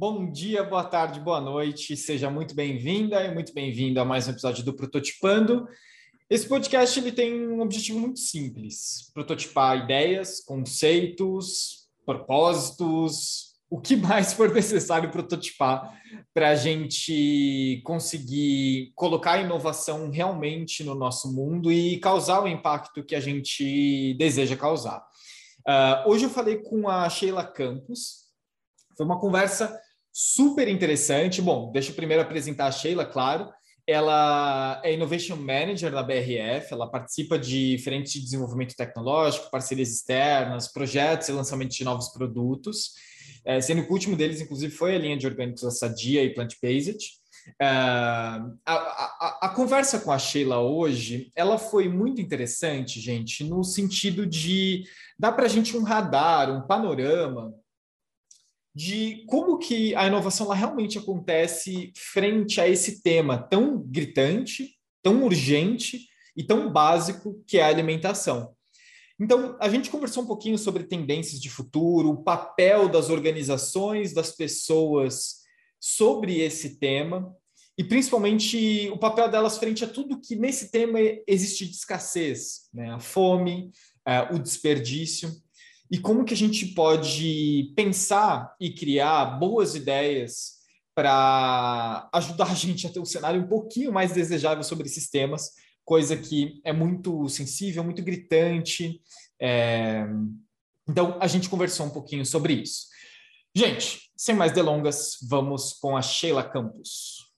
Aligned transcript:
Bom 0.00 0.30
dia, 0.30 0.64
boa 0.64 0.82
tarde, 0.82 1.20
boa 1.20 1.42
noite. 1.42 1.94
Seja 1.94 2.30
muito 2.30 2.54
bem-vinda 2.54 3.22
e 3.22 3.34
muito 3.34 3.52
bem-vindo 3.52 4.00
a 4.00 4.04
mais 4.04 4.26
um 4.26 4.30
episódio 4.30 4.64
do 4.64 4.72
Prototipando. 4.72 5.68
Esse 6.30 6.48
podcast 6.48 6.98
ele 6.98 7.12
tem 7.12 7.46
um 7.46 7.60
objetivo 7.60 7.98
muito 7.98 8.18
simples: 8.18 9.10
prototipar 9.12 9.76
ideias, 9.76 10.40
conceitos, 10.40 11.86
propósitos, 12.06 13.52
o 13.68 13.78
que 13.78 13.94
mais 13.94 14.32
for 14.32 14.50
necessário 14.54 15.10
prototipar 15.10 15.92
para 16.32 16.48
a 16.48 16.54
gente 16.54 17.82
conseguir 17.84 18.92
colocar 18.94 19.32
a 19.32 19.42
inovação 19.42 20.08
realmente 20.08 20.82
no 20.82 20.94
nosso 20.94 21.30
mundo 21.30 21.70
e 21.70 21.98
causar 21.98 22.42
o 22.42 22.48
impacto 22.48 23.04
que 23.04 23.14
a 23.14 23.20
gente 23.20 24.14
deseja 24.14 24.56
causar. 24.56 25.06
Uh, 25.68 26.08
hoje 26.08 26.24
eu 26.24 26.30
falei 26.30 26.56
com 26.56 26.88
a 26.88 27.06
Sheila 27.10 27.44
Campos. 27.44 28.30
Foi 28.96 29.04
uma 29.04 29.20
conversa 29.20 29.78
super 30.12 30.68
interessante. 30.68 31.40
Bom, 31.40 31.70
deixa 31.72 31.90
eu 31.90 31.94
primeiro 31.94 32.22
apresentar 32.22 32.66
a 32.66 32.72
Sheila, 32.72 33.04
claro. 33.04 33.48
Ela 33.86 34.80
é 34.84 34.94
Innovation 34.94 35.36
Manager 35.36 35.90
da 35.90 36.02
BRF, 36.02 36.72
ela 36.72 36.88
participa 36.88 37.38
de 37.38 37.76
frentes 37.82 38.12
de 38.12 38.20
desenvolvimento 38.20 38.76
tecnológico, 38.76 39.50
parcerias 39.50 39.90
externas, 39.90 40.72
projetos 40.72 41.28
e 41.28 41.32
lançamento 41.32 41.72
de 41.72 41.82
novos 41.82 42.08
produtos, 42.10 42.92
é, 43.44 43.60
sendo 43.60 43.82
que 43.82 43.90
o 43.90 43.92
último 43.92 44.16
deles, 44.16 44.40
inclusive, 44.40 44.72
foi 44.72 44.94
a 44.94 44.98
linha 44.98 45.16
de 45.16 45.26
orgânicos 45.26 45.62
da 45.62 45.70
Sadia 45.70 46.22
e 46.22 46.32
Plant-Based. 46.32 47.20
Uh, 47.60 48.54
a, 48.66 48.74
a, 48.74 49.38
a, 49.42 49.48
conversa 49.48 49.98
com 49.98 50.12
a 50.12 50.18
Sheila 50.18 50.60
hoje, 50.60 51.32
ela 51.34 51.58
foi 51.58 51.88
muito 51.88 52.20
interessante, 52.20 53.00
gente, 53.00 53.42
no 53.42 53.64
sentido 53.64 54.26
de 54.26 54.84
dar 55.18 55.32
para 55.32 55.46
a 55.46 55.48
gente 55.48 55.76
um 55.76 55.82
radar, 55.82 56.50
um 56.50 56.66
panorama 56.66 57.52
de 58.80 59.26
como 59.26 59.58
que 59.58 59.94
a 59.94 60.06
inovação 60.06 60.48
lá 60.48 60.54
realmente 60.54 60.96
acontece 60.96 61.92
frente 61.94 62.58
a 62.62 62.66
esse 62.66 63.02
tema 63.02 63.36
tão 63.36 63.78
gritante, 63.78 64.74
tão 65.02 65.22
urgente 65.22 66.08
e 66.34 66.42
tão 66.42 66.72
básico 66.72 67.44
que 67.46 67.58
é 67.58 67.62
a 67.62 67.68
alimentação. 67.68 68.54
Então, 69.20 69.54
a 69.60 69.68
gente 69.68 69.90
conversou 69.90 70.22
um 70.22 70.26
pouquinho 70.26 70.56
sobre 70.56 70.84
tendências 70.84 71.38
de 71.38 71.50
futuro, 71.50 72.08
o 72.08 72.22
papel 72.22 72.88
das 72.88 73.10
organizações, 73.10 74.14
das 74.14 74.32
pessoas 74.32 75.40
sobre 75.78 76.40
esse 76.40 76.78
tema 76.78 77.30
e 77.76 77.84
principalmente 77.84 78.88
o 78.90 78.96
papel 78.96 79.30
delas 79.30 79.58
frente 79.58 79.84
a 79.84 79.88
tudo 79.88 80.22
que 80.22 80.36
nesse 80.36 80.70
tema 80.70 80.98
existe 81.26 81.66
de 81.66 81.72
escassez, 81.72 82.70
né? 82.72 82.94
a 82.94 82.98
fome, 82.98 83.72
uh, 84.08 84.34
o 84.34 84.38
desperdício 84.38 85.30
e 85.90 85.98
como 85.98 86.24
que 86.24 86.32
a 86.32 86.36
gente 86.36 86.66
pode 86.66 87.72
pensar 87.74 88.54
e 88.60 88.70
criar 88.70 89.38
boas 89.38 89.74
ideias 89.74 90.60
para 90.94 92.08
ajudar 92.12 92.50
a 92.50 92.54
gente 92.54 92.86
a 92.86 92.90
ter 92.90 93.00
um 93.00 93.04
cenário 93.04 93.42
um 93.42 93.48
pouquinho 93.48 93.92
mais 93.92 94.12
desejável 94.12 94.62
sobre 94.62 94.86
esses 94.86 95.10
temas, 95.10 95.50
coisa 95.84 96.16
que 96.16 96.60
é 96.64 96.72
muito 96.72 97.28
sensível, 97.28 97.82
muito 97.82 98.02
gritante. 98.02 99.00
É... 99.40 100.06
Então, 100.88 101.18
a 101.20 101.26
gente 101.26 101.48
conversou 101.48 101.86
um 101.86 101.90
pouquinho 101.90 102.24
sobre 102.24 102.52
isso. 102.54 102.86
Gente, 103.54 104.12
sem 104.16 104.34
mais 104.34 104.52
delongas, 104.52 105.16
vamos 105.28 105.72
com 105.72 105.96
a 105.96 106.02
Sheila 106.02 106.44
Campos. 106.44 107.32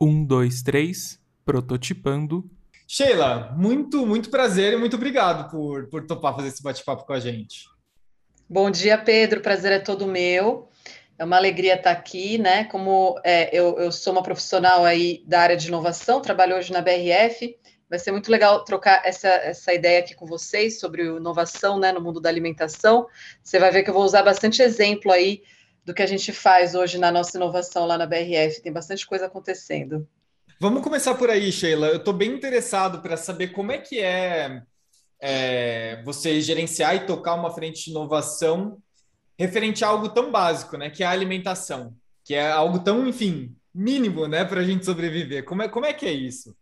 Um, 0.00 0.24
dois, 0.24 0.62
três, 0.62 1.18
prototipando 1.44 2.50
Sheila, 2.94 3.50
muito, 3.56 4.04
muito 4.06 4.28
prazer 4.28 4.74
e 4.74 4.76
muito 4.76 4.96
obrigado 4.96 5.50
por, 5.50 5.88
por 5.88 6.06
topar 6.06 6.36
fazer 6.36 6.48
esse 6.48 6.62
bate-papo 6.62 7.06
com 7.06 7.14
a 7.14 7.18
gente. 7.18 7.64
Bom 8.46 8.70
dia, 8.70 8.98
Pedro. 8.98 9.40
Prazer 9.40 9.72
é 9.72 9.78
todo 9.78 10.06
meu. 10.06 10.68
É 11.18 11.24
uma 11.24 11.38
alegria 11.38 11.76
estar 11.76 11.90
aqui, 11.90 12.36
né? 12.36 12.64
Como 12.64 13.18
é, 13.24 13.48
eu, 13.50 13.78
eu 13.78 13.90
sou 13.90 14.12
uma 14.12 14.22
profissional 14.22 14.84
aí 14.84 15.24
da 15.26 15.40
área 15.40 15.56
de 15.56 15.68
inovação, 15.68 16.20
trabalho 16.20 16.54
hoje 16.54 16.70
na 16.70 16.82
BRF. 16.82 17.56
Vai 17.88 17.98
ser 17.98 18.12
muito 18.12 18.30
legal 18.30 18.62
trocar 18.62 19.00
essa, 19.06 19.26
essa 19.26 19.72
ideia 19.72 20.00
aqui 20.00 20.14
com 20.14 20.26
vocês 20.26 20.78
sobre 20.78 21.02
inovação 21.02 21.80
né, 21.80 21.92
no 21.92 22.00
mundo 22.02 22.20
da 22.20 22.28
alimentação. 22.28 23.06
Você 23.42 23.58
vai 23.58 23.70
ver 23.70 23.84
que 23.84 23.88
eu 23.88 23.94
vou 23.94 24.04
usar 24.04 24.22
bastante 24.22 24.60
exemplo 24.60 25.10
aí 25.10 25.42
do 25.82 25.94
que 25.94 26.02
a 26.02 26.06
gente 26.06 26.30
faz 26.30 26.74
hoje 26.74 26.98
na 26.98 27.10
nossa 27.10 27.38
inovação 27.38 27.86
lá 27.86 27.96
na 27.96 28.04
BRF. 28.04 28.60
Tem 28.60 28.70
bastante 28.70 29.06
coisa 29.06 29.24
acontecendo. 29.24 30.06
Vamos 30.62 30.84
começar 30.84 31.16
por 31.16 31.28
aí, 31.28 31.50
Sheila. 31.50 31.88
Eu 31.88 31.96
estou 31.96 32.14
bem 32.14 32.30
interessado 32.30 33.02
para 33.02 33.16
saber 33.16 33.48
como 33.48 33.72
é 33.72 33.78
que 33.78 33.98
é, 33.98 34.62
é, 35.20 36.00
você 36.04 36.40
gerenciar 36.40 36.94
e 36.94 37.00
tocar 37.00 37.34
uma 37.34 37.50
frente 37.50 37.86
de 37.86 37.90
inovação 37.90 38.78
referente 39.36 39.84
a 39.84 39.88
algo 39.88 40.10
tão 40.10 40.30
básico, 40.30 40.76
né? 40.76 40.88
Que 40.88 41.02
é 41.02 41.06
a 41.06 41.10
alimentação, 41.10 41.92
que 42.24 42.36
é 42.36 42.48
algo 42.48 42.78
tão, 42.78 43.08
enfim, 43.08 43.52
mínimo, 43.74 44.28
né, 44.28 44.44
para 44.44 44.60
a 44.60 44.62
gente 44.62 44.84
sobreviver. 44.84 45.44
Como 45.44 45.64
é, 45.64 45.68
como 45.68 45.84
é 45.84 45.92
que 45.92 46.06
é 46.06 46.12
isso? 46.12 46.54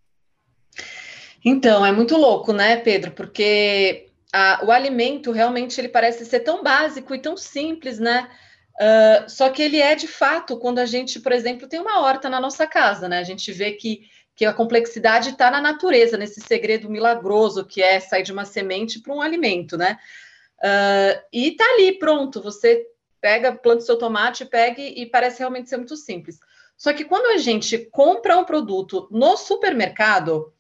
Então, 1.44 1.84
é 1.84 1.92
muito 1.92 2.16
louco, 2.16 2.54
né, 2.54 2.78
Pedro? 2.78 3.10
Porque 3.10 4.08
a, 4.32 4.64
o 4.64 4.72
alimento 4.72 5.30
realmente 5.30 5.78
ele 5.78 5.90
parece 5.90 6.24
ser 6.24 6.40
tão 6.40 6.62
básico 6.62 7.14
e 7.14 7.20
tão 7.20 7.36
simples, 7.36 7.98
né? 7.98 8.30
Uh, 8.80 9.28
só 9.28 9.50
que 9.50 9.60
ele 9.60 9.78
é 9.78 9.94
de 9.94 10.08
fato 10.08 10.56
quando 10.56 10.78
a 10.78 10.86
gente, 10.86 11.20
por 11.20 11.32
exemplo, 11.32 11.68
tem 11.68 11.78
uma 11.78 12.00
horta 12.00 12.30
na 12.30 12.40
nossa 12.40 12.66
casa, 12.66 13.10
né? 13.10 13.18
A 13.18 13.22
gente 13.22 13.52
vê 13.52 13.72
que, 13.72 14.08
que 14.34 14.46
a 14.46 14.54
complexidade 14.54 15.30
está 15.30 15.50
na 15.50 15.60
natureza, 15.60 16.16
nesse 16.16 16.40
segredo 16.40 16.88
milagroso 16.88 17.66
que 17.66 17.82
é 17.82 18.00
sair 18.00 18.22
de 18.22 18.32
uma 18.32 18.46
semente 18.46 18.98
para 18.98 19.12
um 19.12 19.20
alimento, 19.20 19.76
né? 19.76 19.98
Uh, 20.60 21.20
e 21.30 21.50
tá 21.50 21.64
ali, 21.74 21.98
pronto. 21.98 22.40
Você 22.40 22.86
pega, 23.20 23.52
planta 23.52 23.82
o 23.82 23.86
seu 23.86 23.98
tomate, 23.98 24.46
pega 24.46 24.80
e 24.80 25.04
parece 25.04 25.40
realmente 25.40 25.68
ser 25.68 25.76
muito 25.76 25.96
simples. 25.96 26.38
Só 26.74 26.94
que 26.94 27.04
quando 27.04 27.26
a 27.26 27.36
gente 27.36 27.76
compra 27.76 28.38
um 28.38 28.44
produto 28.44 29.06
no 29.10 29.36
supermercado, 29.36 30.54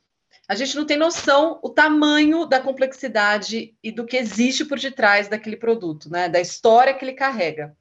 a 0.46 0.54
gente 0.54 0.76
não 0.76 0.84
tem 0.84 0.98
noção 0.98 1.58
o 1.62 1.70
tamanho 1.70 2.44
da 2.44 2.60
complexidade 2.60 3.74
e 3.82 3.90
do 3.90 4.04
que 4.04 4.18
existe 4.18 4.66
por 4.66 4.78
detrás 4.78 5.26
daquele 5.26 5.56
produto, 5.56 6.10
né? 6.10 6.28
Da 6.28 6.38
história 6.38 6.92
que 6.92 7.02
ele 7.02 7.14
carrega. 7.14 7.74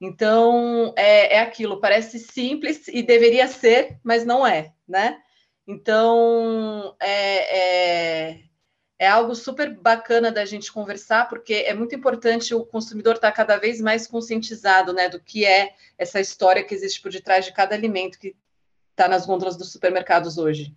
Então, 0.00 0.92
é, 0.96 1.36
é 1.36 1.40
aquilo, 1.40 1.80
parece 1.80 2.18
simples 2.18 2.86
e 2.88 3.02
deveria 3.02 3.48
ser, 3.48 3.98
mas 4.02 4.24
não 4.26 4.46
é, 4.46 4.72
né? 4.86 5.18
Então, 5.66 6.94
é, 7.00 8.28
é, 8.28 8.40
é, 8.98 9.08
algo 9.08 9.34
super 9.34 9.74
bacana 9.74 10.30
da 10.30 10.44
gente 10.44 10.70
conversar, 10.70 11.28
porque 11.28 11.54
é 11.54 11.74
muito 11.74 11.94
importante 11.94 12.54
o 12.54 12.64
consumidor 12.64 13.14
estar 13.14 13.32
cada 13.32 13.56
vez 13.56 13.80
mais 13.80 14.06
conscientizado, 14.06 14.92
né, 14.92 15.08
do 15.08 15.18
que 15.18 15.44
é 15.44 15.74
essa 15.98 16.20
história 16.20 16.62
que 16.62 16.74
existe 16.74 17.00
por 17.00 17.10
detrás 17.10 17.44
de 17.44 17.52
cada 17.52 17.74
alimento 17.74 18.18
que 18.18 18.36
está 18.90 19.08
nas 19.08 19.26
gôndolas 19.26 19.56
dos 19.56 19.72
supermercados 19.72 20.38
hoje. 20.38 20.74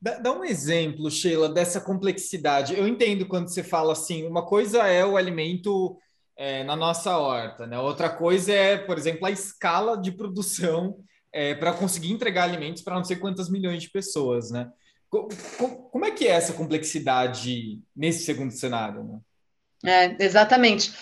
Dá 0.00 0.30
um 0.30 0.44
exemplo, 0.44 1.10
Sheila, 1.10 1.48
dessa 1.48 1.80
complexidade. 1.80 2.78
Eu 2.78 2.86
entendo 2.86 3.26
quando 3.26 3.48
você 3.48 3.62
fala 3.62 3.92
assim, 3.92 4.26
uma 4.26 4.44
coisa 4.44 4.86
é 4.86 5.04
o 5.04 5.16
alimento 5.16 5.96
é, 6.36 6.62
na 6.64 6.76
nossa 6.76 7.16
horta. 7.16 7.66
Né? 7.66 7.78
Outra 7.78 8.10
coisa 8.10 8.52
é, 8.52 8.76
por 8.76 8.98
exemplo, 8.98 9.26
a 9.26 9.30
escala 9.30 9.96
de 9.96 10.12
produção 10.12 10.98
é, 11.32 11.54
para 11.54 11.72
conseguir 11.72 12.12
entregar 12.12 12.44
alimentos 12.44 12.82
para 12.82 12.94
não 12.94 13.04
sei 13.04 13.16
quantas 13.16 13.48
milhões 13.48 13.82
de 13.82 13.90
pessoas. 13.90 14.50
Né? 14.50 14.68
Como 15.08 16.04
é 16.04 16.10
que 16.10 16.26
é 16.26 16.32
essa 16.32 16.52
complexidade 16.52 17.80
nesse 17.94 18.24
segundo 18.24 18.52
cenário? 18.52 19.04
Né? 19.04 20.18
É, 20.18 20.24
exatamente. 20.24 20.92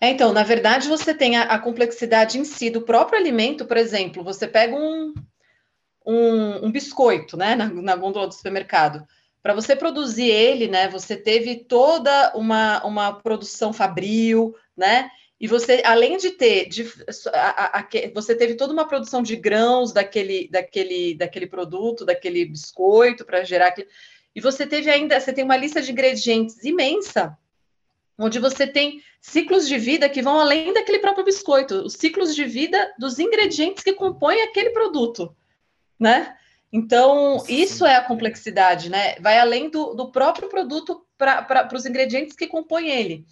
É, 0.00 0.10
então, 0.10 0.32
na 0.32 0.42
verdade, 0.42 0.88
você 0.88 1.14
tem 1.14 1.36
a, 1.36 1.42
a, 1.44 1.58
complexidade 1.58 2.38
em 2.38 2.44
si 2.44 2.68
do 2.68 2.82
próprio 2.82 3.18
alimento, 3.18 3.64
por 3.64 3.76
exemplo, 3.76 4.22
você 4.22 4.46
pega 4.46 4.74
um, 4.76 5.14
um, 6.06 6.66
um 6.66 6.72
biscoito 6.72 7.36
né, 7.36 7.54
na, 7.54 7.68
na 7.68 7.96
gôndola 7.96 8.26
do 8.26 8.34
supermercado 8.34 9.06
para 9.44 9.52
você 9.52 9.76
produzir 9.76 10.30
ele, 10.30 10.68
né, 10.68 10.88
você 10.88 11.14
teve 11.14 11.56
toda 11.56 12.32
uma, 12.34 12.82
uma 12.82 13.12
produção 13.12 13.74
fabril, 13.74 14.56
né? 14.74 15.10
E 15.38 15.46
você, 15.46 15.82
além 15.84 16.16
de 16.16 16.30
ter, 16.30 16.66
de, 16.66 16.90
a, 17.30 17.78
a, 17.78 17.80
a, 17.80 17.88
você 18.14 18.34
teve 18.34 18.54
toda 18.54 18.72
uma 18.72 18.88
produção 18.88 19.22
de 19.22 19.36
grãos 19.36 19.92
daquele, 19.92 20.48
daquele, 20.48 21.14
daquele 21.14 21.46
produto, 21.46 22.06
daquele 22.06 22.46
biscoito 22.46 23.22
para 23.26 23.44
gerar 23.44 23.66
aquele, 23.66 23.86
e 24.34 24.40
você 24.40 24.66
teve 24.66 24.88
ainda, 24.88 25.20
você 25.20 25.30
tem 25.30 25.44
uma 25.44 25.58
lista 25.58 25.82
de 25.82 25.92
ingredientes 25.92 26.64
imensa, 26.64 27.36
onde 28.18 28.38
você 28.38 28.66
tem 28.66 29.02
ciclos 29.20 29.68
de 29.68 29.76
vida 29.76 30.08
que 30.08 30.22
vão 30.22 30.40
além 30.40 30.72
daquele 30.72 31.00
próprio 31.00 31.26
biscoito, 31.26 31.84
os 31.84 31.92
ciclos 31.92 32.34
de 32.34 32.46
vida 32.46 32.94
dos 32.98 33.18
ingredientes 33.18 33.84
que 33.84 33.92
compõem 33.92 34.40
aquele 34.40 34.70
produto, 34.70 35.36
né? 36.00 36.34
Então, 36.76 37.40
isso 37.48 37.86
é 37.86 37.94
a 37.94 38.02
complexidade, 38.02 38.90
né? 38.90 39.14
Vai 39.20 39.38
além 39.38 39.70
do, 39.70 39.94
do 39.94 40.10
próprio 40.10 40.48
produto 40.48 41.06
para 41.16 41.68
os 41.72 41.86
ingredientes 41.86 42.34
que 42.34 42.48
compõem 42.48 42.90
ele. 42.90 43.24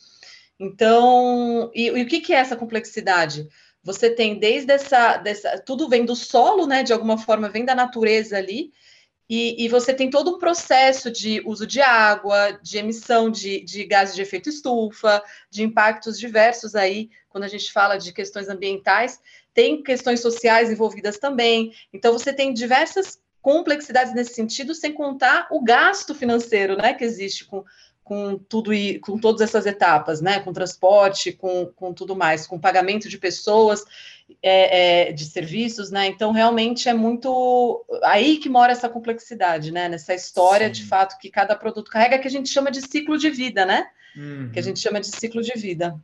Então, 0.60 1.68
e, 1.74 1.86
e 1.86 2.02
o 2.04 2.06
que, 2.06 2.20
que, 2.20 2.32
é 2.32 2.36
essa 2.36 2.54
complexidade? 2.54 3.48
Você 3.82 4.10
tem 4.10 4.38
desde 4.38 4.72
essa, 4.72 5.16
dessa. 5.16 5.58
Tudo 5.58 5.88
vem 5.88 6.04
do 6.04 6.14
solo, 6.14 6.68
né? 6.68 6.84
De 6.84 6.92
alguma 6.92 7.18
forma, 7.18 7.48
vem 7.48 7.64
da 7.64 7.74
natureza 7.74 8.38
ali. 8.38 8.70
e, 9.28 9.64
e, 9.64 9.68
você 9.68 9.92
tem 9.92 10.08
todo 10.08 10.36
um 10.36 10.38
processo 10.38 11.10
de 11.10 11.42
uso 11.44 11.66
de 11.66 11.80
água, 11.80 12.52
de 12.62 12.78
emissão 12.78 13.28
de, 13.28 13.60
de 13.64 13.84
gases 13.84 14.14
de 14.14 14.22
efeito 14.22 14.48
estufa, 14.50 15.20
de 15.50 15.64
impactos 15.64 16.16
diversos 16.16 16.76
aí, 16.76 17.10
quando 17.28 17.42
a 17.42 17.48
gente 17.48 17.72
fala 17.72 17.96
de 17.96 18.12
questões 18.12 18.48
ambientais, 18.48 19.18
tem 19.52 19.82
questões 19.82 20.20
sociais 20.20 20.70
envolvidas 20.70 21.18
também. 21.18 21.72
Então, 21.92 22.12
você 22.12 22.32
tem 22.32 22.54
diversas 22.54 23.21
complexidades 23.42 24.14
nesse 24.14 24.34
sentido, 24.34 24.74
sem 24.74 24.92
contar 24.92 25.48
o 25.50 25.62
gasto 25.62 26.14
financeiro 26.14 26.76
né, 26.76 26.94
que 26.94 27.04
existe 27.04 27.44
com, 27.44 27.64
com 28.04 28.38
tudo 28.38 28.72
e 28.72 29.00
com 29.00 29.18
todas 29.18 29.40
essas 29.40 29.66
etapas, 29.66 30.20
né? 30.20 30.40
Com 30.40 30.52
transporte, 30.52 31.32
com, 31.32 31.66
com 31.66 31.92
tudo 31.92 32.14
mais, 32.16 32.46
com 32.46 32.58
pagamento 32.58 33.08
de 33.08 33.18
pessoas, 33.18 33.84
é, 34.42 35.08
é, 35.08 35.12
de 35.12 35.24
serviços, 35.24 35.90
né? 35.90 36.06
Então 36.06 36.30
realmente 36.30 36.88
é 36.88 36.94
muito 36.94 37.84
aí 38.04 38.38
que 38.38 38.48
mora 38.48 38.72
essa 38.72 38.88
complexidade, 38.88 39.72
né? 39.72 39.88
Nessa 39.88 40.14
história 40.14 40.66
Sim. 40.66 40.72
de 40.72 40.84
fato 40.86 41.18
que 41.18 41.28
cada 41.28 41.56
produto 41.56 41.90
carrega, 41.90 42.18
que 42.18 42.28
a 42.28 42.30
gente 42.30 42.48
chama 42.48 42.70
de 42.70 42.80
ciclo 42.80 43.18
de 43.18 43.28
vida, 43.28 43.66
né? 43.66 43.86
Uhum. 44.16 44.50
Que 44.52 44.58
a 44.58 44.62
gente 44.62 44.78
chama 44.78 45.00
de 45.00 45.08
ciclo 45.08 45.42
de 45.42 45.52
vida. 45.58 45.98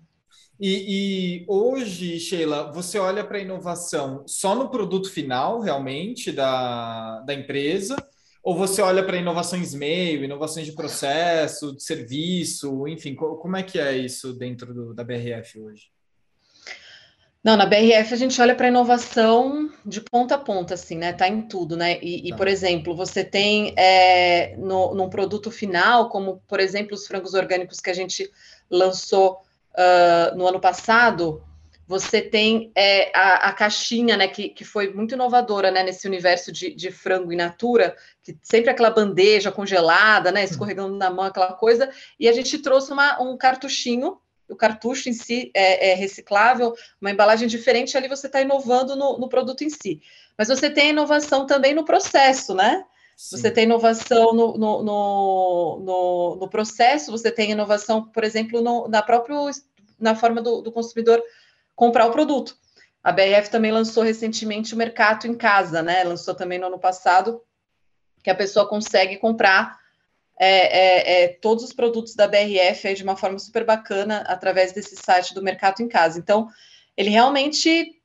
E, 0.60 1.42
e 1.42 1.44
hoje, 1.46 2.18
Sheila, 2.18 2.72
você 2.72 2.98
olha 2.98 3.24
para 3.24 3.38
a 3.38 3.40
inovação 3.40 4.24
só 4.26 4.56
no 4.56 4.68
produto 4.68 5.10
final, 5.10 5.60
realmente, 5.60 6.32
da, 6.32 7.20
da 7.20 7.32
empresa, 7.32 7.96
ou 8.42 8.56
você 8.56 8.82
olha 8.82 9.04
para 9.04 9.16
inovações 9.16 9.72
meio, 9.72 10.24
inovações 10.24 10.66
de 10.66 10.72
processo, 10.72 11.76
de 11.76 11.82
serviço, 11.82 12.88
enfim, 12.88 13.14
como 13.14 13.56
é 13.56 13.62
que 13.62 13.78
é 13.78 13.96
isso 13.96 14.32
dentro 14.32 14.74
do, 14.74 14.94
da 14.94 15.04
BRF 15.04 15.60
hoje? 15.60 15.90
Não, 17.42 17.56
na 17.56 17.64
BRF 17.64 18.12
a 18.12 18.16
gente 18.16 18.40
olha 18.42 18.54
para 18.54 18.68
inovação 18.68 19.70
de 19.86 20.00
ponta 20.00 20.34
a 20.34 20.38
ponta, 20.38 20.74
assim, 20.74 20.96
né? 20.98 21.12
Tá 21.12 21.28
em 21.28 21.42
tudo, 21.42 21.76
né? 21.76 21.98
E, 22.02 22.22
tá. 22.22 22.28
e 22.28 22.36
por 22.36 22.48
exemplo, 22.48 22.96
você 22.96 23.24
tem 23.24 23.74
é, 23.76 24.56
no, 24.56 24.92
num 24.92 25.08
produto 25.08 25.50
final, 25.50 26.08
como 26.08 26.42
por 26.48 26.58
exemplo 26.58 26.94
os 26.94 27.06
frangos 27.06 27.34
orgânicos 27.34 27.78
que 27.78 27.90
a 27.90 27.94
gente 27.94 28.28
lançou 28.68 29.40
uh, 29.78 30.36
no 30.36 30.46
ano 30.46 30.60
passado, 30.60 31.42
você 31.86 32.20
tem 32.20 32.70
é, 32.74 33.10
a, 33.16 33.48
a, 33.48 33.52
caixinha, 33.54 34.14
né, 34.14 34.28
que, 34.28 34.50
que 34.50 34.62
foi 34.62 34.92
muito 34.92 35.14
inovadora, 35.14 35.70
né, 35.70 35.82
nesse 35.82 36.06
universo 36.06 36.52
de, 36.52 36.74
de 36.74 36.90
frango 36.90 37.32
in 37.32 37.36
natura, 37.36 37.96
que 38.22 38.36
sempre 38.42 38.70
aquela 38.70 38.90
bandeja 38.90 39.50
congelada, 39.50 40.30
né, 40.30 40.44
escorregando 40.44 40.94
na 40.96 41.08
mão, 41.08 41.24
aquela 41.24 41.54
coisa, 41.54 41.90
e 42.20 42.28
a 42.28 42.32
gente 42.32 42.58
trouxe 42.58 42.92
uma, 42.92 43.18
um 43.22 43.38
cartuchinho, 43.38 44.18
o 44.46 44.54
cartucho 44.54 45.08
em 45.08 45.14
si 45.14 45.50
é, 45.54 45.92
é 45.92 45.94
reciclável, 45.94 46.74
uma 47.00 47.10
embalagem 47.10 47.48
diferente, 47.48 47.96
ali 47.96 48.06
você 48.06 48.26
está 48.26 48.42
inovando 48.42 48.94
no, 48.94 49.18
no, 49.18 49.28
produto 49.28 49.62
em 49.62 49.70
si. 49.70 50.00
Mas 50.36 50.48
você 50.48 50.70
tem 50.70 50.88
a 50.88 50.90
inovação 50.90 51.46
também 51.46 51.74
no 51.74 51.84
processo, 51.84 52.54
né? 52.54 52.82
Sim. 53.18 53.36
Você 53.36 53.50
tem 53.50 53.64
inovação 53.64 54.32
no, 54.32 54.56
no, 54.56 54.82
no, 54.84 56.36
no, 56.36 56.48
processo, 56.48 57.10
você 57.10 57.32
tem 57.32 57.50
inovação, 57.50 58.04
por 58.04 58.22
exemplo, 58.22 58.60
no, 58.60 58.86
na 58.86 59.02
própria 59.02 59.36
na 59.98 60.14
forma 60.14 60.40
do, 60.40 60.62
do 60.62 60.70
consumidor 60.70 61.20
comprar 61.74 62.06
o 62.06 62.12
produto. 62.12 62.56
A 63.02 63.10
BRF 63.10 63.50
também 63.50 63.72
lançou 63.72 64.04
recentemente 64.04 64.72
o 64.72 64.76
Mercado 64.76 65.26
em 65.26 65.34
Casa, 65.34 65.82
né? 65.82 66.04
Lançou 66.04 66.32
também 66.32 66.60
no 66.60 66.68
ano 66.68 66.78
passado, 66.78 67.42
que 68.22 68.30
a 68.30 68.36
pessoa 68.36 68.68
consegue 68.68 69.16
comprar 69.16 69.76
é, 70.38 70.78
é, 70.78 71.24
é, 71.24 71.28
todos 71.28 71.64
os 71.64 71.72
produtos 71.72 72.14
da 72.14 72.28
BRF 72.28 72.94
de 72.94 73.02
uma 73.02 73.16
forma 73.16 73.40
super 73.40 73.64
bacana 73.64 74.18
através 74.28 74.70
desse 74.70 74.94
site 74.94 75.34
do 75.34 75.42
Mercado 75.42 75.82
em 75.82 75.88
Casa. 75.88 76.20
Então, 76.20 76.46
ele 76.96 77.10
realmente 77.10 77.97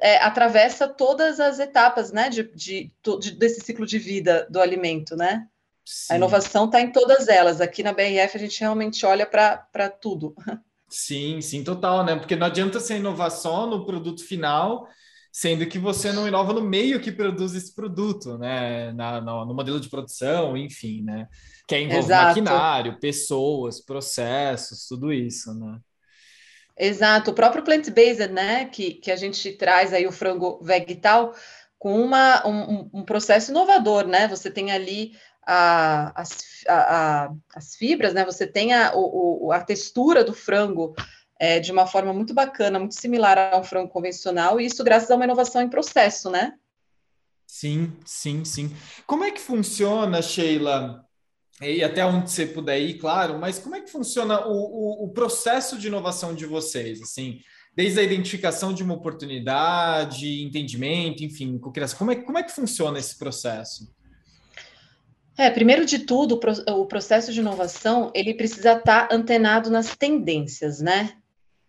é, 0.00 0.18
atravessa 0.18 0.86
todas 0.88 1.40
as 1.40 1.58
etapas, 1.58 2.12
né, 2.12 2.28
de, 2.28 2.42
de, 2.54 2.92
de, 3.20 3.30
desse 3.32 3.60
ciclo 3.60 3.86
de 3.86 3.98
vida 3.98 4.46
do 4.50 4.60
alimento, 4.60 5.16
né? 5.16 5.46
Sim. 5.84 6.14
A 6.14 6.16
inovação 6.16 6.64
está 6.64 6.80
em 6.80 6.90
todas 6.90 7.28
elas. 7.28 7.60
Aqui 7.60 7.82
na 7.82 7.92
BRF 7.92 8.36
a 8.36 8.40
gente 8.40 8.60
realmente 8.60 9.06
olha 9.06 9.24
para 9.24 9.88
tudo. 9.88 10.34
Sim, 10.88 11.40
sim, 11.40 11.64
total, 11.64 12.04
né? 12.04 12.16
Porque 12.16 12.36
não 12.36 12.46
adianta 12.46 12.80
ser 12.80 12.96
inovação 12.96 13.68
no 13.68 13.84
produto 13.84 14.24
final, 14.24 14.86
sendo 15.32 15.66
que 15.66 15.78
você 15.78 16.12
não 16.12 16.28
inova 16.28 16.52
no 16.52 16.60
meio 16.60 17.00
que 17.00 17.10
produz 17.10 17.54
esse 17.54 17.74
produto, 17.74 18.38
né? 18.38 18.92
Na, 18.92 19.20
no, 19.20 19.44
no 19.46 19.54
modelo 19.54 19.80
de 19.80 19.88
produção, 19.88 20.56
enfim, 20.56 21.02
né? 21.02 21.28
Que 21.66 21.74
é 21.74 21.82
envolve 21.82 22.06
Exato. 22.06 22.28
maquinário, 22.28 23.00
pessoas, 23.00 23.80
processos, 23.80 24.86
tudo 24.86 25.12
isso, 25.12 25.52
né? 25.54 25.80
Exato, 26.78 27.30
o 27.30 27.34
próprio 27.34 27.62
plant-based, 27.62 28.28
né? 28.28 28.66
Que, 28.66 28.94
que 28.94 29.10
a 29.10 29.16
gente 29.16 29.52
traz 29.52 29.92
aí 29.92 30.06
o 30.06 30.12
frango 30.12 30.58
vegetal 30.62 31.34
com 31.78 32.00
uma, 32.00 32.46
um, 32.46 32.90
um 32.92 33.04
processo 33.04 33.50
inovador, 33.50 34.06
né? 34.06 34.28
Você 34.28 34.50
tem 34.50 34.70
ali 34.70 35.12
a, 35.46 36.20
as, 36.20 36.64
a, 36.68 37.30
as 37.54 37.76
fibras, 37.76 38.12
né? 38.12 38.24
Você 38.24 38.46
tem 38.46 38.74
a, 38.74 38.92
o, 38.94 39.52
a 39.52 39.60
textura 39.60 40.24
do 40.24 40.34
frango 40.34 40.94
é, 41.38 41.60
de 41.60 41.70
uma 41.70 41.86
forma 41.86 42.12
muito 42.12 42.34
bacana, 42.34 42.78
muito 42.78 42.94
similar 42.94 43.38
ao 43.52 43.62
frango 43.62 43.90
convencional, 43.90 44.60
e 44.60 44.66
isso 44.66 44.82
graças 44.82 45.10
a 45.10 45.14
uma 45.14 45.24
inovação 45.24 45.62
em 45.62 45.68
processo, 45.68 46.30
né? 46.30 46.54
Sim, 47.46 47.92
sim, 48.04 48.44
sim. 48.44 48.74
Como 49.06 49.24
é 49.24 49.30
que 49.30 49.40
funciona, 49.40 50.20
Sheila? 50.20 51.05
E 51.60 51.82
até 51.82 52.04
onde 52.04 52.30
você 52.30 52.44
puder 52.44 52.78
ir, 52.78 52.94
claro, 52.98 53.38
mas 53.38 53.58
como 53.58 53.76
é 53.76 53.80
que 53.80 53.90
funciona 53.90 54.46
o, 54.46 54.52
o, 54.52 55.04
o 55.04 55.08
processo 55.10 55.78
de 55.78 55.86
inovação 55.86 56.34
de 56.34 56.44
vocês? 56.44 57.00
Assim, 57.00 57.40
desde 57.74 57.98
a 57.98 58.02
identificação 58.02 58.74
de 58.74 58.82
uma 58.82 58.94
oportunidade, 58.94 60.42
entendimento, 60.42 61.24
enfim, 61.24 61.58
como 61.58 62.10
é, 62.10 62.16
como 62.16 62.38
é 62.38 62.42
que 62.42 62.52
funciona 62.52 62.98
esse 62.98 63.18
processo? 63.18 63.90
É, 65.38 65.50
primeiro 65.50 65.84
de 65.84 66.00
tudo, 66.00 66.40
o 66.68 66.86
processo 66.86 67.32
de 67.32 67.40
inovação 67.40 68.10
ele 68.14 68.32
precisa 68.32 68.72
estar 68.72 69.08
antenado 69.12 69.70
nas 69.70 69.94
tendências, 69.94 70.80
né? 70.80 71.16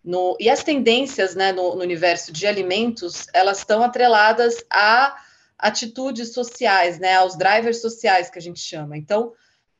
No, 0.03 0.37
e 0.39 0.49
as 0.49 0.63
tendências, 0.63 1.35
né, 1.35 1.51
no, 1.51 1.75
no 1.75 1.81
universo 1.81 2.31
de 2.31 2.47
alimentos, 2.47 3.25
elas 3.33 3.57
estão 3.57 3.83
atreladas 3.83 4.55
a 4.69 5.17
atitudes 5.59 6.31
sociais, 6.33 6.97
né, 6.97 7.15
aos 7.15 7.37
drivers 7.37 7.81
sociais 7.81 8.29
que 8.29 8.39
a 8.39 8.41
gente 8.41 8.61
chama. 8.61 8.97
Então, 8.97 9.33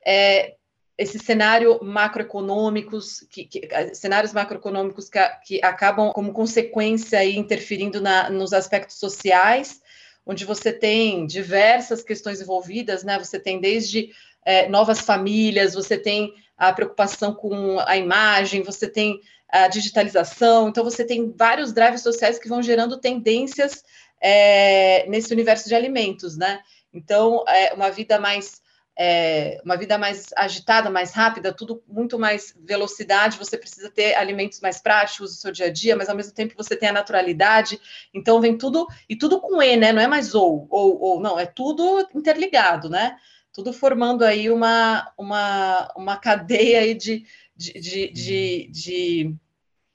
é, 0.08 0.56
esse 0.98 1.20
cenário 1.20 1.84
macroeconômicos, 1.84 3.28
que, 3.30 3.44
que, 3.46 3.70
cenários 3.94 4.32
macroeconômicos 4.32 5.10
que, 5.10 5.20
que, 5.46 5.64
acabam 5.64 6.14
como 6.14 6.32
consequência 6.32 7.24
interferindo 7.26 8.00
na, 8.00 8.30
nos 8.30 8.54
aspectos 8.54 8.98
sociais, 8.98 9.82
onde 10.26 10.46
você 10.46 10.72
tem 10.72 11.28
diversas 11.28 12.04
questões 12.04 12.40
envolvidas, 12.42 13.04
né? 13.04 13.20
Você 13.20 13.38
tem 13.38 13.60
desde 13.60 14.10
é, 14.46 14.70
novas 14.70 15.02
famílias, 15.02 15.74
você 15.74 15.98
tem 15.98 16.34
a 16.58 16.72
preocupação 16.72 17.34
com 17.34 17.80
a 17.82 17.98
imagem, 17.98 18.64
você 18.64 18.90
tem 18.90 19.20
a 19.50 19.68
digitalização, 19.68 20.70
então 20.70 20.84
você 20.84 21.06
tem 21.06 21.32
vários 21.38 21.72
drives 21.74 22.02
sociais 22.02 22.40
que 22.40 22.50
vão 22.50 22.62
gerando 22.64 22.98
tendências 22.98 23.84
é, 24.22 25.06
nesse 25.08 25.32
universo 25.34 25.68
de 25.68 25.76
alimentos, 25.76 26.38
né? 26.38 26.62
Então, 26.94 27.44
é 27.48 27.74
uma 27.74 27.92
vida 27.92 28.20
mais 28.20 28.62
é, 29.00 29.62
uma 29.64 29.78
vida 29.78 29.96
mais 29.96 30.26
agitada, 30.36 30.90
mais 30.90 31.12
rápida, 31.12 31.54
tudo 31.54 31.84
muito 31.88 32.18
mais 32.18 32.56
velocidade, 32.60 33.38
você 33.38 33.56
precisa 33.56 33.92
ter 33.92 34.16
alimentos 34.16 34.60
mais 34.60 34.82
práticos 34.82 35.32
no 35.32 35.38
seu 35.38 35.52
dia 35.52 35.68
a 35.68 35.72
dia, 35.72 35.96
mas 35.96 36.10
ao 36.10 36.16
mesmo 36.16 36.34
tempo 36.34 36.56
você 36.58 36.76
tem 36.76 36.90
a 36.90 36.94
naturalidade, 36.94 37.80
então 38.12 38.42
vem 38.42 38.58
tudo, 38.58 38.88
e 39.08 39.16
tudo 39.16 39.40
com 39.40 39.62
E, 39.62 39.78
né? 39.78 39.94
Não 39.94 40.02
é 40.02 40.08
mais 40.08 40.34
ou, 40.34 40.66
ou, 40.72 41.00
ou, 41.00 41.20
não, 41.20 41.40
é 41.40 41.46
tudo 41.46 42.08
interligado, 42.16 42.90
né? 42.90 43.18
Tudo 43.54 43.72
formando 43.72 44.24
aí 44.24 44.50
uma, 44.50 45.12
uma, 45.16 45.94
uma 45.96 46.18
cadeia 46.18 46.80
aí 46.80 46.96
de, 46.96 47.24
de, 47.56 47.74
de, 47.74 48.12
de, 48.12 48.68
de 48.72 49.36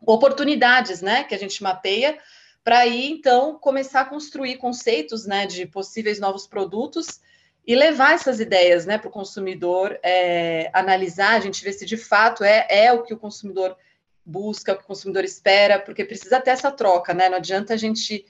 oportunidades, 0.06 1.02
né? 1.02 1.24
Que 1.24 1.34
a 1.34 1.38
gente 1.38 1.60
mapeia 1.60 2.16
para 2.62 2.78
aí, 2.78 3.10
então, 3.10 3.58
começar 3.58 4.02
a 4.02 4.04
construir 4.04 4.58
conceitos, 4.58 5.26
né? 5.26 5.44
De 5.44 5.66
possíveis 5.66 6.20
novos 6.20 6.46
produtos 6.46 7.20
e 7.66 7.76
levar 7.76 8.14
essas 8.14 8.40
ideias 8.40 8.86
né, 8.86 8.98
para 8.98 9.08
o 9.08 9.12
consumidor 9.12 9.98
é, 10.02 10.68
analisar, 10.72 11.34
a 11.34 11.40
gente 11.40 11.62
ver 11.62 11.72
se 11.72 11.86
de 11.86 11.96
fato 11.96 12.42
é, 12.42 12.66
é 12.68 12.92
o 12.92 13.02
que 13.02 13.14
o 13.14 13.18
consumidor 13.18 13.76
busca, 14.24 14.72
o 14.72 14.76
que 14.76 14.84
o 14.84 14.86
consumidor 14.86 15.24
espera, 15.24 15.78
porque 15.78 16.04
precisa 16.04 16.40
ter 16.40 16.50
essa 16.50 16.70
troca, 16.70 17.14
né? 17.14 17.28
Não 17.28 17.36
adianta 17.36 17.74
a 17.74 17.76
gente 17.76 18.24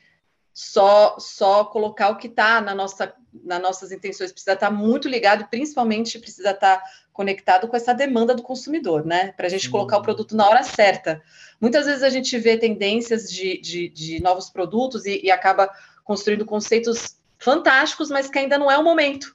só 0.55 1.17
só 1.19 1.65
colocar 1.65 2.11
o 2.11 2.19
que 2.19 2.27
está 2.27 2.61
na 2.61 2.75
nossa 2.75 3.15
nas 3.33 3.63
nossas 3.63 3.91
intenções, 3.91 4.31
precisa 4.31 4.53
estar 4.53 4.67
tá 4.67 4.73
muito 4.73 5.09
ligado 5.09 5.43
e 5.43 5.47
principalmente 5.47 6.19
precisa 6.19 6.51
estar 6.51 6.77
tá 6.77 6.85
conectado 7.15 7.67
com 7.67 7.75
essa 7.75 7.95
demanda 7.95 8.35
do 8.35 8.43
consumidor, 8.43 9.07
né? 9.07 9.33
Para 9.33 9.47
a 9.47 9.49
gente 9.49 9.71
colocar 9.71 9.97
o 9.97 10.03
produto 10.03 10.37
na 10.37 10.47
hora 10.47 10.63
certa. 10.63 11.23
Muitas 11.59 11.87
vezes 11.87 12.03
a 12.03 12.11
gente 12.11 12.37
vê 12.39 12.59
tendências 12.59 13.31
de, 13.31 13.59
de, 13.59 13.89
de 13.89 14.23
novos 14.23 14.51
produtos 14.51 15.07
e, 15.07 15.23
e 15.25 15.31
acaba 15.31 15.71
construindo 16.05 16.45
conceitos 16.45 17.17
fantásticos, 17.43 18.11
mas 18.11 18.31
que 18.31 18.39
ainda 18.39 18.59
não 18.59 18.71
é 18.71 18.79
o 18.79 18.85
momento 18.85 19.35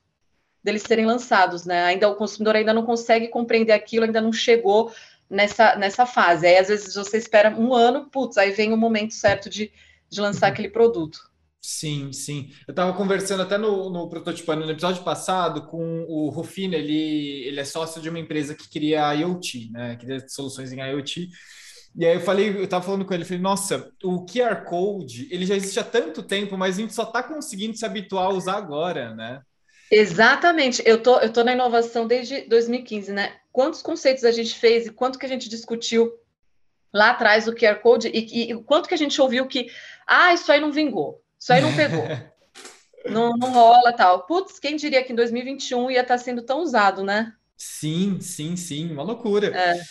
deles 0.64 0.84
serem 0.84 1.06
lançados, 1.06 1.66
né? 1.66 1.86
Ainda 1.86 2.10
o 2.10 2.16
consumidor 2.16 2.56
ainda 2.56 2.74
não 2.74 2.86
consegue 2.86 3.28
compreender 3.28 3.72
aquilo, 3.72 4.06
ainda 4.06 4.22
não 4.22 4.34
chegou 4.34 4.92
nessa, 5.30 5.76
nessa 5.76 6.06
fase. 6.06 6.48
Aí 6.48 6.58
às 6.58 6.68
vezes 6.68 6.96
você 6.96 7.18
espera 7.18 7.56
um 7.56 7.74
ano, 7.74 8.10
putz, 8.10 8.38
aí 8.38 8.52
vem 8.52 8.74
o 8.74 8.78
momento 8.78 9.14
certo 9.14 9.50
de, 9.50 9.72
de 10.10 10.22
lançar 10.22 10.48
uhum. 10.48 10.54
aquele 10.54 10.70
produto. 10.70 11.20
Sim, 11.62 12.14
sim. 12.14 12.50
Eu 12.68 12.72
estava 12.72 12.94
conversando 12.94 13.44
até 13.44 13.58
no, 13.58 13.90
no 13.90 14.08
prototipando 14.10 14.66
no 14.66 14.72
episódio 14.72 15.04
passado 15.04 15.64
com 15.68 16.06
o 16.08 16.30
Rufino, 16.30 16.76
ele, 16.76 17.44
ele 17.46 17.60
é 17.60 17.66
sócio 17.66 18.02
de 18.02 18.10
uma 18.10 18.20
empresa 18.20 18.56
que 18.56 18.70
cria 18.70 19.14
IoT, 19.14 19.72
né? 19.72 19.96
Cria 19.98 20.26
soluções 20.30 20.72
em 20.72 20.80
IoT. 20.80 21.30
E 21.98 22.06
aí 22.06 22.14
eu 22.14 22.22
falei, 22.22 22.50
eu 22.50 22.64
estava 22.64 22.86
falando 22.86 23.04
com 23.04 23.14
ele, 23.14 23.26
falei, 23.26 23.42
nossa, 23.42 23.92
o 24.04 24.24
QR 24.24 24.64
Code, 24.66 25.28
ele 25.32 25.48
já 25.48 25.56
existe 25.56 25.80
há 25.80 25.84
tanto 25.84 26.22
tempo, 26.22 26.56
mas 26.56 26.78
a 26.78 26.82
gente 26.82 26.94
só 26.94 27.02
está 27.02 27.24
conseguindo 27.24 27.76
se 27.76 27.84
habituar 27.88 28.26
a 28.26 28.34
usar 28.34 28.56
agora, 28.56 29.16
né? 29.16 29.42
Exatamente. 29.90 30.84
Eu 30.86 31.02
tô, 31.02 31.20
eu 31.20 31.34
tô 31.34 31.44
na 31.44 31.54
inovação 31.54 32.06
desde 32.06 32.42
2015, 32.42 33.12
né? 33.12 33.38
Quantos 33.52 33.82
conceitos 33.82 34.24
a 34.24 34.32
gente 34.32 34.54
fez 34.54 34.86
e 34.86 34.92
quanto 34.92 35.18
que 35.18 35.26
a 35.26 35.30
gente 35.30 35.50
discutiu 35.50 36.14
lá 36.94 37.10
atrás 37.10 37.46
do 37.46 37.56
QR 37.56 37.80
Code 37.82 38.10
e, 38.10 38.52
e 38.52 38.64
quanto 38.64 38.88
que 38.88 38.94
a 38.94 38.98
gente 38.98 39.20
ouviu 39.20 39.48
que, 39.48 39.68
ah, 40.06 40.32
isso 40.36 40.52
aí 40.52 40.62
não 40.62 40.72
vingou, 40.72 41.20
isso 41.40 41.52
aí 41.52 41.62
não 41.62 41.76
pegou. 41.76 42.04
não, 43.10 43.36
não 43.38 43.52
rola 43.52 43.92
tal. 43.92 44.28
Putz, 44.28 44.60
quem 44.60 44.76
diria 44.76 45.04
que 45.04 45.14
em 45.14 45.16
2021 45.16 45.90
ia 45.90 46.02
estar 46.02 46.14
tá 46.14 46.24
sendo 46.24 46.44
tão 46.44 46.62
usado, 46.62 47.04
né? 47.04 47.34
Sim, 47.58 48.20
sim, 48.22 48.56
sim, 48.56 48.92
uma 48.92 49.02
loucura. 49.02 49.48
É. 49.48 49.82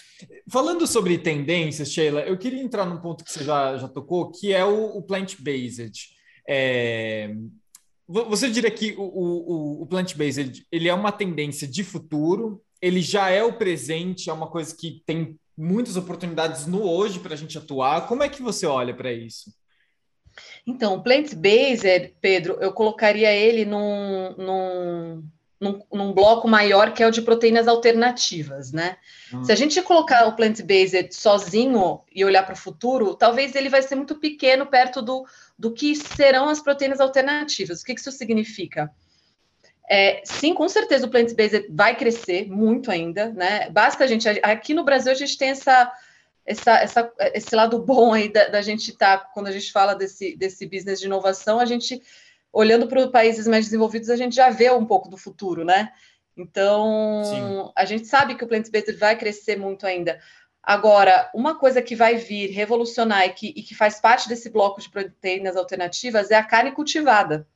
Falando 0.49 0.87
sobre 0.87 1.19
tendências, 1.19 1.91
Sheila, 1.91 2.21
eu 2.21 2.39
queria 2.39 2.63
entrar 2.63 2.87
num 2.87 3.01
ponto 3.01 3.25
que 3.25 3.33
você 3.33 3.43
já, 3.43 3.77
já 3.77 3.89
tocou, 3.89 4.31
que 4.31 4.53
é 4.53 4.65
o, 4.65 4.97
o 4.97 5.03
plant-based. 5.03 6.11
É, 6.49 7.35
você 8.07 8.49
diria 8.49 8.71
que 8.71 8.95
o, 8.97 9.03
o, 9.03 9.83
o 9.83 9.87
plant-based 9.87 10.65
ele 10.71 10.89
é 10.89 10.95
uma 10.95 11.11
tendência 11.11 11.67
de 11.67 11.83
futuro, 11.83 12.63
ele 12.81 13.03
já 13.03 13.31
é 13.31 13.43
o 13.43 13.59
presente, 13.59 14.31
é 14.31 14.33
uma 14.33 14.49
coisa 14.49 14.75
que 14.75 15.03
tem 15.05 15.37
muitas 15.59 15.97
oportunidades 15.97 16.67
no 16.67 16.89
hoje 16.89 17.19
para 17.19 17.35
a 17.35 17.37
gente 17.37 17.59
atuar. 17.59 18.07
Como 18.07 18.23
é 18.23 18.29
que 18.29 18.43
você 18.43 18.65
olha 18.65 18.95
para 18.95 19.13
isso? 19.13 19.51
Então, 20.67 20.95
o 20.95 21.03
plant-based, 21.03 22.15
Pedro, 22.21 22.59
eu 22.61 22.73
colocaria 22.73 23.33
ele 23.33 23.65
num, 23.65 24.35
num, 24.37 25.25
num, 25.61 25.83
num, 25.93 26.13
bloco 26.13 26.47
maior 26.47 26.93
que 26.93 27.03
é 27.03 27.07
o 27.07 27.11
de 27.11 27.23
proteínas 27.23 27.67
alternativas, 27.67 28.73
né? 28.73 28.97
Hum. 29.33 29.45
Se 29.45 29.53
a 29.53 29.55
gente 29.55 29.81
colocar 29.83 30.27
o 30.27 30.37
plant-based 30.37 31.15
sozinho 31.15 32.01
e 32.15 32.25
olhar 32.25 32.45
para 32.45 32.55
o 32.55 32.59
futuro, 32.59 33.15
talvez 33.15 33.55
ele 33.55 33.69
vai 33.69 33.83
ser 33.83 33.95
muito 33.95 34.17
pequeno 34.17 34.67
perto 34.67 35.01
do, 35.01 35.25
do 35.59 35.73
que 35.73 35.95
serão 35.95 36.49
as 36.49 36.61
proteínas 36.61 37.01
alternativas. 37.01 37.81
O 37.81 37.85
que 37.85 37.93
isso 37.93 38.13
significa? 38.13 38.91
É, 39.89 40.21
sim, 40.25 40.53
com 40.53 40.69
certeza 40.69 41.07
o 41.07 41.11
plant-based 41.11 41.69
vai 41.71 41.97
crescer 41.97 42.49
muito 42.51 42.91
ainda, 42.91 43.31
né? 43.31 43.71
Basta 43.71 44.05
a 44.05 44.07
gente, 44.07 44.29
aqui 44.43 44.75
no 44.75 44.85
Brasil 44.85 45.13
a 45.13 45.15
gente 45.15 45.39
tem 45.39 45.51
essa, 45.51 45.93
essa, 46.45 46.79
essa 46.79 47.13
esse 47.35 47.55
lado 47.55 47.79
bom 47.79 48.13
aí 48.13 48.29
da, 48.29 48.49
da 48.49 48.63
gente 48.63 48.91
estar, 48.91 49.19
tá, 49.19 49.25
quando 49.33 49.47
a 49.47 49.53
gente 49.53 49.71
fala 49.71 49.95
desse, 49.95 50.37
desse 50.37 50.67
business 50.67 50.99
de 50.99 51.07
inovação, 51.07 51.61
a 51.61 51.65
gente, 51.65 52.03
olhando 52.53 52.87
para 52.87 53.01
os 53.01 53.11
países 53.11 53.47
mais 53.47 53.67
desenvolvidos, 53.67 54.11
a 54.11 54.17
gente 54.17 54.35
já 54.35 54.51
vê 54.51 54.71
um 54.71 54.87
pouco 54.87 55.09
do 55.09 55.17
futuro, 55.17 55.65
né? 55.65 55.93
Então, 56.37 57.23
sim. 57.25 57.73
a 57.75 57.85
gente 57.85 58.07
sabe 58.07 58.35
que 58.35 58.45
o 58.45 58.47
plant-based 58.47 58.97
vai 58.97 59.17
crescer 59.17 59.57
muito 59.57 59.87
ainda. 59.87 60.21
Agora, 60.63 61.31
uma 61.33 61.55
coisa 61.55 61.81
que 61.81 61.95
vai 61.95 62.17
vir 62.17 62.51
revolucionar 62.51 63.25
e 63.25 63.31
que, 63.31 63.55
e 63.57 63.63
que 63.63 63.75
faz 63.75 64.01
parte 64.01 64.29
desse 64.29 64.51
bloco 64.51 64.81
de 64.81 64.91
proteínas 64.91 65.57
alternativas 65.57 66.31
é 66.31 66.35
a 66.35 66.45
carne 66.45 66.73
cultivada. 66.73 67.47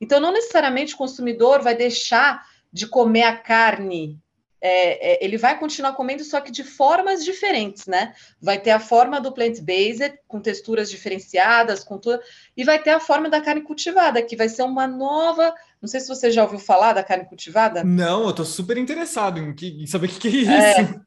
Então, 0.00 0.18
não 0.18 0.32
necessariamente 0.32 0.94
o 0.94 0.98
consumidor 0.98 1.62
vai 1.62 1.74
deixar 1.74 2.42
de 2.72 2.86
comer 2.86 3.24
a 3.24 3.36
carne. 3.36 4.18
É, 4.66 5.12
é, 5.12 5.22
ele 5.22 5.36
vai 5.36 5.58
continuar 5.58 5.92
comendo, 5.92 6.24
só 6.24 6.40
que 6.40 6.50
de 6.50 6.64
formas 6.64 7.22
diferentes, 7.22 7.84
né? 7.86 8.14
Vai 8.40 8.58
ter 8.58 8.70
a 8.70 8.80
forma 8.80 9.20
do 9.20 9.30
plant-based, 9.30 10.18
com 10.26 10.40
texturas 10.40 10.90
diferenciadas, 10.90 11.84
com 11.84 11.98
tudo, 11.98 12.18
e 12.56 12.64
vai 12.64 12.82
ter 12.82 12.88
a 12.88 12.98
forma 12.98 13.28
da 13.28 13.42
carne 13.42 13.60
cultivada, 13.60 14.22
que 14.22 14.34
vai 14.34 14.48
ser 14.48 14.62
uma 14.62 14.86
nova. 14.86 15.54
Não 15.82 15.86
sei 15.86 16.00
se 16.00 16.08
você 16.08 16.30
já 16.30 16.42
ouviu 16.42 16.58
falar 16.58 16.94
da 16.94 17.04
carne 17.04 17.26
cultivada. 17.26 17.84
Não, 17.84 18.26
eu 18.26 18.32
tô 18.32 18.42
super 18.42 18.78
interessado 18.78 19.38
em, 19.38 19.54
que, 19.54 19.66
em 19.82 19.86
saber 19.86 20.06
o 20.06 20.08
que, 20.08 20.18
que 20.18 20.28
é 20.28 20.40
isso. 20.40 20.50
É, 20.50 21.00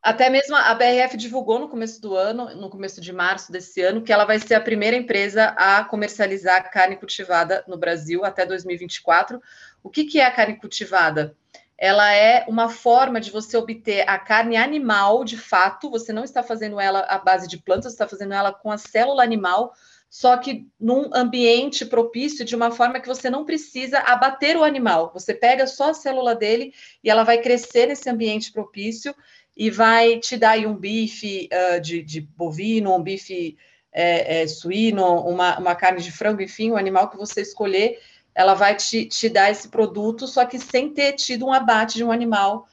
até 0.00 0.30
mesmo 0.30 0.54
a 0.54 0.72
BRF 0.72 1.16
divulgou 1.16 1.58
no 1.58 1.68
começo 1.68 2.00
do 2.00 2.14
ano, 2.14 2.54
no 2.54 2.70
começo 2.70 3.00
de 3.00 3.12
março 3.12 3.50
desse 3.50 3.80
ano, 3.82 4.02
que 4.02 4.12
ela 4.12 4.24
vai 4.24 4.38
ser 4.38 4.54
a 4.54 4.60
primeira 4.60 4.96
empresa 4.96 5.46
a 5.56 5.84
comercializar 5.84 6.70
carne 6.70 6.94
cultivada 6.94 7.64
no 7.66 7.76
Brasil 7.76 8.24
até 8.24 8.46
2024. 8.46 9.42
O 9.82 9.90
que, 9.90 10.04
que 10.04 10.20
é 10.20 10.24
a 10.24 10.30
carne 10.30 10.56
cultivada? 10.56 11.36
Ela 11.78 12.12
é 12.14 12.44
uma 12.48 12.68
forma 12.68 13.20
de 13.20 13.30
você 13.30 13.56
obter 13.56 14.08
a 14.08 14.18
carne 14.18 14.56
animal 14.56 15.24
de 15.24 15.36
fato, 15.36 15.90
você 15.90 16.12
não 16.12 16.24
está 16.24 16.42
fazendo 16.42 16.78
ela 16.78 17.00
à 17.00 17.18
base 17.18 17.48
de 17.48 17.58
plantas, 17.58 17.92
você 17.92 17.94
está 17.94 18.08
fazendo 18.08 18.34
ela 18.34 18.52
com 18.52 18.70
a 18.70 18.78
célula 18.78 19.22
animal, 19.22 19.72
só 20.08 20.36
que 20.36 20.68
num 20.78 21.10
ambiente 21.14 21.86
propício, 21.86 22.44
de 22.44 22.54
uma 22.54 22.70
forma 22.70 23.00
que 23.00 23.08
você 23.08 23.30
não 23.30 23.46
precisa 23.46 23.98
abater 23.98 24.56
o 24.56 24.62
animal. 24.62 25.10
Você 25.14 25.32
pega 25.32 25.66
só 25.66 25.90
a 25.90 25.94
célula 25.94 26.34
dele 26.34 26.74
e 27.02 27.08
ela 27.08 27.24
vai 27.24 27.38
crescer 27.40 27.86
nesse 27.86 28.10
ambiente 28.10 28.52
propício 28.52 29.14
e 29.56 29.70
vai 29.70 30.18
te 30.18 30.36
dar 30.36 30.58
um 30.66 30.74
bife 30.74 31.48
uh, 31.50 31.80
de, 31.80 32.02
de, 32.02 32.20
bovino, 32.20 32.94
um 32.94 33.02
bife 33.02 33.56
é, 33.92 34.42
é, 34.42 34.46
suíno, 34.46 35.04
uma, 35.26 35.58
uma, 35.58 35.74
carne 35.74 36.00
de 36.00 36.10
frango, 36.10 36.42
enfim, 36.42 36.70
o 36.70 36.76
animal 36.76 37.10
que 37.10 37.16
você 37.16 37.42
escolher, 37.42 37.98
ela 38.34 38.54
vai 38.54 38.74
te, 38.76 39.04
te 39.06 39.28
dar 39.28 39.50
esse 39.50 39.68
produto, 39.68 40.26
só 40.26 40.44
que 40.44 40.58
sem 40.58 40.92
ter 40.92 41.12
tido 41.12 41.46
um 41.46 41.52
abate 41.52 41.96
de 41.96 42.04
um 42.04 42.10
animal, 42.10 42.66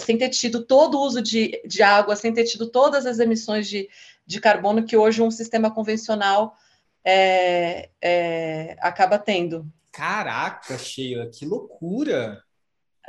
sem 0.00 0.18
ter 0.18 0.28
tido 0.28 0.64
todo 0.64 0.98
o 0.98 1.02
uso 1.02 1.22
de, 1.22 1.60
de 1.66 1.82
água, 1.82 2.16
sem 2.16 2.32
ter 2.32 2.44
tido 2.44 2.68
todas 2.68 3.06
as 3.06 3.18
emissões 3.18 3.68
de, 3.68 3.88
de 4.26 4.40
carbono 4.40 4.84
que 4.84 4.96
hoje 4.96 5.22
um 5.22 5.30
sistema 5.30 5.70
convencional 5.70 6.54
é, 7.04 7.88
é, 8.00 8.76
acaba 8.80 9.18
tendo. 9.18 9.66
Caraca, 9.90 10.76
Sheila, 10.76 11.28
que 11.28 11.46
loucura! 11.46 12.42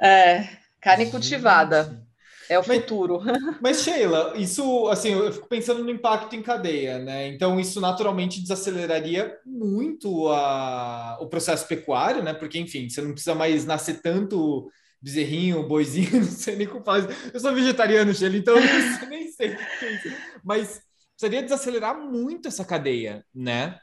É, 0.01 0.47
carne 0.79 1.03
Gente. 1.03 1.11
cultivada. 1.11 2.07
É 2.51 2.59
o 2.59 2.63
futuro. 2.63 3.21
Mas, 3.61 3.81
Sheila, 3.81 4.33
isso, 4.35 4.89
assim, 4.89 5.13
eu 5.13 5.31
fico 5.31 5.47
pensando 5.47 5.81
no 5.81 5.89
impacto 5.89 6.35
em 6.35 6.41
cadeia, 6.41 6.99
né? 6.99 7.29
Então, 7.29 7.57
isso 7.57 7.79
naturalmente 7.79 8.41
desaceleraria 8.41 9.37
muito 9.45 10.27
a, 10.27 11.17
o 11.21 11.27
processo 11.27 11.65
pecuário, 11.65 12.21
né? 12.21 12.33
Porque, 12.33 12.59
enfim, 12.59 12.89
você 12.89 13.01
não 13.01 13.13
precisa 13.13 13.33
mais 13.33 13.65
nascer 13.65 14.01
tanto 14.01 14.69
bezerrinho, 15.01 15.65
boizinho, 15.65 16.11
não 16.19 16.29
sei 16.29 16.57
nem 16.57 16.67
como 16.67 16.83
faz. 16.83 17.05
Eu 17.33 17.39
sou 17.39 17.53
vegetariano, 17.53 18.13
Sheila, 18.13 18.35
então 18.35 18.57
eu 18.57 19.07
nem 19.07 19.31
sei 19.31 19.53
o 19.53 19.57
que 19.57 19.85
é 19.85 19.93
isso. 19.93 20.17
Mas 20.43 20.81
precisaria 21.17 21.43
desacelerar 21.43 21.97
muito 21.97 22.49
essa 22.49 22.65
cadeia, 22.65 23.23
né? 23.33 23.79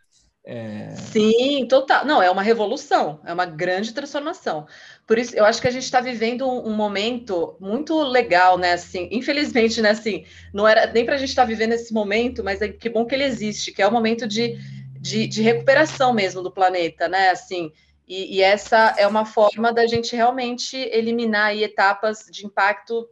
É... 0.51 0.97
Sim, 1.13 1.67
total. 1.69 2.07
Não, 2.07 2.23
é 2.23 2.31
uma 2.31 2.41
revolução, 2.41 3.21
é 3.27 3.35
uma 3.35 3.45
grande 3.45 3.93
transformação. 3.93 4.67
Por 5.07 5.19
isso, 5.19 5.37
eu 5.37 5.45
acho 5.45 5.61
que 5.61 5.69
a 5.69 5.71
gente 5.71 5.83
está 5.83 6.01
vivendo 6.01 6.49
um, 6.49 6.71
um, 6.71 6.75
momento 6.75 7.55
muito 7.61 8.03
legal, 8.03 8.57
né? 8.57 8.73
Assim, 8.73 9.11
infelizmente, 9.13 9.83
né? 9.83 9.91
Assim, 9.91 10.25
não 10.55 10.67
era 10.67 10.91
nem 10.91 11.05
para 11.05 11.17
a 11.17 11.19
gente 11.19 11.29
estar 11.29 11.43
tá 11.43 11.49
vivendo 11.49 11.75
esse 11.75 11.93
momento, 11.93 12.43
mas 12.43 12.63
é 12.63 12.69
que 12.69 12.89
bom 12.89 13.05
que 13.05 13.15
ele 13.15 13.25
existe, 13.25 13.73
que 13.73 13.83
é 13.83 13.87
o 13.87 13.93
momento 13.93 14.27
de, 14.27 14.57
de, 14.99 15.27
de 15.27 15.43
recuperação 15.43 16.15
mesmo 16.15 16.43
do 16.43 16.51
planeta, 16.51 17.09
né? 17.09 17.29
Assim, 17.29 17.71
e, 18.07 18.39
e, 18.39 18.41
essa 18.41 18.95
é 18.97 19.07
uma 19.07 19.27
forma 19.27 19.71
da 19.71 19.87
gente 19.87 20.17
realmente 20.17 20.79
eliminar 20.79 21.49
aí, 21.49 21.63
etapas 21.63 22.25
de 22.31 22.47
impacto 22.47 23.07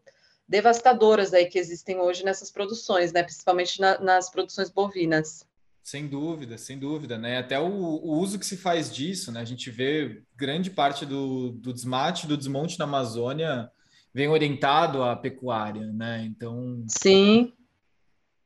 devastadoras 0.48 1.34
aí 1.34 1.44
que 1.44 1.58
existem 1.58 2.00
hoje 2.00 2.24
nessas 2.24 2.50
produções, 2.50 3.12
né? 3.12 3.22
Principalmente 3.22 3.78
na, 3.78 4.00
nas 4.00 4.30
produções 4.30 4.70
bovinas. 4.70 5.44
Sem 5.86 6.08
dúvida, 6.08 6.58
sem 6.58 6.80
dúvida, 6.80 7.16
né? 7.16 7.38
Até 7.38 7.60
o, 7.60 7.70
o, 7.70 8.18
uso 8.18 8.40
que 8.40 8.44
se 8.44 8.56
faz 8.56 8.92
disso, 8.92 9.30
né? 9.30 9.38
A 9.38 9.44
gente 9.44 9.70
vê 9.70 10.20
grande 10.34 10.68
parte 10.68 11.06
do, 11.06 11.52
do 11.52 11.72
desmate, 11.72 12.26
do 12.26 12.36
desmonte 12.36 12.76
na 12.76 12.86
Amazônia 12.86 13.70
vem 14.12 14.26
orientado 14.26 15.04
à 15.04 15.14
pecuária, 15.14 15.86
né? 15.92 16.24
Então. 16.26 16.84
Sim. 16.88 17.52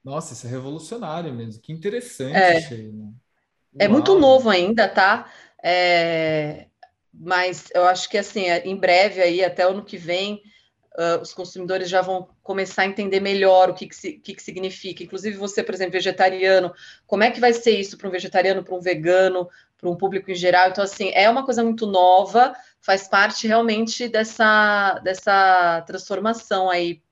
Nossa, 0.04 0.34
isso 0.34 0.46
é 0.46 0.50
revolucionário 0.50 1.32
mesmo. 1.32 1.62
Que 1.62 1.72
interessante. 1.72 2.36
É, 2.36 3.84
é 3.86 3.88
muito 3.88 4.18
novo 4.18 4.50
ainda, 4.50 4.86
tá? 4.86 5.32
É... 5.64 6.66
Mas 7.10 7.70
eu 7.74 7.86
acho 7.86 8.10
que 8.10 8.18
assim, 8.18 8.50
em 8.64 8.76
breve 8.76 9.22
aí, 9.22 9.42
até 9.42 9.66
o 9.66 9.70
ano 9.70 9.82
que 9.82 9.96
vem, 9.96 10.42
uh, 10.98 11.20
os 11.20 11.32
consumidores 11.32 11.88
já 11.88 12.00
vão 12.00 12.28
começar 12.42 12.82
a 12.82 12.86
entender 12.86 13.20
melhor 13.20 13.70
o 13.70 13.74
que, 13.74 13.86
que, 13.86 14.12
que, 14.12 14.34
que 14.34 14.42
significa. 14.42 15.02
Inclusive, 15.02 15.36
você, 15.36 15.62
por 15.62 15.74
exemplo, 15.74 15.92
vegetariano, 15.92 16.72
como 17.06 17.22
é 17.22 17.30
que 17.30 17.40
vai 17.40 17.52
ser 17.52 17.78
isso 17.78 17.96
para 17.96 18.08
um 18.08 18.12
vegetariano, 18.12 18.64
para 18.64 18.74
um 18.74 18.80
vegano, 18.80 19.48
para 19.78 19.88
um 19.88 19.96
público 19.96 20.30
em 20.30 20.34
geral? 20.34 20.70
Então, 20.70 20.84
assim, 20.84 21.10
é 21.14 21.28
uma 21.28 21.44
coisa 21.44 21.62
muito 21.62 21.86
nova, 21.86 22.54
faz 22.80 23.08
parte 23.08 23.46
realmente 23.46 24.08
dessa, 24.08 24.98
dessa 25.04 25.82
transformação 25.86 26.68
aí 26.68 27.02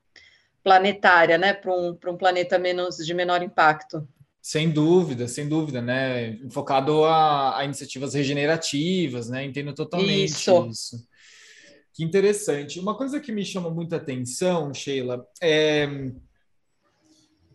planetária, 0.63 1.37
né, 1.37 1.53
para 1.53 1.71
um, 1.71 1.97
um 2.07 2.17
planeta 2.17 2.59
menos 2.59 2.97
de 2.97 3.13
menor 3.13 3.41
impacto. 3.41 4.07
Sem 4.41 4.69
dúvida, 4.69 5.27
sem 5.27 5.47
dúvida, 5.47 5.81
né? 5.81 6.39
Focado 6.49 7.03
a, 7.03 7.59
a 7.59 7.65
iniciativas 7.65 8.13
regenerativas, 8.13 9.29
né? 9.29 9.43
Entendo 9.43 9.73
totalmente 9.73 10.25
isso. 10.25 10.67
isso. 10.69 11.08
Que 11.99 12.05
interessante. 12.05 12.79
Uma 12.79 12.95
coisa 12.95 13.19
que 13.19 13.29
me 13.29 13.43
chama 13.43 13.69
muita 13.69 13.97
atenção, 13.97 14.73
Sheila, 14.73 15.27
é. 15.41 15.85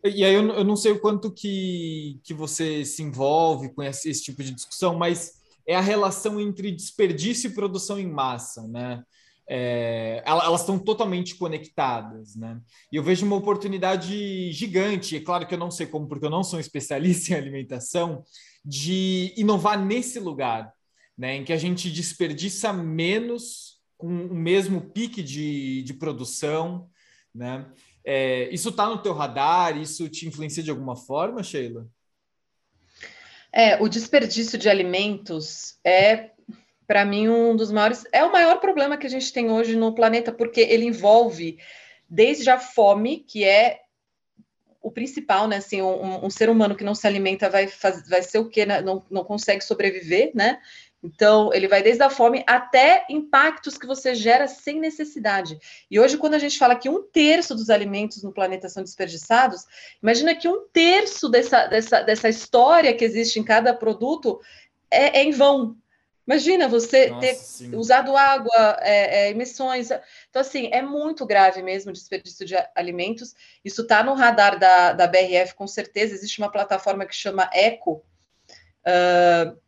E 0.05 0.23
aí 0.23 0.35
eu, 0.35 0.47
eu 0.49 0.63
não 0.63 0.77
sei 0.77 0.93
o 0.93 1.01
quanto 1.01 1.33
que, 1.33 2.21
que 2.23 2.35
você 2.35 2.85
se 2.85 3.03
envolve 3.03 3.73
com 3.73 3.83
esse, 3.83 4.11
esse 4.11 4.23
tipo 4.23 4.43
de 4.45 4.51
discussão, 4.53 4.99
mas 4.99 5.41
é 5.67 5.75
a 5.75 5.81
relação 5.81 6.39
entre 6.39 6.71
desperdício 6.71 7.49
e 7.49 7.55
produção 7.55 7.99
em 7.99 8.07
massa, 8.07 8.69
né? 8.69 9.03
É, 9.49 10.23
elas 10.27 10.61
estão 10.61 10.79
totalmente 10.79 11.37
conectadas, 11.37 12.37
né? 12.37 12.61
E 12.93 12.97
eu 12.97 13.03
vejo 13.03 13.25
uma 13.25 13.37
oportunidade 13.37 14.53
gigante, 14.53 15.17
é 15.17 15.21
claro 15.21 15.47
que 15.47 15.55
eu 15.55 15.59
não 15.59 15.71
sei 15.71 15.87
como, 15.87 16.07
porque 16.07 16.27
eu 16.27 16.31
não 16.31 16.45
sou 16.45 16.59
um 16.59 16.61
especialista 16.61 17.33
em 17.33 17.39
alimentação, 17.39 18.23
de 18.63 19.33
inovar 19.39 19.83
nesse 19.83 20.21
lugar, 20.21 20.71
né? 21.17 21.37
Em 21.37 21.45
que 21.45 21.53
a 21.55 21.57
gente 21.57 21.91
desperdiça 21.91 22.75
menos 22.75 23.74
com 24.05 24.27
o 24.27 24.35
mesmo 24.35 24.83
pique 24.83 25.23
de, 25.23 25.83
de 25.83 25.95
produção, 25.95 26.91
né? 27.35 27.65
É, 28.05 28.51
isso 28.53 28.69
está 28.69 28.87
no 28.87 28.99
teu 28.99 29.15
radar? 29.15 29.79
Isso 29.79 30.11
te 30.11 30.29
influencia 30.29 30.63
de 30.63 30.71
alguma 30.71 30.95
forma, 30.95 31.43
Sheila? 31.43 31.89
É, 33.51 33.83
o 33.83 33.89
desperdício 33.89 34.59
de 34.59 34.69
alimentos 34.69 35.79
é 35.83 36.33
para 36.87 37.03
mim, 37.03 37.31
um 37.31 37.57
dos 37.57 37.73
maiores. 37.73 38.05
É 38.13 38.23
o 38.23 38.31
maior 38.31 38.61
problema 38.61 38.99
que 38.99 39.07
a 39.07 39.11
gente 39.11 39.33
tem 39.33 39.51
hoje 39.51 39.75
no 39.75 39.95
planeta, 39.95 40.31
porque 40.31 40.61
ele 40.61 40.85
envolve 40.85 41.59
desde 42.07 42.51
a 42.51 42.59
fome, 42.59 43.21
que 43.21 43.43
é 43.43 43.81
o 44.83 44.91
principal, 44.91 45.49
né? 45.49 45.57
Assim, 45.57 45.81
um, 45.81 46.27
um 46.27 46.29
ser 46.29 46.51
humano 46.51 46.77
que 46.77 46.85
não 46.85 46.95
se 46.95 47.07
alimenta 47.07 47.49
vai, 47.49 47.69
faz, 47.69 48.07
vai 48.07 48.23
ser 48.23 48.39
o 48.39 48.51
quê? 48.51 48.67
Né? 48.67 48.83
Não, 48.83 49.03
não 49.11 49.25
consegue 49.25 49.65
sobreviver, 49.65 50.31
né? 50.35 50.61
Então, 51.05 51.53
ele 51.53 51.69
vai 51.69 51.83
desde 51.83 52.03
a 52.03 52.09
fome 52.09 52.43
até 52.47 53.05
impactos 53.11 53.77
que 53.77 53.87
você 53.87 54.15
gera 54.15 54.49
sem 54.49 54.81
necessidade. 54.81 55.59
E 55.91 56.01
hoje, 56.01 56.17
quando 56.17 56.33
a 56.33 56.39
gente 56.39 56.57
fala 56.57 56.75
que 56.75 56.89
um 56.89 57.03
terço 57.03 57.55
dos 57.55 57.69
alimentos 57.69 58.23
no 58.23 58.33
planeta 58.33 58.71
são 58.71 58.83
desperdiçados, 58.83 59.67
imagina 60.03 60.35
que 60.35 60.49
um 60.49 60.67
terço 60.73 61.29
dessa, 61.29 61.67
dessa, 61.67 62.01
dessa 62.01 62.29
história 62.31 62.95
que 62.95 63.05
existe 63.05 63.39
em 63.39 63.45
cada 63.45 63.75
produto 63.75 64.41
é, 64.91 65.21
é 65.21 65.25
em 65.25 65.31
vão, 65.31 65.77
Imagina 66.27 66.67
você 66.67 67.09
Nossa, 67.09 67.21
ter 67.21 67.35
sim. 67.35 67.77
usado 67.77 68.17
água, 68.17 68.79
é, 68.81 69.27
é, 69.27 69.31
emissões. 69.31 69.91
Então, 70.31 70.41
assim, 70.41 70.71
é 70.73 70.81
muito 70.81 71.27
grave 71.27 71.63
mesmo 71.63 71.91
o 71.91 71.93
desperdício 71.93 72.47
de 72.47 72.55
alimentos. 72.75 73.35
Isso 73.63 73.83
está 73.83 74.03
no 74.03 74.15
radar 74.15 74.59
da, 74.59 74.95
da 74.95 75.07
BRF, 75.07 75.55
com 75.55 75.67
certeza. 75.67 76.15
Existe 76.15 76.39
uma 76.39 76.51
plataforma 76.51 77.05
que 77.05 77.15
chama 77.15 77.51
ECO, 77.53 78.03
uh, 78.87 79.64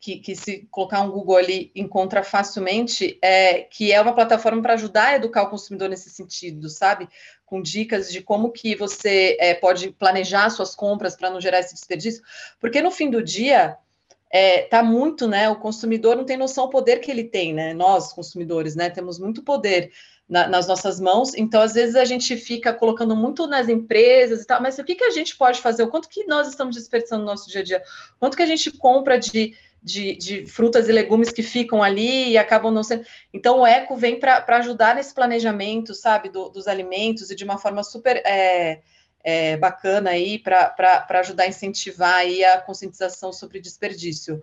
que, 0.00 0.18
que, 0.18 0.36
se 0.36 0.68
colocar 0.70 1.00
um 1.02 1.10
Google 1.10 1.36
ali, 1.36 1.72
encontra 1.74 2.22
facilmente, 2.22 3.18
é, 3.20 3.62
que 3.62 3.92
é 3.92 4.00
uma 4.00 4.14
plataforma 4.14 4.62
para 4.62 4.74
ajudar 4.74 5.08
a 5.08 5.16
educar 5.16 5.42
o 5.42 5.50
consumidor 5.50 5.88
nesse 5.88 6.08
sentido, 6.10 6.68
sabe? 6.68 7.08
Com 7.44 7.60
dicas 7.60 8.10
de 8.10 8.20
como 8.20 8.52
que 8.52 8.76
você 8.76 9.36
é, 9.40 9.54
pode 9.54 9.90
planejar 9.90 10.50
suas 10.50 10.74
compras 10.74 11.16
para 11.16 11.30
não 11.30 11.40
gerar 11.40 11.60
esse 11.60 11.74
desperdício. 11.74 12.22
Porque 12.60 12.80
no 12.80 12.90
fim 12.90 13.10
do 13.10 13.22
dia 13.22 13.76
é, 14.30 14.62
tá 14.62 14.82
muito, 14.82 15.26
né? 15.26 15.48
O 15.48 15.56
consumidor 15.56 16.16
não 16.16 16.24
tem 16.24 16.36
noção 16.36 16.66
do 16.66 16.70
poder 16.70 17.00
que 17.00 17.10
ele 17.10 17.24
tem, 17.24 17.52
né? 17.52 17.74
Nós, 17.74 18.12
consumidores, 18.12 18.76
né? 18.76 18.90
Temos 18.90 19.18
muito 19.18 19.42
poder 19.42 19.90
na, 20.28 20.46
nas 20.46 20.68
nossas 20.68 21.00
mãos, 21.00 21.34
então 21.34 21.62
às 21.62 21.72
vezes 21.72 21.96
a 21.96 22.04
gente 22.04 22.36
fica 22.36 22.72
colocando 22.74 23.16
muito 23.16 23.46
nas 23.46 23.68
empresas 23.68 24.42
e 24.42 24.46
tal, 24.46 24.60
mas 24.60 24.78
o 24.78 24.84
que, 24.84 24.94
que 24.94 25.04
a 25.04 25.10
gente 25.10 25.34
pode 25.36 25.60
fazer? 25.60 25.82
O 25.82 25.88
quanto 25.88 26.08
que 26.08 26.26
nós 26.26 26.46
estamos 26.46 26.76
desperdiçando 26.76 27.22
no 27.24 27.30
nosso 27.30 27.48
dia 27.50 27.62
a 27.62 27.64
dia? 27.64 27.82
Quanto 28.20 28.36
que 28.36 28.42
a 28.42 28.46
gente 28.46 28.70
compra 28.70 29.18
de, 29.18 29.56
de, 29.82 30.16
de 30.16 30.46
frutas 30.46 30.88
e 30.88 30.92
legumes 30.92 31.30
que 31.30 31.42
ficam 31.42 31.82
ali 31.82 32.30
e 32.30 32.38
acabam 32.38 32.72
não 32.72 32.82
sendo. 32.82 33.04
Então 33.32 33.60
o 33.60 33.66
eco 33.66 33.96
vem 33.96 34.18
para 34.18 34.44
ajudar 34.58 34.94
nesse 34.94 35.14
planejamento, 35.14 35.94
sabe, 35.94 36.28
do, 36.28 36.48
dos 36.48 36.66
alimentos 36.66 37.30
e 37.30 37.34
de 37.34 37.44
uma 37.44 37.58
forma 37.58 37.82
super. 37.82 38.22
É, 38.24 38.80
é, 39.22 39.56
bacana 39.56 40.10
aí 40.10 40.38
para 40.38 41.06
ajudar 41.20 41.44
a 41.44 41.48
incentivar 41.48 42.14
aí 42.14 42.44
a 42.44 42.60
conscientização 42.60 43.32
sobre 43.32 43.60
desperdício. 43.60 44.42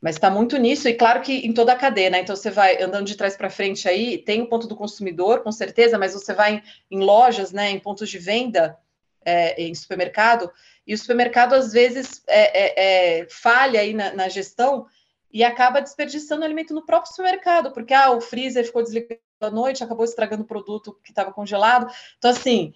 Mas 0.00 0.14
está 0.14 0.30
muito 0.30 0.56
nisso, 0.56 0.88
e 0.88 0.94
claro 0.94 1.20
que 1.22 1.38
em 1.38 1.52
toda 1.52 1.72
a 1.72 1.76
cadeia, 1.76 2.10
né? 2.10 2.20
Então 2.20 2.36
você 2.36 2.50
vai 2.50 2.80
andando 2.80 3.06
de 3.06 3.16
trás 3.16 3.36
para 3.36 3.50
frente 3.50 3.88
aí, 3.88 4.18
tem 4.18 4.42
o 4.42 4.46
ponto 4.46 4.68
do 4.68 4.76
consumidor, 4.76 5.42
com 5.42 5.50
certeza, 5.50 5.98
mas 5.98 6.12
você 6.12 6.32
vai 6.32 6.62
em, 6.90 6.98
em 6.98 7.00
lojas, 7.00 7.50
né, 7.50 7.70
em 7.70 7.80
pontos 7.80 8.08
de 8.08 8.18
venda, 8.18 8.78
é, 9.24 9.60
em 9.60 9.74
supermercado, 9.74 10.52
e 10.88 10.94
o 10.94 10.98
supermercado 10.98 11.52
às 11.52 11.70
vezes 11.70 12.22
é, 12.26 13.18
é, 13.18 13.20
é 13.20 13.28
falha 13.28 13.78
aí 13.78 13.92
na, 13.92 14.14
na, 14.14 14.28
gestão 14.30 14.86
e 15.30 15.44
acaba 15.44 15.82
desperdiçando 15.82 16.42
alimento 16.42 16.72
no 16.72 16.86
próprio 16.86 17.10
supermercado, 17.10 17.72
porque 17.72 17.92
ah, 17.92 18.10
o 18.10 18.22
freezer 18.22 18.64
ficou 18.64 18.82
desligado 18.82 19.20
à 19.42 19.50
noite, 19.50 19.84
acabou 19.84 20.06
estragando 20.06 20.44
o 20.44 20.46
produto 20.46 20.98
que 21.04 21.10
estava 21.10 21.30
congelado. 21.30 21.92
Então, 22.16 22.30
assim, 22.30 22.72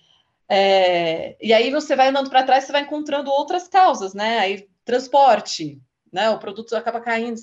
é, 0.46 1.34
e 1.40 1.54
aí 1.54 1.70
você 1.70 1.96
vai 1.96 2.08
andando 2.08 2.28
para 2.28 2.42
trás, 2.42 2.64
você 2.64 2.72
vai 2.72 2.82
encontrando 2.82 3.30
outras 3.30 3.66
causas, 3.66 4.12
né? 4.12 4.38
Aí 4.40 4.68
transporte, 4.84 5.80
né? 6.12 6.28
O 6.30 6.38
produto 6.38 6.76
acaba 6.76 7.00
caindo, 7.00 7.40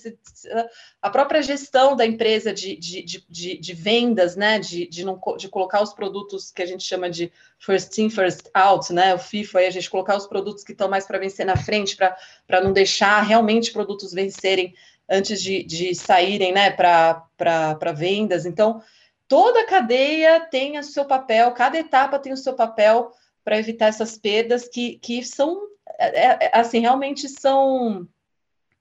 a 1.02 1.10
própria 1.10 1.42
gestão 1.42 1.96
da 1.96 2.06
empresa 2.06 2.54
de, 2.54 2.76
de, 2.76 3.04
de, 3.28 3.58
de 3.58 3.74
vendas, 3.74 4.36
né? 4.36 4.60
De, 4.60 4.88
de, 4.88 5.04
não, 5.04 5.20
de 5.38 5.50
colocar 5.50 5.82
os 5.82 5.94
produtos 5.94 6.52
que 6.52 6.62
a 6.62 6.66
gente 6.66 6.84
chama 6.84 7.10
de 7.10 7.32
first 7.58 7.98
in, 7.98 8.10
first 8.10 8.50
out, 8.54 8.94
né? 8.94 9.16
O 9.16 9.18
FIFO, 9.18 9.58
aí 9.58 9.66
a 9.66 9.72
gente 9.72 9.90
colocar 9.90 10.16
os 10.16 10.28
produtos 10.28 10.64
que 10.64 10.72
estão 10.72 10.88
mais 10.88 11.08
para 11.08 11.18
vencer 11.18 11.46
na 11.46 11.58
frente, 11.58 11.98
para 11.98 12.62
não 12.62 12.72
deixar 12.72 13.22
realmente 13.22 13.72
produtos 13.72 14.14
vencerem 14.14 14.76
antes 15.10 15.42
de, 15.42 15.64
de 15.64 15.96
saírem, 15.96 16.52
né? 16.52 16.70
Para 16.70 17.92
vendas. 17.96 18.46
Então, 18.46 18.82
toda 19.28 19.66
cadeia 19.66 20.42
tem 20.42 20.78
o 20.78 20.84
seu 20.84 21.06
papel, 21.06 21.52
cada 21.54 21.80
etapa 21.80 22.20
tem 22.20 22.32
o 22.32 22.38
seu 22.38 22.54
papel 22.54 23.12
para 23.44 23.58
evitar 23.58 23.88
essas 23.88 24.16
perdas 24.16 24.68
que, 24.68 25.00
que 25.00 25.24
são, 25.24 25.60
é, 25.98 26.46
é 26.46 26.52
assim, 26.54 26.80
realmente 26.80 27.28
são, 27.28 28.08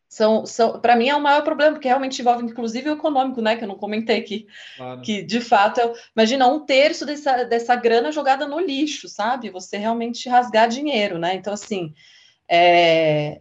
são, 0.08 0.46
são 0.46 0.80
para 0.80 0.96
mim 0.96 1.08
é 1.08 1.14
o 1.14 1.20
maior 1.20 1.42
problema, 1.42 1.72
porque 1.72 1.88
realmente 1.88 2.20
envolve 2.20 2.44
inclusive 2.44 2.88
o 2.88 2.94
econômico, 2.94 3.42
né, 3.42 3.56
que 3.56 3.64
eu 3.64 3.68
não 3.68 3.76
comentei 3.76 4.18
aqui, 4.18 4.46
claro. 4.76 5.02
que 5.02 5.22
de 5.22 5.40
fato, 5.40 5.80
é, 5.80 5.92
imagina 6.16 6.48
um 6.48 6.64
terço 6.64 7.04
dessa, 7.04 7.44
dessa 7.44 7.76
grana 7.76 8.10
jogada 8.10 8.46
no 8.46 8.58
lixo, 8.58 9.08
sabe, 9.08 9.50
você 9.50 9.76
realmente 9.76 10.28
rasgar 10.28 10.68
dinheiro, 10.68 11.18
né, 11.18 11.34
então 11.34 11.52
assim, 11.52 11.92
é, 12.48 13.40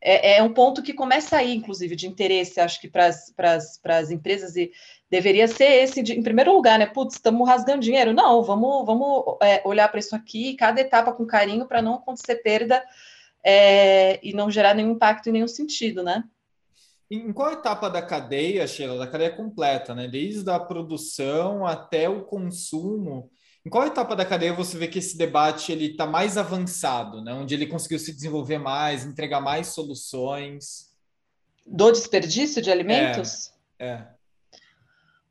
é, 0.00 0.36
é, 0.36 0.42
um 0.42 0.52
ponto 0.52 0.82
que 0.82 0.92
começa 0.92 1.36
aí, 1.36 1.54
inclusive, 1.54 1.96
de 1.96 2.06
interesse, 2.06 2.60
acho 2.60 2.80
que 2.80 2.88
para 2.88 3.08
as 3.08 4.10
empresas, 4.10 4.54
e 4.54 4.70
deveria 5.10 5.48
ser 5.48 5.82
esse, 5.82 6.02
de, 6.02 6.12
em 6.12 6.22
primeiro 6.22 6.52
lugar, 6.52 6.78
né? 6.78 6.86
Putz, 6.86 7.14
estamos 7.14 7.48
rasgando 7.48 7.80
dinheiro. 7.80 8.12
Não, 8.12 8.42
vamos, 8.42 8.84
vamos 8.84 9.36
é, 9.42 9.62
olhar 9.64 9.88
para 9.88 10.00
isso 10.00 10.14
aqui, 10.14 10.54
cada 10.54 10.80
etapa 10.80 11.12
com 11.12 11.26
carinho, 11.26 11.66
para 11.66 11.82
não 11.82 11.94
acontecer 11.94 12.36
perda 12.36 12.84
é, 13.48 14.18
e 14.26 14.32
não 14.32 14.50
gerar 14.50 14.74
nenhum 14.74 14.90
impacto 14.90 15.28
em 15.28 15.32
nenhum 15.32 15.46
sentido, 15.46 16.02
né? 16.02 16.24
Em 17.08 17.32
qual 17.32 17.52
etapa 17.52 17.88
da 17.88 18.02
cadeia, 18.02 18.66
Sheila, 18.66 18.98
da 18.98 19.06
cadeia 19.06 19.30
completa, 19.30 19.94
né? 19.94 20.08
Desde 20.08 20.50
a 20.50 20.58
produção 20.58 21.64
até 21.64 22.08
o 22.08 22.24
consumo, 22.24 23.30
em 23.64 23.70
qual 23.70 23.86
etapa 23.86 24.16
da 24.16 24.24
cadeia 24.24 24.52
você 24.52 24.76
vê 24.76 24.88
que 24.88 24.98
esse 24.98 25.16
debate 25.16 25.70
ele 25.70 25.92
está 25.92 26.04
mais 26.04 26.36
avançado, 26.36 27.22
né? 27.22 27.32
Onde 27.32 27.54
ele 27.54 27.68
conseguiu 27.68 28.00
se 28.00 28.12
desenvolver 28.12 28.58
mais, 28.58 29.04
entregar 29.04 29.40
mais 29.40 29.68
soluções? 29.68 30.90
Do 31.64 31.92
desperdício 31.92 32.60
de 32.60 32.72
alimentos? 32.72 33.52
É. 33.78 33.86
é. 33.86 34.06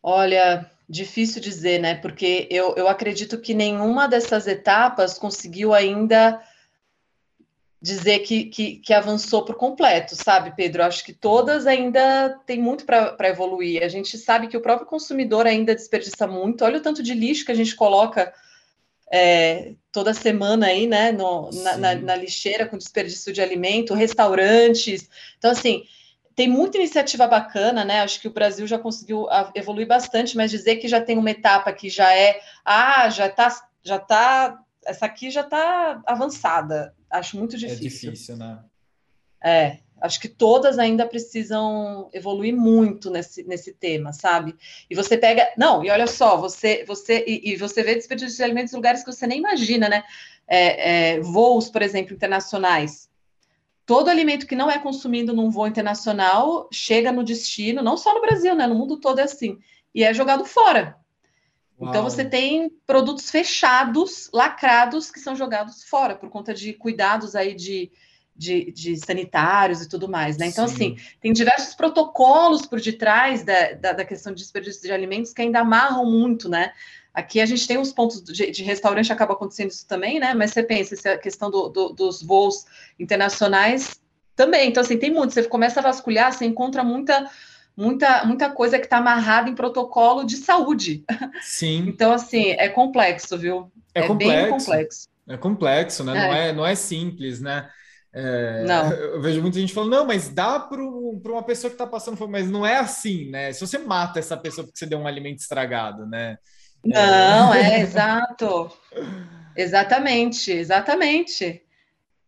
Olha, 0.02 0.72
difícil 0.88 1.42
dizer, 1.42 1.82
né? 1.82 1.96
Porque 1.96 2.48
eu, 2.50 2.76
eu 2.78 2.88
acredito 2.88 3.42
que 3.42 3.54
nenhuma 3.54 4.08
dessas 4.08 4.48
etapas 4.48 5.18
conseguiu 5.18 5.74
ainda 5.74 6.42
dizer 7.86 8.20
que, 8.20 8.46
que, 8.46 8.78
que, 8.78 8.92
avançou 8.92 9.46
por 9.46 9.56
completo, 9.56 10.16
sabe, 10.16 10.56
Pedro? 10.56 10.84
Acho 10.84 11.06
que 11.06 11.14
todas 11.14 11.68
ainda 11.68 12.36
tem 12.44 12.60
muito 12.60 12.84
para 12.84 13.30
evoluir. 13.30 13.84
A 13.84 13.88
gente 13.88 14.18
sabe 14.18 14.48
que 14.48 14.58
o 14.58 14.62
próprio 14.62 14.88
consumidor 14.88 15.46
ainda 15.46 15.76
desperdiça 15.76 16.26
muito. 16.26 16.66
Olha 16.66 16.80
o 16.80 16.82
tanto 16.82 17.04
de 17.04 17.14
lixo 17.14 17.46
que 17.46 17.52
a 17.52 17.56
gente 17.56 17.76
coloca 17.76 18.34
é, 19.14 19.74
toda 19.92 20.16
semana 20.16 20.66
aí, 20.66 20.88
né, 20.88 21.12
no, 21.12 21.52
na, 21.52 21.78
na, 21.78 21.96
na, 21.96 22.16
lixeira 22.16 22.66
com 22.66 22.76
desperdício 22.76 23.32
de 23.32 23.40
alimento, 23.40 23.94
restaurantes. 23.94 25.08
Então, 25.38 25.52
assim, 25.52 25.84
tem 26.36 26.48
muita 26.48 26.80
iniciativa 26.80 27.28
bacana, 27.28 27.86
né? 27.86 28.02
Acho 28.02 28.20
que 28.20 28.28
o 28.28 28.34
Brasil 28.34 28.66
já 28.66 28.80
conseguiu 28.80 29.28
evoluir 29.54 29.86
bastante, 29.86 30.36
mas 30.36 30.50
dizer 30.50 30.78
que 30.78 30.88
já 30.88 31.00
tem 31.00 31.20
uma 31.20 31.30
etapa 31.30 31.72
que 31.72 31.88
já 31.88 32.12
é, 32.16 32.42
ah, 32.66 33.08
já 33.12 33.28
está 33.28 33.56
já 33.84 34.00
tá, 34.00 34.58
essa 34.84 35.06
aqui 35.06 35.30
já 35.30 35.42
está 35.42 36.02
avançada 36.08 36.96
Acho 37.18 37.38
muito 37.38 37.56
é 37.56 37.60
difícil. 37.60 38.10
É 38.10 38.14
difícil, 38.14 38.38
né? 38.38 38.64
É, 39.44 39.80
acho 40.02 40.20
que 40.20 40.28
todas 40.28 40.80
ainda 40.80 41.06
precisam 41.06 42.10
evoluir 42.14 42.56
muito 42.56 43.10
nesse, 43.10 43.44
nesse 43.44 43.74
tema, 43.74 44.12
sabe? 44.12 44.56
E 44.90 44.96
você 44.96 45.18
pega. 45.18 45.48
Não, 45.58 45.84
e 45.84 45.90
olha 45.90 46.08
só, 46.08 46.38
você, 46.38 46.84
você 46.86 47.24
e, 47.28 47.52
e 47.52 47.56
você 47.58 47.84
vê 47.84 47.96
desperdício 47.96 48.36
de 48.36 48.44
alimentos 48.44 48.74
em 48.74 48.78
lugares 48.78 49.04
que 49.04 49.12
você 49.12 49.28
nem 49.28 49.40
imagina, 49.40 49.88
né? 49.88 50.04
É, 50.48 51.16
é, 51.16 51.20
voos, 51.22 51.70
por 51.70 51.82
exemplo, 51.82 52.14
internacionais. 52.14 53.10
Todo 53.86 54.10
alimento 54.10 54.48
que 54.48 54.56
não 54.56 54.70
é 54.70 54.80
consumido 54.80 55.32
num 55.32 55.52
voo 55.52 55.68
internacional 55.68 56.68
chega 56.72 57.12
no 57.12 57.24
destino, 57.24 57.84
não 57.84 57.98
só 57.98 58.14
no 58.16 58.22
Brasil, 58.22 58.56
né? 58.56 58.66
No 58.66 58.76
mundo 58.76 58.98
todo 58.98 59.20
é 59.20 59.24
assim, 59.24 59.60
e 59.94 60.04
é 60.04 60.14
jogado 60.14 60.44
fora. 60.44 60.98
Uau. 61.80 61.90
Então 61.90 62.04
você 62.04 62.24
tem 62.24 62.70
produtos 62.88 63.30
fechados, 63.30 64.30
lacrados, 64.34 65.12
que 65.12 65.20
são 65.20 65.36
jogados 65.36 65.84
fora 65.84 66.16
por 66.16 66.30
conta 66.30 66.54
de 66.54 66.74
cuidados 66.74 67.36
aí 67.36 67.54
de, 67.54 67.92
de, 68.36 68.72
de, 68.72 68.98
sanitários 68.98 69.82
e 69.82 69.90
tudo 69.90 70.08
mais, 70.08 70.38
né? 70.38 70.48
Então, 70.48 70.68
Sim. 70.68 70.74
assim, 70.74 70.98
tem 71.22 71.34
diversos 71.34 71.76
protocolos 71.76 72.66
por 72.66 72.80
detrás 72.80 73.44
da, 73.44 73.74
da, 73.74 73.94
da, 73.94 74.06
questão 74.06 74.34
de 74.34 74.42
desperdício 74.42 74.82
de 74.82 74.92
alimentos 74.92 75.34
que 75.34 75.42
ainda 75.42 75.60
amarram 75.60 76.06
muito, 76.06 76.48
né? 76.48 76.72
Aqui 77.14 77.40
a 77.40 77.46
gente 77.46 77.68
tem 77.68 77.78
uns 77.78 77.94
pontos 77.94 78.22
de, 78.22 78.52
de 78.52 78.64
restaurante, 78.64 79.12
acaba 79.12 79.34
acontecendo 79.34 79.70
isso 79.70 79.88
também, 79.88 80.20
né? 80.20 80.34
Mas 80.34 80.52
você 80.52 80.64
pensa, 80.64 80.96
essa 80.96 81.18
questão 81.18 81.50
do, 81.50 81.70
do, 81.70 81.90
dos 81.90 82.22
voos 82.22 82.66
internacionais 83.00 84.02
também. 84.36 84.70
Então, 84.70 84.82
assim, 84.82 84.98
tem 84.98 85.12
muito. 85.12 85.34
Você 85.34 85.44
começa 85.44 85.80
a 85.80 85.84
vasculhar, 85.84 86.34
você 86.34 86.46
encontra 86.46 86.84
muita 86.84 87.30
muita, 87.76 88.26
muita 88.26 88.50
coisa 88.50 88.80
que 88.80 88.86
está 88.86 88.98
amarrada 88.98 89.50
em 89.50 89.56
protocolo 89.56 90.24
de 90.24 90.38
saúde. 90.38 91.04
Sim. 91.42 91.86
Então, 91.96 92.12
assim, 92.12 92.52
é 92.52 92.70
complexo, 92.70 93.38
viu? 93.38 93.72
É, 93.94 94.02
é 94.02 94.08
complexo. 94.08 94.36
bem 94.36 94.50
complexo. 94.50 95.10
É 95.28 95.38
complexo, 95.38 96.04
né? 96.04 96.12
É. 96.12 96.16
Não, 96.16 96.34
é, 96.34 96.54
não 96.54 96.66
é 96.66 96.76
simples, 96.76 97.40
né? 97.42 97.70
É, 98.14 98.64
não. 98.64 98.92
Eu 98.92 99.22
vejo 99.22 99.42
muita 99.42 99.60
gente 99.60 99.74
falando, 99.74 99.92
não, 99.92 100.06
mas 100.06 100.30
dá 100.30 100.58
para 100.60 100.82
uma 100.82 101.44
pessoa 101.44 101.70
que 101.70 101.76
está 101.76 101.86
passando 101.86 102.16
fome, 102.16 102.32
mas 102.32 102.50
não 102.50 102.66
é 102.66 102.78
assim, 102.78 103.30
né? 103.30 103.52
Se 103.52 103.60
você 103.60 103.78
mata 103.78 104.20
essa 104.20 104.38
pessoa 104.38 104.66
porque 104.66 104.80
você 104.80 104.86
deu 104.86 105.00
um 105.00 105.08
alimento 105.08 105.40
estragado, 105.40 106.06
né? 106.06 106.38
Não, 106.84 107.54
é, 107.54 107.80
é 107.80 107.80
exato. 107.82 108.72
Exatamente, 109.56 110.52
exatamente. 110.52 111.65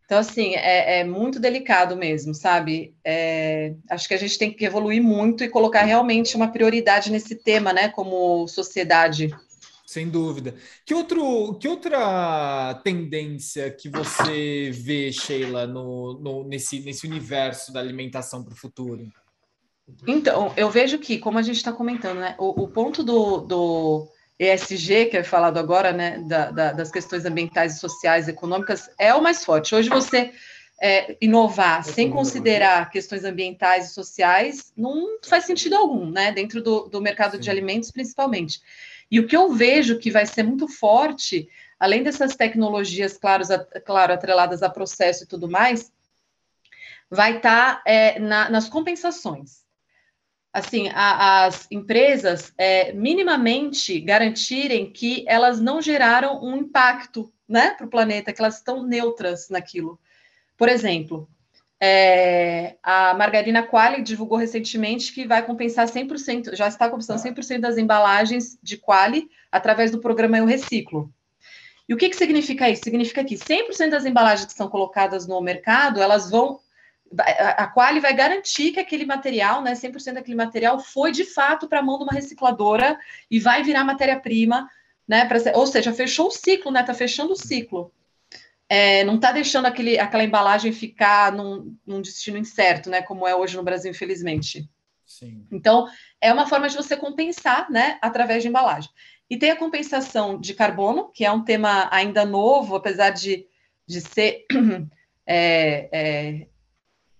Então, 0.07 0.19
assim, 0.19 0.55
é, 0.55 1.01
é 1.01 1.03
muito 1.03 1.37
delicado 1.37 1.97
mesmo, 1.97 2.33
sabe? 2.33 2.95
É, 3.03 3.75
acho 3.91 4.07
que 4.07 4.13
a 4.13 4.17
gente 4.17 4.39
tem 4.39 4.53
que 4.53 4.63
evoluir 4.63 5.03
muito 5.03 5.43
e 5.43 5.49
colocar 5.49 5.83
realmente 5.83 6.37
uma 6.37 6.47
prioridade 6.47 7.11
nesse 7.11 7.35
tema, 7.35 7.73
né, 7.73 7.89
como 7.89 8.47
sociedade. 8.47 9.35
Sem 9.85 10.07
dúvida. 10.07 10.55
Que, 10.85 10.93
outro, 10.93 11.55
que 11.59 11.67
outra 11.67 12.79
tendência 12.85 13.69
que 13.69 13.89
você 13.89 14.71
vê, 14.73 15.11
Sheila, 15.11 15.67
no, 15.67 16.17
no 16.21 16.43
nesse, 16.45 16.79
nesse 16.79 17.05
universo 17.05 17.73
da 17.73 17.81
alimentação 17.81 18.41
para 18.41 18.53
o 18.53 18.57
futuro? 18.57 19.11
Então, 20.07 20.53
eu 20.55 20.69
vejo 20.69 20.99
que, 20.99 21.17
como 21.19 21.37
a 21.37 21.41
gente 21.41 21.57
está 21.57 21.73
comentando, 21.73 22.19
né, 22.19 22.33
o, 22.37 22.63
o 22.63 22.67
ponto 22.69 23.03
do, 23.03 23.41
do 23.41 24.07
ESG, 24.39 25.05
que 25.05 25.17
é 25.17 25.23
falado 25.23 25.57
agora, 25.57 25.91
né, 25.91 26.19
da, 26.19 26.51
da, 26.51 26.71
das 26.71 26.91
questões 26.91 27.25
ambientais, 27.25 27.79
sociais, 27.79 28.27
econômicas, 28.27 28.89
é 28.97 29.13
o 29.13 29.21
mais 29.21 29.43
forte. 29.43 29.73
Hoje 29.73 29.89
você 29.89 30.31
é, 30.79 31.17
inovar 31.19 31.83
sem 31.83 32.11
considerar 32.11 32.89
questões 32.91 33.23
ambientais 33.23 33.89
e 33.89 33.93
sociais 33.93 34.71
não 34.77 35.17
faz 35.23 35.45
sentido 35.45 35.75
algum, 35.75 36.09
né, 36.11 36.31
dentro 36.31 36.61
do, 36.61 36.87
do 36.87 37.01
mercado 37.01 37.35
Sim. 37.37 37.39
de 37.39 37.49
alimentos, 37.49 37.89
principalmente. 37.89 38.61
E 39.09 39.19
o 39.19 39.25
que 39.25 39.35
eu 39.35 39.53
vejo 39.53 39.97
que 39.97 40.11
vai 40.11 40.25
ser 40.25 40.43
muito 40.43 40.67
forte, 40.67 41.49
além 41.79 42.03
dessas 42.03 42.35
tecnologias, 42.35 43.17
claro, 43.17 43.43
claro 43.85 44.13
atreladas 44.13 44.61
a 44.61 44.69
processo 44.69 45.23
e 45.23 45.27
tudo 45.27 45.49
mais, 45.49 45.91
vai 47.09 47.37
estar 47.37 47.77
tá, 47.77 47.83
é, 47.85 48.19
na, 48.19 48.49
nas 48.49 48.69
compensações 48.69 49.66
assim, 50.57 50.89
a, 50.89 51.45
as 51.45 51.67
empresas 51.69 52.51
é, 52.57 52.91
minimamente 52.91 53.99
garantirem 53.99 54.91
que 54.91 55.23
elas 55.27 55.59
não 55.59 55.79
geraram 55.81 56.43
um 56.43 56.57
impacto 56.57 57.31
né, 57.47 57.75
para 57.77 57.85
o 57.85 57.89
planeta, 57.89 58.33
que 58.33 58.41
elas 58.41 58.57
estão 58.57 58.83
neutras 58.83 59.49
naquilo. 59.49 59.99
Por 60.57 60.67
exemplo, 60.67 61.29
é, 61.79 62.75
a 62.81 63.13
Margarina 63.13 63.61
Quali 63.61 64.01
divulgou 64.01 64.37
recentemente 64.37 65.13
que 65.13 65.27
vai 65.27 65.45
compensar 65.45 65.87
100%, 65.87 66.55
já 66.55 66.67
está 66.67 66.89
compensando 66.89 67.21
100% 67.21 67.59
das 67.59 67.77
embalagens 67.77 68.57
de 68.61 68.77
Quali 68.77 69.29
através 69.51 69.91
do 69.91 69.99
programa 69.99 70.39
Eu 70.39 70.45
Reciclo. 70.45 71.13
E 71.87 71.93
o 71.93 71.97
que, 71.97 72.09
que 72.09 72.15
significa 72.15 72.67
isso? 72.67 72.83
Significa 72.83 73.23
que 73.23 73.35
100% 73.35 73.91
das 73.91 74.05
embalagens 74.05 74.47
que 74.47 74.57
são 74.57 74.67
colocadas 74.67 75.27
no 75.27 75.39
mercado, 75.39 76.01
elas 76.01 76.31
vão 76.31 76.59
a 77.19 77.67
Quali 77.67 77.99
vai 77.99 78.13
garantir 78.13 78.71
que 78.71 78.79
aquele 78.79 79.05
material, 79.05 79.61
né, 79.61 79.73
100% 79.73 80.13
daquele 80.13 80.35
material 80.35 80.79
foi 80.79 81.11
de 81.11 81.23
fato 81.23 81.67
para 81.67 81.79
a 81.79 81.83
mão 81.83 81.97
de 81.97 82.03
uma 82.03 82.13
recicladora 82.13 82.99
e 83.29 83.39
vai 83.39 83.63
virar 83.63 83.83
matéria-prima, 83.83 84.69
né, 85.07 85.25
pra, 85.25 85.37
ou 85.55 85.65
seja, 85.65 85.93
fechou 85.93 86.27
o 86.27 86.31
ciclo, 86.31 86.71
né, 86.71 86.83
tá 86.83 86.93
fechando 86.93 87.33
o 87.33 87.37
ciclo. 87.37 87.91
É, 88.69 89.03
não 89.05 89.15
está 89.15 89.31
deixando 89.31 89.65
aquele, 89.65 89.97
aquela 89.97 90.23
embalagem 90.23 90.73
ficar 90.73 91.31
num, 91.31 91.75
num, 91.85 92.01
destino 92.01 92.37
incerto, 92.37 92.89
né, 92.89 93.01
como 93.01 93.25
é 93.25 93.35
hoje 93.35 93.55
no 93.55 93.63
Brasil, 93.63 93.91
infelizmente. 93.91 94.69
Sim. 95.05 95.47
Então, 95.49 95.87
é 96.19 96.33
uma 96.33 96.47
forma 96.47 96.67
de 96.67 96.75
você 96.75 96.97
compensar, 96.97 97.71
né, 97.71 97.97
através 98.01 98.43
de 98.43 98.49
embalagem. 98.49 98.89
E 99.29 99.37
tem 99.37 99.51
a 99.51 99.55
compensação 99.55 100.39
de 100.39 100.53
carbono, 100.53 101.09
que 101.13 101.23
é 101.23 101.31
um 101.31 101.43
tema 101.43 101.87
ainda 101.91 102.25
novo, 102.25 102.75
apesar 102.75 103.11
de, 103.11 103.45
de 103.85 104.01
ser 104.01 104.45
é, 105.25 105.89
é, 105.91 106.47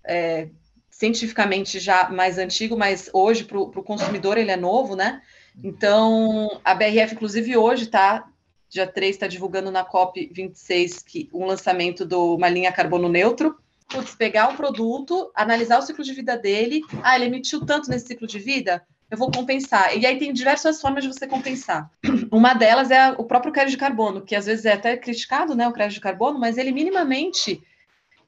é, 0.07 0.47
cientificamente 0.89 1.79
já 1.79 2.09
mais 2.09 2.37
antigo, 2.37 2.75
mas 2.75 3.09
hoje 3.13 3.43
para 3.43 3.59
o 3.59 3.83
consumidor 3.83 4.37
ele 4.37 4.51
é 4.51 4.57
novo, 4.57 4.95
né? 4.95 5.21
Então, 5.63 6.59
a 6.63 6.73
BRF, 6.73 7.13
inclusive, 7.15 7.57
hoje 7.57 7.83
está, 7.83 8.27
dia 8.69 8.85
3, 8.85 9.15
está 9.15 9.27
divulgando 9.27 9.71
na 9.71 9.85
COP26 9.85 11.03
que, 11.05 11.29
um 11.33 11.45
lançamento 11.45 12.05
de 12.05 12.15
uma 12.15 12.49
linha 12.49 12.71
carbono 12.71 13.09
neutro. 13.09 13.57
Putz, 13.89 14.15
pegar 14.15 14.49
um 14.49 14.55
produto, 14.55 15.31
analisar 15.33 15.79
o 15.79 15.81
ciclo 15.81 16.03
de 16.03 16.13
vida 16.13 16.37
dele. 16.37 16.81
Ah, 17.01 17.15
ele 17.15 17.25
emitiu 17.25 17.65
tanto 17.65 17.89
nesse 17.89 18.07
ciclo 18.07 18.27
de 18.27 18.37
vida? 18.37 18.83
Eu 19.09 19.17
vou 19.17 19.31
compensar. 19.31 19.97
E 19.97 20.05
aí 20.05 20.19
tem 20.19 20.33
diversas 20.33 20.81
formas 20.81 21.03
de 21.03 21.07
você 21.07 21.25
compensar. 21.25 21.89
Uma 22.29 22.53
delas 22.53 22.91
é 22.91 23.11
o 23.11 23.23
próprio 23.23 23.53
crédito 23.53 23.71
de 23.71 23.77
carbono, 23.77 24.21
que 24.21 24.35
às 24.35 24.45
vezes 24.45 24.65
é 24.65 24.73
até 24.73 24.97
criticado, 24.97 25.55
né, 25.55 25.67
o 25.67 25.71
crédito 25.71 25.95
de 25.95 26.01
carbono, 26.01 26.37
mas 26.37 26.57
ele 26.57 26.73
minimamente 26.73 27.63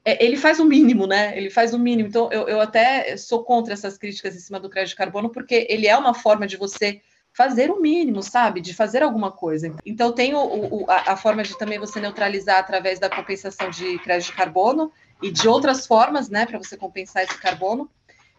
ele 0.04 0.36
faz 0.36 0.58
o 0.58 0.64
mínimo, 0.64 1.06
né? 1.06 1.36
Ele 1.36 1.50
faz 1.50 1.74
o 1.74 1.78
mínimo. 1.78 2.08
Então, 2.08 2.30
eu, 2.32 2.48
eu 2.48 2.60
até 2.60 3.16
sou 3.16 3.44
contra 3.44 3.74
essas 3.74 3.98
críticas 3.98 4.34
em 4.34 4.38
cima 4.38 4.58
do 4.58 4.70
crédito 4.70 4.90
de 4.90 4.96
carbono, 4.96 5.30
porque 5.30 5.66
ele 5.68 5.86
é 5.86 5.96
uma 5.96 6.14
forma 6.14 6.46
de 6.46 6.56
você 6.56 7.00
fazer 7.32 7.70
o 7.70 7.80
mínimo, 7.80 8.22
sabe? 8.22 8.60
De 8.60 8.74
fazer 8.74 9.02
alguma 9.02 9.30
coisa. 9.30 9.74
Então, 9.84 10.12
tem 10.12 10.34
o, 10.34 10.40
o, 10.40 10.86
a, 10.90 11.12
a, 11.12 11.16
forma 11.16 11.42
de 11.42 11.56
também 11.56 11.78
você 11.78 12.00
neutralizar 12.00 12.58
através 12.58 12.98
da 12.98 13.10
compensação 13.10 13.70
de 13.70 13.98
crédito 13.98 14.30
de 14.30 14.36
carbono 14.36 14.90
e 15.22 15.30
de 15.30 15.46
outras 15.46 15.86
formas, 15.86 16.28
né, 16.28 16.46
para 16.46 16.58
você 16.58 16.76
compensar 16.76 17.22
esse 17.22 17.38
carbono. 17.38 17.88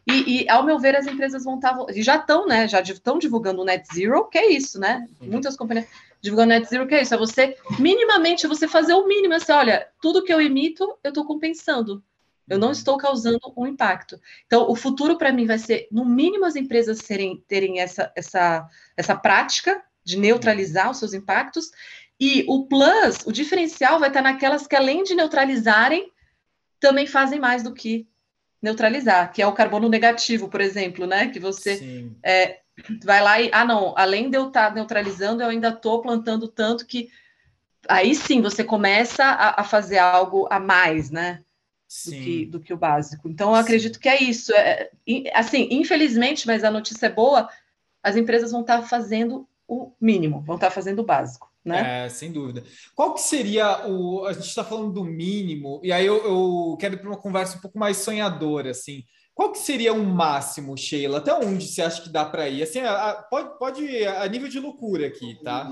E, 0.06 0.44
e, 0.44 0.50
ao 0.50 0.66
meu 0.66 0.80
ver, 0.80 0.96
as 0.96 1.06
empresas 1.06 1.44
vão 1.44 1.56
estar. 1.56 1.76
Tá, 1.76 1.86
já 1.96 2.16
estão, 2.16 2.48
né? 2.48 2.68
Já 2.68 2.82
estão 2.82 3.20
divulgando 3.20 3.62
o 3.62 3.66
net 3.66 3.88
zero, 3.94 4.26
que 4.26 4.38
é 4.38 4.52
isso, 4.52 4.80
né? 4.80 5.08
Muitas 5.22 5.56
companhias 5.56 5.86
divulgando 6.22 6.50
net 6.50 6.70
zero, 6.70 6.88
que 6.88 6.96
é 6.96 7.02
isso? 7.02 7.14
É 7.14 7.18
você, 7.18 7.58
minimamente, 7.80 8.48
você 8.48 8.68
fazer 8.68 8.94
o 8.94 9.08
mínimo, 9.08 9.34
assim, 9.34 9.52
olha, 9.52 9.88
tudo 10.02 10.24
que 10.24 10.32
eu 10.32 10.40
emito, 10.40 10.98
eu 11.04 11.10
estou 11.10 11.26
compensando. 11.26 12.04
Eu 12.48 12.60
não 12.60 12.68
uhum. 12.68 12.74
estou 12.74 12.98
causando 12.98 13.40
um 13.56 13.66
impacto. 13.66 14.20
Então, 14.46 14.70
o 14.70 14.76
futuro 14.76 15.18
para 15.18 15.32
mim 15.32 15.46
vai 15.46 15.58
ser, 15.58 15.88
no 15.92 16.06
mínimo, 16.06 16.46
as 16.46 16.56
empresas 16.56 17.00
serem, 17.00 17.44
terem 17.48 17.80
essa, 17.80 18.12
essa, 18.16 18.68
essa 18.96 19.16
prática 19.16 19.82
de 20.04 20.18
neutralizar 20.18 20.92
os 20.92 20.98
seus 20.98 21.14
impactos. 21.14 21.72
E 22.20 22.46
o 22.48 22.68
plus, 22.68 23.26
o 23.26 23.32
diferencial 23.32 24.00
vai 24.00 24.10
estar 24.10 24.22
naquelas 24.22 24.68
que, 24.68 24.76
além 24.76 25.04
de 25.04 25.16
neutralizarem, 25.16 26.12
também 26.80 27.08
fazem 27.08 27.40
mais 27.40 27.64
do 27.64 27.74
que 27.74 28.08
neutralizar, 28.62 29.32
que 29.34 29.42
é 29.42 29.48
o 29.48 29.54
carbono 29.54 29.90
negativo, 29.90 30.48
por 30.48 30.62
exemplo, 30.62 31.08
né? 31.08 31.30
Que 31.30 31.40
você 31.40 32.12
é, 32.24 32.60
vai 33.04 33.22
lá 33.22 33.42
e, 33.42 33.50
ah, 33.54 33.66
não, 33.66 33.94
além 33.98 34.30
de 34.30 34.38
eu 34.38 34.48
estar 34.48 34.70
tá 34.70 34.76
neutralizando, 34.76 35.42
eu 35.42 35.50
ainda 35.50 35.70
estou 35.70 36.02
plantando 36.02 36.48
tanto 36.48 36.86
que 36.86 37.10
aí 37.88 38.16
sim 38.16 38.42
você 38.42 38.64
começa 38.64 39.24
a, 39.24 39.62
a 39.62 39.64
fazer 39.64 39.98
algo 39.98 40.48
a 40.50 40.60
mais, 40.60 41.10
né? 41.10 41.44
Do 42.06 42.12
que, 42.12 42.46
do 42.46 42.60
que, 42.62 42.74
o 42.74 42.78
básico. 42.78 43.28
Então, 43.28 43.50
eu 43.50 43.56
acredito 43.56 44.00
que 44.00 44.08
é 44.08 44.24
isso. 44.24 44.54
É, 44.54 44.90
assim, 45.34 45.68
infelizmente, 45.72 46.48
mas 46.48 46.64
a 46.64 46.72
notícia 46.72 47.08
é 47.08 47.10
boa, 47.10 47.50
as 48.02 48.16
empresas 48.16 48.52
vão 48.52 48.62
estar 48.62 48.82
tá 48.82 48.88
fazendo 48.88 49.46
o 49.68 49.92
mínimo, 50.00 50.42
vão 50.42 50.56
estar 50.56 50.68
tá 50.68 50.74
fazendo 50.74 51.00
o 51.00 51.06
básico. 51.06 51.52
Né? 51.66 52.06
É, 52.06 52.10
sem 52.10 52.32
dúvida. 52.32 52.64
Qual 52.96 53.14
que 53.14 53.20
seria 53.20 53.86
o. 53.88 54.26
A 54.26 54.32
gente 54.32 54.48
está 54.48 54.64
falando 54.64 54.94
do 54.94 55.04
mínimo, 55.04 55.82
e 55.84 55.92
aí 55.92 56.06
eu, 56.06 56.24
eu 56.24 56.78
quero 56.78 56.96
ir 56.96 56.98
para 56.98 57.10
uma 57.10 57.18
conversa 57.18 57.58
um 57.58 57.62
pouco 57.62 57.78
mais 57.78 57.98
sonhadora, 57.98 58.72
assim. 58.72 59.04
Qual 59.34 59.52
que 59.52 59.60
seria 59.60 59.94
um 59.94 60.04
máximo, 60.04 60.78
Sheila? 60.78 61.20
Até 61.20 61.34
onde 61.34 61.66
você 61.68 61.82
acha 61.82 62.02
que 62.02 62.10
dá 62.10 62.26
para 62.26 62.50
ir? 62.50 62.64
Assim, 62.64 62.80
a, 62.82 63.14
pode, 63.30 63.58
pode 63.58 64.06
a 64.06 64.28
nível 64.28 64.50
de 64.50 64.60
loucura 64.60 65.08
aqui, 65.08 65.40
tá? 65.44 65.72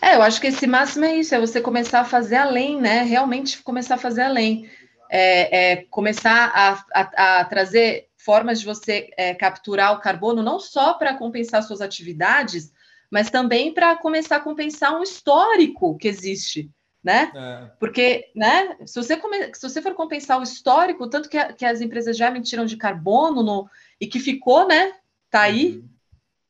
É, 0.00 0.14
eu 0.14 0.22
acho 0.22 0.40
que 0.40 0.46
esse 0.46 0.66
máximo 0.66 1.04
é 1.04 1.16
isso, 1.16 1.34
é 1.34 1.40
você 1.40 1.60
começar 1.60 2.00
a 2.00 2.04
fazer 2.04 2.36
além, 2.36 2.80
né? 2.80 3.02
Realmente 3.02 3.62
começar 3.62 3.96
a 3.96 3.98
fazer 3.98 4.22
além. 4.22 4.70
É, 5.10 5.72
é 5.72 5.76
começar 5.90 6.52
a, 6.54 6.84
a, 6.94 7.40
a, 7.40 7.44
trazer 7.44 8.08
formas 8.16 8.60
de 8.60 8.66
você 8.66 9.10
é, 9.16 9.34
capturar 9.34 9.92
o 9.92 10.00
carbono, 10.00 10.42
não 10.42 10.60
só 10.60 10.94
para 10.94 11.14
compensar 11.14 11.64
suas 11.64 11.80
atividades, 11.80 12.70
mas 13.10 13.28
também 13.28 13.74
para 13.74 13.96
começar 13.96 14.36
a 14.36 14.40
compensar 14.40 14.96
um 14.96 15.02
histórico 15.02 15.98
que 15.98 16.06
existe 16.06 16.70
né? 17.02 17.32
É. 17.34 17.70
Porque, 17.78 18.30
né, 18.34 18.76
se 18.86 18.94
você, 18.94 19.16
come... 19.16 19.54
se 19.54 19.62
você 19.62 19.80
for 19.80 19.94
compensar 19.94 20.38
o 20.38 20.42
histórico, 20.42 21.08
tanto 21.08 21.28
que, 21.28 21.38
a, 21.38 21.52
que 21.52 21.64
as 21.64 21.80
empresas 21.80 22.16
já 22.16 22.28
emitiram 22.28 22.64
de 22.64 22.76
carbono 22.76 23.42
no... 23.42 23.70
e 24.00 24.06
que 24.06 24.20
ficou, 24.20 24.66
né? 24.68 24.92
Tá 25.30 25.42
aí, 25.42 25.82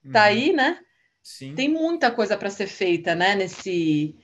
uhum. 0.05 0.13
tá 0.13 0.21
uhum. 0.21 0.27
aí, 0.27 0.53
né? 0.53 0.79
Sim. 1.23 1.55
Tem 1.55 1.69
muita 1.69 2.11
coisa 2.11 2.37
para 2.37 2.51
ser 2.51 2.67
feita, 2.67 3.15
né, 3.15 3.35
nesse 3.35 4.17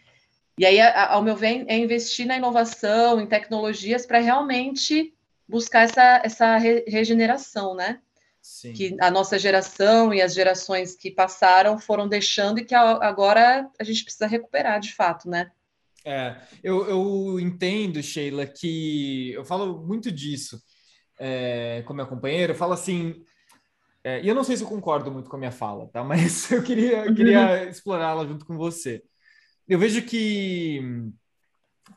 E 0.58 0.64
aí, 0.64 0.80
ao 0.80 1.22
meu 1.22 1.36
ver, 1.36 1.64
é 1.68 1.76
investir 1.76 2.26
na 2.26 2.36
inovação, 2.36 3.20
em 3.20 3.26
tecnologias 3.26 4.06
para 4.06 4.18
realmente 4.18 5.14
buscar 5.48 5.82
essa, 5.82 6.20
essa 6.24 6.56
regeneração, 6.56 7.74
né? 7.74 8.00
Sim. 8.42 8.72
Que 8.72 8.96
a 9.00 9.10
nossa 9.10 9.38
geração 9.38 10.14
e 10.14 10.22
as 10.22 10.32
gerações 10.32 10.94
que 10.94 11.10
passaram 11.10 11.78
foram 11.78 12.08
deixando 12.08 12.58
e 12.58 12.64
que 12.64 12.74
agora 12.74 13.68
a 13.78 13.84
gente 13.84 14.04
precisa 14.04 14.26
recuperar 14.26 14.80
de 14.80 14.94
fato, 14.94 15.28
né? 15.28 15.50
É, 16.06 16.40
eu, 16.62 16.88
eu 16.88 17.40
entendo, 17.40 18.00
Sheila, 18.00 18.46
que 18.46 19.32
eu 19.32 19.44
falo 19.44 19.84
muito 19.84 20.12
disso 20.12 20.62
é, 21.18 21.82
com 21.84 21.92
minha 21.92 22.06
companheira, 22.06 22.52
eu 22.52 22.56
falo 22.56 22.74
assim, 22.74 23.24
é, 24.04 24.22
e 24.22 24.28
eu 24.28 24.34
não 24.36 24.44
sei 24.44 24.56
se 24.56 24.62
eu 24.62 24.68
concordo 24.68 25.10
muito 25.10 25.28
com 25.28 25.34
a 25.34 25.38
minha 25.40 25.50
fala, 25.50 25.88
tá? 25.88 26.04
Mas 26.06 26.48
eu 26.52 26.62
queria, 26.62 27.12
queria 27.12 27.68
explorá-la 27.68 28.24
junto 28.24 28.46
com 28.46 28.56
você. 28.56 29.02
Eu 29.68 29.80
vejo 29.80 30.00
que 30.02 30.80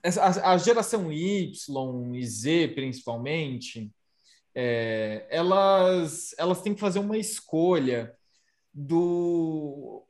a, 0.04 0.54
a 0.54 0.58
geração 0.58 1.12
Y 1.12 2.15
e 2.15 2.26
Z, 2.26 2.69
principalmente, 2.69 3.91
é, 4.56 5.28
elas, 5.30 6.34
elas 6.39 6.63
têm 6.63 6.74
que 6.74 6.82
fazer 6.82 6.98
uma 6.98 7.15
escolha 7.15 8.12
do, 8.74 10.04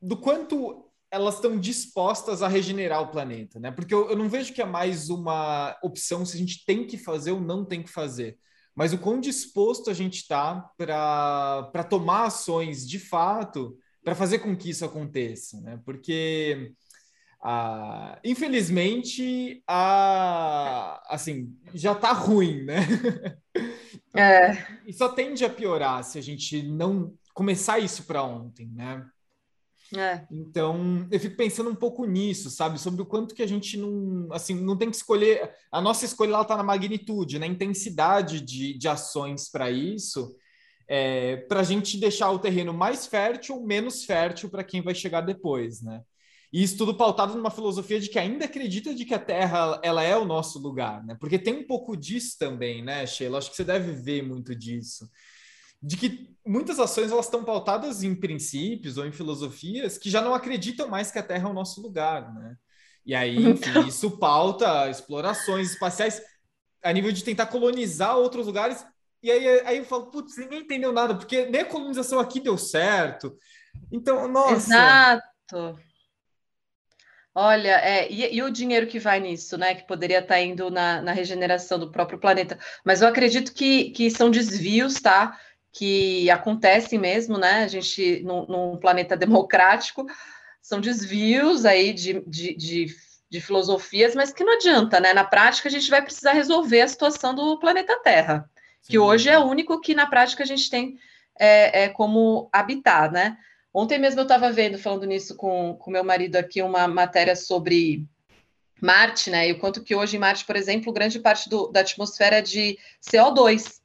do 0.00 0.16
quanto 0.16 0.90
elas 1.12 1.34
estão 1.34 1.60
dispostas 1.60 2.42
a 2.42 2.48
regenerar 2.48 3.02
o 3.02 3.10
planeta, 3.10 3.60
né? 3.60 3.70
Porque 3.70 3.92
eu, 3.92 4.08
eu 4.08 4.16
não 4.16 4.30
vejo 4.30 4.54
que 4.54 4.62
é 4.62 4.64
mais 4.64 5.10
uma 5.10 5.76
opção 5.82 6.24
se 6.24 6.34
a 6.34 6.38
gente 6.38 6.64
tem 6.64 6.86
que 6.86 6.96
fazer 6.96 7.32
ou 7.32 7.40
não 7.40 7.66
tem 7.66 7.82
que 7.82 7.90
fazer, 7.90 8.38
mas 8.74 8.94
o 8.94 8.98
quão 8.98 9.20
disposto 9.20 9.90
a 9.90 9.94
gente 9.94 10.22
está 10.22 10.70
para 10.76 11.84
tomar 11.90 12.24
ações 12.24 12.88
de 12.88 12.98
fato 12.98 13.76
para 14.02 14.14
fazer 14.14 14.38
com 14.38 14.56
que 14.56 14.70
isso 14.70 14.86
aconteça, 14.86 15.60
né? 15.60 15.78
Porque 15.84 16.72
ah, 17.44 18.18
infelizmente, 18.24 19.62
a, 19.66 21.02
assim, 21.12 21.54
já 21.74 21.92
está 21.92 22.12
ruim, 22.12 22.64
né? 22.64 22.86
É. 24.14 24.52
E 24.86 24.92
só 24.92 25.08
tende 25.08 25.44
a 25.44 25.50
piorar 25.50 26.04
se 26.04 26.18
a 26.18 26.22
gente 26.22 26.62
não 26.62 27.14
começar 27.34 27.78
isso 27.78 28.04
para 28.04 28.22
ontem, 28.22 28.68
né? 28.68 29.04
É. 29.96 30.26
Então, 30.30 31.06
eu 31.10 31.20
fico 31.20 31.36
pensando 31.36 31.68
um 31.68 31.74
pouco 31.74 32.06
nisso, 32.06 32.50
sabe? 32.50 32.80
Sobre 32.80 33.02
o 33.02 33.06
quanto 33.06 33.34
que 33.34 33.42
a 33.42 33.46
gente 33.46 33.76
não, 33.76 34.28
assim, 34.32 34.54
não 34.54 34.76
tem 34.76 34.90
que 34.90 34.96
escolher. 34.96 35.54
A 35.70 35.80
nossa 35.80 36.04
escolha 36.04 36.40
está 36.40 36.56
na 36.56 36.62
magnitude, 36.62 37.38
na 37.38 37.46
intensidade 37.46 38.40
de, 38.40 38.76
de 38.78 38.88
ações 38.88 39.50
para 39.50 39.70
isso, 39.70 40.34
é, 40.88 41.36
para 41.36 41.60
a 41.60 41.64
gente 41.64 41.98
deixar 41.98 42.30
o 42.30 42.38
terreno 42.38 42.72
mais 42.72 43.06
fértil 43.06 43.56
ou 43.56 43.66
menos 43.66 44.04
fértil 44.04 44.48
para 44.48 44.64
quem 44.64 44.82
vai 44.82 44.94
chegar 44.94 45.20
depois, 45.20 45.82
né? 45.82 46.02
E 46.52 46.62
isso 46.62 46.76
tudo 46.76 46.94
pautado 46.94 47.34
numa 47.34 47.50
filosofia 47.50 47.98
de 47.98 48.10
que 48.10 48.18
ainda 48.18 48.44
acredita 48.44 48.94
de 48.94 49.06
que 49.06 49.14
a 49.14 49.18
Terra 49.18 49.80
ela 49.82 50.02
é 50.02 50.14
o 50.16 50.26
nosso 50.26 50.58
lugar, 50.58 51.02
né? 51.02 51.16
Porque 51.18 51.38
tem 51.38 51.54
um 51.54 51.66
pouco 51.66 51.96
disso 51.96 52.36
também, 52.38 52.84
né, 52.84 53.06
Sheila? 53.06 53.38
Acho 53.38 53.50
que 53.50 53.56
você 53.56 53.64
deve 53.64 53.92
ver 53.92 54.22
muito 54.22 54.54
disso. 54.54 55.08
De 55.82 55.96
que 55.96 56.36
muitas 56.46 56.78
ações 56.78 57.10
elas 57.10 57.26
estão 57.26 57.44
pautadas 57.44 58.02
em 58.02 58.14
princípios 58.14 58.98
ou 58.98 59.06
em 59.06 59.12
filosofias 59.12 59.98
que 59.98 60.10
já 60.10 60.20
não 60.20 60.34
acreditam 60.34 60.88
mais 60.88 61.10
que 61.10 61.18
a 61.18 61.22
Terra 61.22 61.48
é 61.48 61.50
o 61.50 61.54
nosso 61.54 61.80
lugar, 61.80 62.32
né? 62.34 62.56
E 63.04 63.14
aí, 63.14 63.36
enfim, 63.36 63.70
então... 63.70 63.86
isso 63.86 64.18
pauta 64.18 64.88
explorações 64.88 65.72
espaciais 65.72 66.22
a 66.82 66.92
nível 66.92 67.12
de 67.12 67.24
tentar 67.24 67.46
colonizar 67.46 68.16
outros 68.16 68.46
lugares. 68.46 68.84
E 69.22 69.30
aí, 69.30 69.60
aí 69.64 69.78
eu 69.78 69.84
falo, 69.84 70.10
putz, 70.10 70.36
ninguém 70.36 70.60
entendeu 70.60 70.92
nada, 70.92 71.14
porque 71.14 71.46
nem 71.46 71.62
a 71.62 71.64
colonização 71.64 72.18
aqui 72.18 72.40
deu 72.40 72.58
certo. 72.58 73.36
Então, 73.90 74.26
nossa. 74.28 74.54
Exato. 74.54 75.78
Olha, 77.34 77.80
é, 77.80 78.12
e, 78.12 78.36
e, 78.36 78.42
o 78.42 78.50
dinheiro 78.50 78.86
que 78.86 78.98
vai 78.98 79.18
nisso, 79.18 79.56
né? 79.56 79.74
Que 79.74 79.86
poderia 79.86 80.18
estar 80.18 80.34
tá 80.34 80.40
indo 80.40 80.70
na, 80.70 81.00
na 81.00 81.12
regeneração 81.12 81.78
do 81.78 81.90
próprio 81.90 82.18
planeta. 82.18 82.58
Mas 82.84 83.00
eu 83.00 83.08
acredito 83.08 83.54
que, 83.54 83.90
que 83.90 84.10
são 84.10 84.30
desvios, 84.30 84.94
tá? 85.00 85.38
Que 85.72 86.30
acontecem 86.30 86.98
mesmo, 86.98 87.38
né? 87.38 87.64
A 87.64 87.68
gente, 87.68 88.22
num, 88.22 88.46
num 88.46 88.76
planeta 88.76 89.16
democrático, 89.16 90.06
são 90.60 90.80
desvios 90.80 91.64
aí 91.64 91.92
de, 91.92 92.22
de, 92.26 92.54
de, 92.54 92.86
de, 93.30 93.40
filosofias, 93.40 94.14
mas 94.14 94.32
que 94.32 94.44
não 94.44 94.54
adianta, 94.54 95.00
né? 95.00 95.12
Na 95.12 95.24
prática, 95.24 95.68
a 95.68 95.72
gente 95.72 95.90
vai 95.90 96.02
precisar 96.02 96.32
resolver 96.32 96.82
a 96.82 96.88
situação 96.88 97.34
do 97.34 97.58
planeta 97.58 97.98
Terra, 98.00 98.48
Sim. 98.80 98.92
que 98.92 98.98
hoje 98.98 99.28
é 99.28 99.38
o 99.38 99.46
único 99.46 99.80
que 99.80 99.94
na 99.94 100.06
prática 100.06 100.42
a 100.42 100.46
gente 100.46 100.70
tem 100.70 100.98
é, 101.38 101.84
é 101.84 101.88
como 101.88 102.48
habitar, 102.52 103.10
né? 103.10 103.36
Ontem 103.74 103.98
mesmo 103.98 104.20
eu 104.20 104.24
estava 104.24 104.52
vendo, 104.52 104.78
falando 104.78 105.06
nisso 105.06 105.34
com, 105.34 105.74
com 105.76 105.90
meu 105.90 106.04
marido 106.04 106.36
aqui, 106.36 106.60
uma 106.60 106.86
matéria 106.86 107.34
sobre 107.34 108.06
Marte, 108.80 109.30
né? 109.30 109.48
E 109.48 109.52
o 109.52 109.58
quanto 109.58 109.82
que 109.82 109.94
hoje 109.94 110.16
em 110.16 110.20
Marte, 110.20 110.44
por 110.44 110.56
exemplo, 110.56 110.92
grande 110.92 111.18
parte 111.18 111.48
do, 111.48 111.68
da 111.68 111.80
atmosfera 111.80 112.36
é 112.36 112.42
de 112.42 112.78
CO2. 113.00 113.80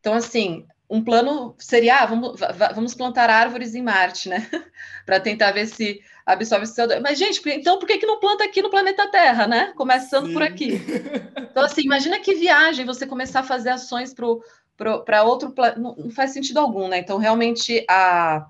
Então, 0.00 0.14
assim, 0.14 0.66
um 0.92 1.02
plano 1.02 1.54
seria, 1.58 2.00
ah, 2.00 2.06
vamos, 2.06 2.38
vamos 2.74 2.94
plantar 2.94 3.30
árvores 3.30 3.74
em 3.74 3.80
Marte, 3.80 4.28
né? 4.28 4.46
Para 5.06 5.18
tentar 5.18 5.50
ver 5.50 5.66
se 5.66 6.02
absorve 6.26 6.66
CO2. 6.66 7.00
Mas, 7.00 7.18
gente, 7.18 7.40
então 7.48 7.78
por 7.78 7.86
que, 7.86 7.96
que 7.96 8.04
não 8.04 8.20
planta 8.20 8.44
aqui 8.44 8.60
no 8.60 8.68
planeta 8.68 9.10
Terra, 9.10 9.46
né? 9.46 9.72
Começando 9.74 10.26
Sim. 10.26 10.32
por 10.34 10.42
aqui. 10.42 10.80
Então, 11.52 11.64
assim, 11.64 11.82
imagina 11.82 12.18
que 12.18 12.34
viagem 12.34 12.86
você 12.86 13.06
começar 13.06 13.40
a 13.40 13.42
fazer 13.42 13.68
ações 13.68 14.14
para 14.14 15.22
outro 15.22 15.50
planeta. 15.50 15.78
Não, 15.78 15.94
não 15.94 16.10
faz 16.10 16.30
sentido 16.30 16.60
algum, 16.60 16.88
né? 16.88 16.96
Então, 16.96 17.18
realmente, 17.18 17.84
a 17.90 18.46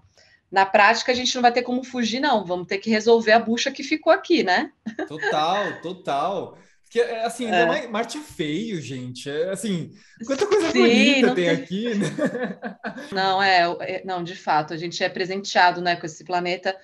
na 0.48 0.64
prática 0.64 1.10
a 1.10 1.14
gente 1.16 1.34
não 1.34 1.42
vai 1.42 1.50
ter 1.50 1.62
como 1.62 1.82
fugir, 1.82 2.20
não. 2.20 2.44
Vamos 2.44 2.68
ter 2.68 2.78
que 2.78 2.88
resolver 2.88 3.32
a 3.32 3.40
bucha 3.40 3.72
que 3.72 3.82
ficou 3.82 4.12
aqui, 4.12 4.44
né? 4.44 4.70
Total, 5.08 5.80
total. 5.82 6.58
Porque, 6.92 7.00
é, 7.00 7.24
assim, 7.24 7.46
é. 7.46 7.88
Marte 7.88 8.18
é 8.18 8.20
feio, 8.20 8.78
gente. 8.78 9.30
É, 9.30 9.48
assim, 9.48 9.92
quanta 10.26 10.46
coisa 10.46 10.70
Sim, 10.70 10.80
bonita 10.80 11.34
tem, 11.34 11.34
tem, 11.34 11.48
aqui, 11.48 11.94
né? 11.94 12.06
Não, 13.10 13.42
é, 13.42 13.62
é, 13.80 14.04
não, 14.04 14.22
de 14.22 14.36
fato, 14.36 14.74
a 14.74 14.76
gente 14.76 15.02
é 15.02 15.08
presenteado, 15.08 15.80
né, 15.80 15.96
com 15.96 16.04
esse 16.04 16.22
planeta. 16.22 16.78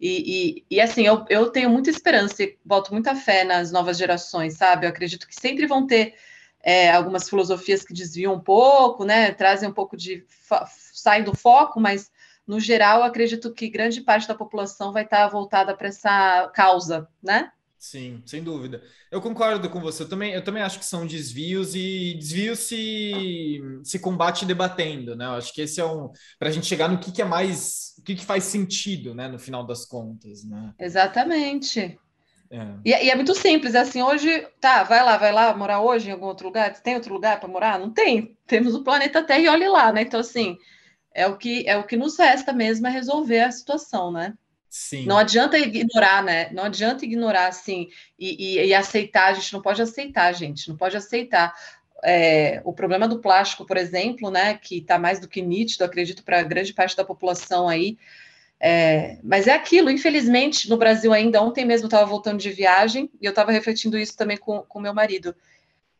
E, 0.00 0.64
e, 0.68 0.76
e, 0.76 0.80
assim, 0.80 1.06
eu, 1.06 1.24
eu 1.28 1.48
tenho 1.48 1.70
muita 1.70 1.90
esperança 1.90 2.42
e 2.42 2.58
boto 2.64 2.92
muita 2.92 3.14
fé 3.14 3.44
nas 3.44 3.70
novas 3.70 3.96
gerações, 3.96 4.54
sabe? 4.54 4.84
Eu 4.84 4.90
acredito 4.90 5.28
que 5.28 5.34
sempre 5.34 5.64
vão 5.64 5.86
ter 5.86 6.14
é, 6.60 6.90
algumas 6.90 7.28
filosofias 7.28 7.84
que 7.84 7.94
desviam 7.94 8.34
um 8.34 8.40
pouco, 8.40 9.04
né? 9.04 9.30
Trazem 9.30 9.68
um 9.68 9.72
pouco 9.72 9.96
de. 9.96 10.26
saem 10.92 11.22
do 11.22 11.36
foco, 11.36 11.78
mas 11.78 12.10
no 12.44 12.58
geral, 12.58 13.04
acredito 13.04 13.54
que 13.54 13.68
grande 13.68 14.00
parte 14.00 14.26
da 14.26 14.34
população 14.34 14.92
vai 14.92 15.04
estar 15.04 15.28
voltada 15.28 15.76
para 15.76 15.86
essa 15.86 16.50
causa, 16.52 17.08
né? 17.22 17.52
Sim, 17.82 18.22
sem 18.24 18.44
dúvida. 18.44 18.80
Eu 19.10 19.20
concordo 19.20 19.68
com 19.68 19.80
você. 19.80 20.04
Eu 20.04 20.08
também, 20.08 20.32
eu 20.32 20.44
também 20.44 20.62
acho 20.62 20.78
que 20.78 20.84
são 20.84 21.04
desvios 21.04 21.74
e 21.74 22.14
desvios 22.14 22.60
se, 22.60 23.60
se 23.82 23.98
combate 23.98 24.46
debatendo, 24.46 25.16
né? 25.16 25.24
Eu 25.24 25.32
acho 25.32 25.52
que 25.52 25.62
esse 25.62 25.80
é 25.80 25.84
um 25.84 26.08
para 26.38 26.48
a 26.48 26.52
gente 26.52 26.64
chegar 26.64 26.88
no 26.88 27.00
que, 27.00 27.10
que 27.10 27.20
é 27.20 27.24
mais, 27.24 27.94
o 27.98 28.02
que, 28.04 28.14
que 28.14 28.24
faz 28.24 28.44
sentido, 28.44 29.16
né? 29.16 29.26
No 29.26 29.36
final 29.36 29.66
das 29.66 29.84
contas, 29.84 30.44
né? 30.44 30.72
Exatamente. 30.78 31.98
É. 32.48 32.66
E, 32.84 32.90
e, 32.90 33.10
é 33.10 33.16
muito 33.16 33.34
simples, 33.34 33.74
é 33.74 33.80
assim, 33.80 34.00
hoje, 34.00 34.46
tá, 34.60 34.84
vai 34.84 35.02
lá, 35.04 35.16
vai 35.16 35.32
lá 35.32 35.52
morar 35.52 35.80
hoje 35.80 36.08
em 36.08 36.12
algum 36.12 36.26
outro 36.26 36.46
lugar? 36.46 36.72
Tem 36.80 36.94
outro 36.94 37.12
lugar 37.12 37.40
para 37.40 37.48
morar? 37.48 37.80
Não 37.80 37.90
tem. 37.90 38.38
Temos 38.46 38.76
o 38.76 38.84
planeta 38.84 39.24
Terra 39.24 39.40
e 39.40 39.48
olhe 39.48 39.68
lá, 39.68 39.92
né? 39.92 40.02
Então, 40.02 40.20
assim, 40.20 40.56
é 41.12 41.26
o 41.26 41.36
que 41.36 41.68
é 41.68 41.76
o 41.76 41.84
que 41.84 41.96
nos 41.96 42.16
resta 42.16 42.52
mesmo 42.52 42.86
é 42.86 42.90
resolver 42.90 43.40
a 43.40 43.50
situação, 43.50 44.12
né? 44.12 44.34
Sim. 44.72 45.04
Não 45.04 45.18
adianta 45.18 45.58
ignorar, 45.58 46.24
né? 46.24 46.48
Não 46.50 46.64
adianta 46.64 47.04
ignorar 47.04 47.48
assim 47.48 47.90
e, 48.18 48.56
e, 48.56 48.68
e 48.68 48.74
aceitar. 48.74 49.26
A 49.26 49.34
gente 49.34 49.52
não 49.52 49.60
pode 49.60 49.82
aceitar, 49.82 50.32
gente. 50.32 50.66
Não 50.66 50.78
pode 50.78 50.96
aceitar. 50.96 51.54
É, 52.02 52.62
o 52.64 52.72
problema 52.72 53.06
do 53.06 53.20
plástico, 53.20 53.66
por 53.66 53.76
exemplo, 53.76 54.30
né? 54.30 54.54
Que 54.54 54.78
está 54.78 54.98
mais 54.98 55.20
do 55.20 55.28
que 55.28 55.42
nítido, 55.42 55.84
acredito, 55.84 56.24
para 56.24 56.42
grande 56.42 56.72
parte 56.72 56.96
da 56.96 57.04
população 57.04 57.68
aí. 57.68 57.98
É, 58.58 59.18
mas 59.22 59.46
é 59.46 59.52
aquilo, 59.52 59.90
infelizmente, 59.90 60.70
no 60.70 60.78
Brasil 60.78 61.12
ainda, 61.12 61.42
ontem 61.42 61.66
mesmo 61.66 61.86
estava 61.86 62.06
voltando 62.06 62.40
de 62.40 62.50
viagem 62.50 63.10
e 63.20 63.26
eu 63.26 63.30
estava 63.30 63.52
refletindo 63.52 63.98
isso 63.98 64.16
também 64.16 64.38
com 64.38 64.64
o 64.74 64.80
meu 64.80 64.94
marido, 64.94 65.36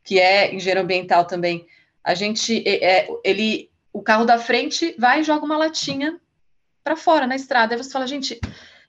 que 0.03 0.19
é 0.19 0.55
engenheiro 0.55 0.81
ambiental 0.81 1.27
também. 1.27 1.67
A 2.03 2.15
gente, 2.15 2.67
é, 2.67 3.07
ele 3.23 3.71
o 3.93 4.01
carro 4.01 4.25
da 4.25 4.39
frente 4.39 4.95
vai 4.99 5.21
e 5.21 5.25
joga 5.25 5.45
uma 5.45 5.59
latinha 5.59 6.19
para 6.83 6.97
fora 6.97 7.27
na 7.27 7.37
estrada. 7.37 7.75
Aí 7.75 7.83
você 7.83 7.91
fala, 7.91 8.07
gente, 8.07 8.41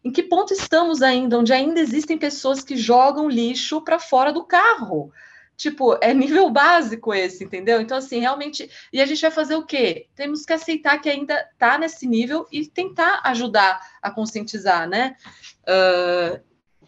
em 0.04 0.12
que 0.12 0.24
ponto 0.24 0.54
estamos 0.54 1.02
ainda, 1.02 1.40
onde 1.40 1.54
ainda 1.54 1.80
existem 1.80 2.18
pessoas 2.18 2.64
que 2.64 2.76
jogam 2.76 3.30
lixo 3.30 3.82
para 3.82 4.00
fora 4.00 4.34
do 4.34 4.44
carro? 4.44 5.12
Tipo, 5.56 5.98
é 6.02 6.14
nível 6.14 6.50
básico 6.52 7.14
esse, 7.14 7.44
entendeu? 7.44 7.80
Então, 7.80 7.98
assim, 7.98 8.20
realmente. 8.20 8.70
E 8.92 9.02
a 9.02 9.06
gente 9.06 9.22
vai 9.22 9.32
fazer 9.32 9.56
o 9.56 9.66
quê? 9.66 10.08
Temos 10.16 10.46
que 10.46 10.54
aceitar 10.54 11.00
que 11.00 11.10
ainda 11.10 11.40
está 11.52 11.78
nesse 11.78 12.08
nível 12.08 12.48
e 12.52 12.66
tentar 12.66 13.22
ajudar 13.24 13.80
a 14.02 14.12
conscientizar, 14.12 14.88
né? 14.90 15.16
Uh, 15.64 16.42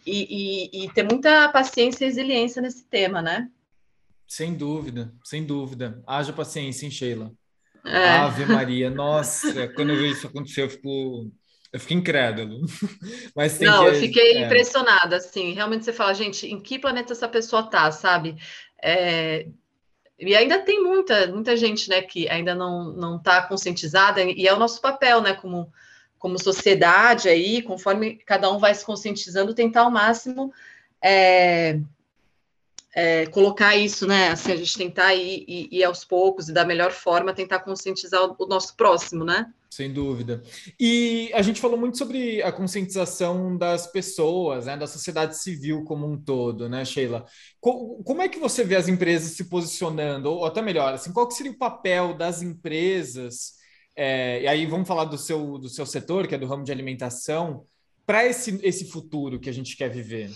e, 0.04 0.80
e, 0.82 0.84
e 0.84 0.92
ter 0.92 1.02
muita 1.02 1.48
paciência 1.48 2.04
e 2.04 2.08
resiliência 2.08 2.60
nesse 2.60 2.84
tema, 2.84 3.22
né? 3.22 3.48
Sem 4.26 4.54
dúvida, 4.54 5.12
sem 5.24 5.44
dúvida. 5.44 6.02
Haja 6.06 6.32
paciência, 6.32 6.84
hein, 6.84 6.90
Sheila? 6.90 7.32
É. 7.86 8.08
Ave 8.18 8.44
Maria, 8.46 8.90
nossa, 8.90 9.68
quando 9.68 9.90
eu 9.90 9.96
vejo 9.96 10.12
isso 10.12 10.26
acontecer, 10.26 10.62
eu 10.62 10.70
fico. 10.70 11.30
Eu 11.72 11.80
fiquei 11.80 11.96
incrédulo. 11.96 12.66
Mas 13.34 13.58
Não, 13.60 13.84
que... 13.84 13.90
eu 13.90 13.94
fiquei 13.94 14.36
é. 14.38 14.44
impressionada, 14.44 15.16
assim. 15.16 15.52
Realmente 15.52 15.84
você 15.84 15.92
fala, 15.92 16.14
gente, 16.14 16.46
em 16.46 16.60
que 16.60 16.78
planeta 16.78 17.12
essa 17.12 17.28
pessoa 17.28 17.62
tá, 17.64 17.90
sabe? 17.92 18.36
É... 18.82 19.46
E 20.18 20.34
ainda 20.34 20.58
tem 20.60 20.82
muita, 20.82 21.26
muita 21.26 21.56
gente, 21.56 21.90
né, 21.90 22.00
que 22.00 22.26
ainda 22.28 22.54
não 22.54 22.92
não 22.94 23.16
está 23.16 23.42
conscientizada, 23.42 24.22
e 24.22 24.48
é 24.48 24.54
o 24.54 24.58
nosso 24.58 24.80
papel, 24.80 25.20
né, 25.20 25.34
como, 25.34 25.70
como 26.18 26.42
sociedade 26.42 27.28
aí, 27.28 27.60
conforme 27.60 28.16
cada 28.24 28.50
um 28.50 28.58
vai 28.58 28.74
se 28.74 28.84
conscientizando, 28.84 29.54
tentar 29.54 29.82
ao 29.82 29.90
máximo 29.90 30.50
é, 31.02 31.78
é, 32.96 33.26
colocar 33.26 33.76
isso, 33.76 34.06
né? 34.06 34.30
Assim, 34.30 34.50
a 34.52 34.56
gente 34.56 34.78
tentar 34.78 35.14
ir, 35.14 35.44
ir, 35.46 35.68
ir, 35.70 35.84
aos 35.84 36.02
poucos 36.02 36.48
e 36.48 36.52
da 36.52 36.64
melhor 36.64 36.90
forma 36.90 37.34
tentar 37.34 37.58
conscientizar 37.58 38.22
o, 38.24 38.34
o, 38.38 38.46
nosso 38.46 38.74
próximo, 38.74 39.22
né? 39.22 39.52
Sem 39.68 39.92
dúvida. 39.92 40.42
E 40.80 41.30
a 41.34 41.42
gente 41.42 41.60
falou 41.60 41.78
muito 41.78 41.98
sobre 41.98 42.42
a 42.42 42.50
conscientização 42.50 43.54
das 43.54 43.86
pessoas, 43.86 44.64
né, 44.64 44.78
da 44.78 44.86
sociedade 44.86 45.36
civil 45.36 45.84
como 45.84 46.10
um 46.10 46.18
todo, 46.18 46.70
né, 46.70 46.86
Sheila? 46.86 47.26
Co 47.60 48.02
como 48.02 48.22
é 48.22 48.30
que 48.30 48.38
você 48.38 48.64
vê 48.64 48.76
as 48.76 48.88
empresas 48.88 49.32
se 49.32 49.44
posicionando, 49.44 50.30
ou 50.30 50.46
até 50.46 50.62
melhor, 50.62 50.94
assim, 50.94 51.12
qual 51.12 51.30
seria 51.30 51.52
o 51.52 51.58
papel 51.58 52.14
das 52.14 52.40
empresas? 52.40 53.56
É, 53.94 54.40
e 54.40 54.48
aí 54.48 54.64
vamos 54.64 54.88
falar 54.88 55.04
do 55.04 55.18
seu, 55.18 55.58
do 55.58 55.68
seu 55.68 55.84
setor, 55.84 56.26
que 56.26 56.34
é 56.34 56.38
do 56.38 56.46
ramo 56.46 56.64
de 56.64 56.72
alimentação, 56.72 57.66
para 58.06 58.24
esse, 58.24 58.58
esse 58.62 58.86
futuro 58.86 59.38
que 59.38 59.50
a 59.50 59.52
gente 59.52 59.76
quer 59.76 59.90
viver. 59.90 60.30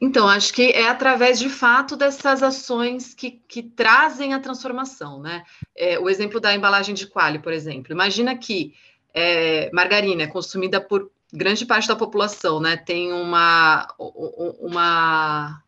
Então, 0.00 0.28
acho 0.28 0.52
que 0.52 0.70
é 0.72 0.88
através 0.88 1.38
de 1.38 1.48
fato 1.48 1.96
dessas 1.96 2.42
ações 2.42 3.14
que, 3.14 3.30
que 3.48 3.62
trazem 3.62 4.34
a 4.34 4.40
transformação, 4.40 5.20
né? 5.20 5.42
É, 5.76 5.98
o 5.98 6.08
exemplo 6.08 6.38
da 6.38 6.54
embalagem 6.54 6.94
de 6.94 7.06
quali, 7.06 7.38
por 7.38 7.52
exemplo. 7.52 7.92
Imagina 7.92 8.36
que 8.36 8.74
é, 9.14 9.70
margarina 9.72 10.24
é 10.24 10.26
consumida 10.26 10.80
por 10.80 11.10
grande 11.32 11.64
parte 11.64 11.88
da 11.88 11.96
população, 11.96 12.60
né? 12.60 12.76
Tem 12.76 13.12
uma, 13.12 13.88
uma 13.98 15.62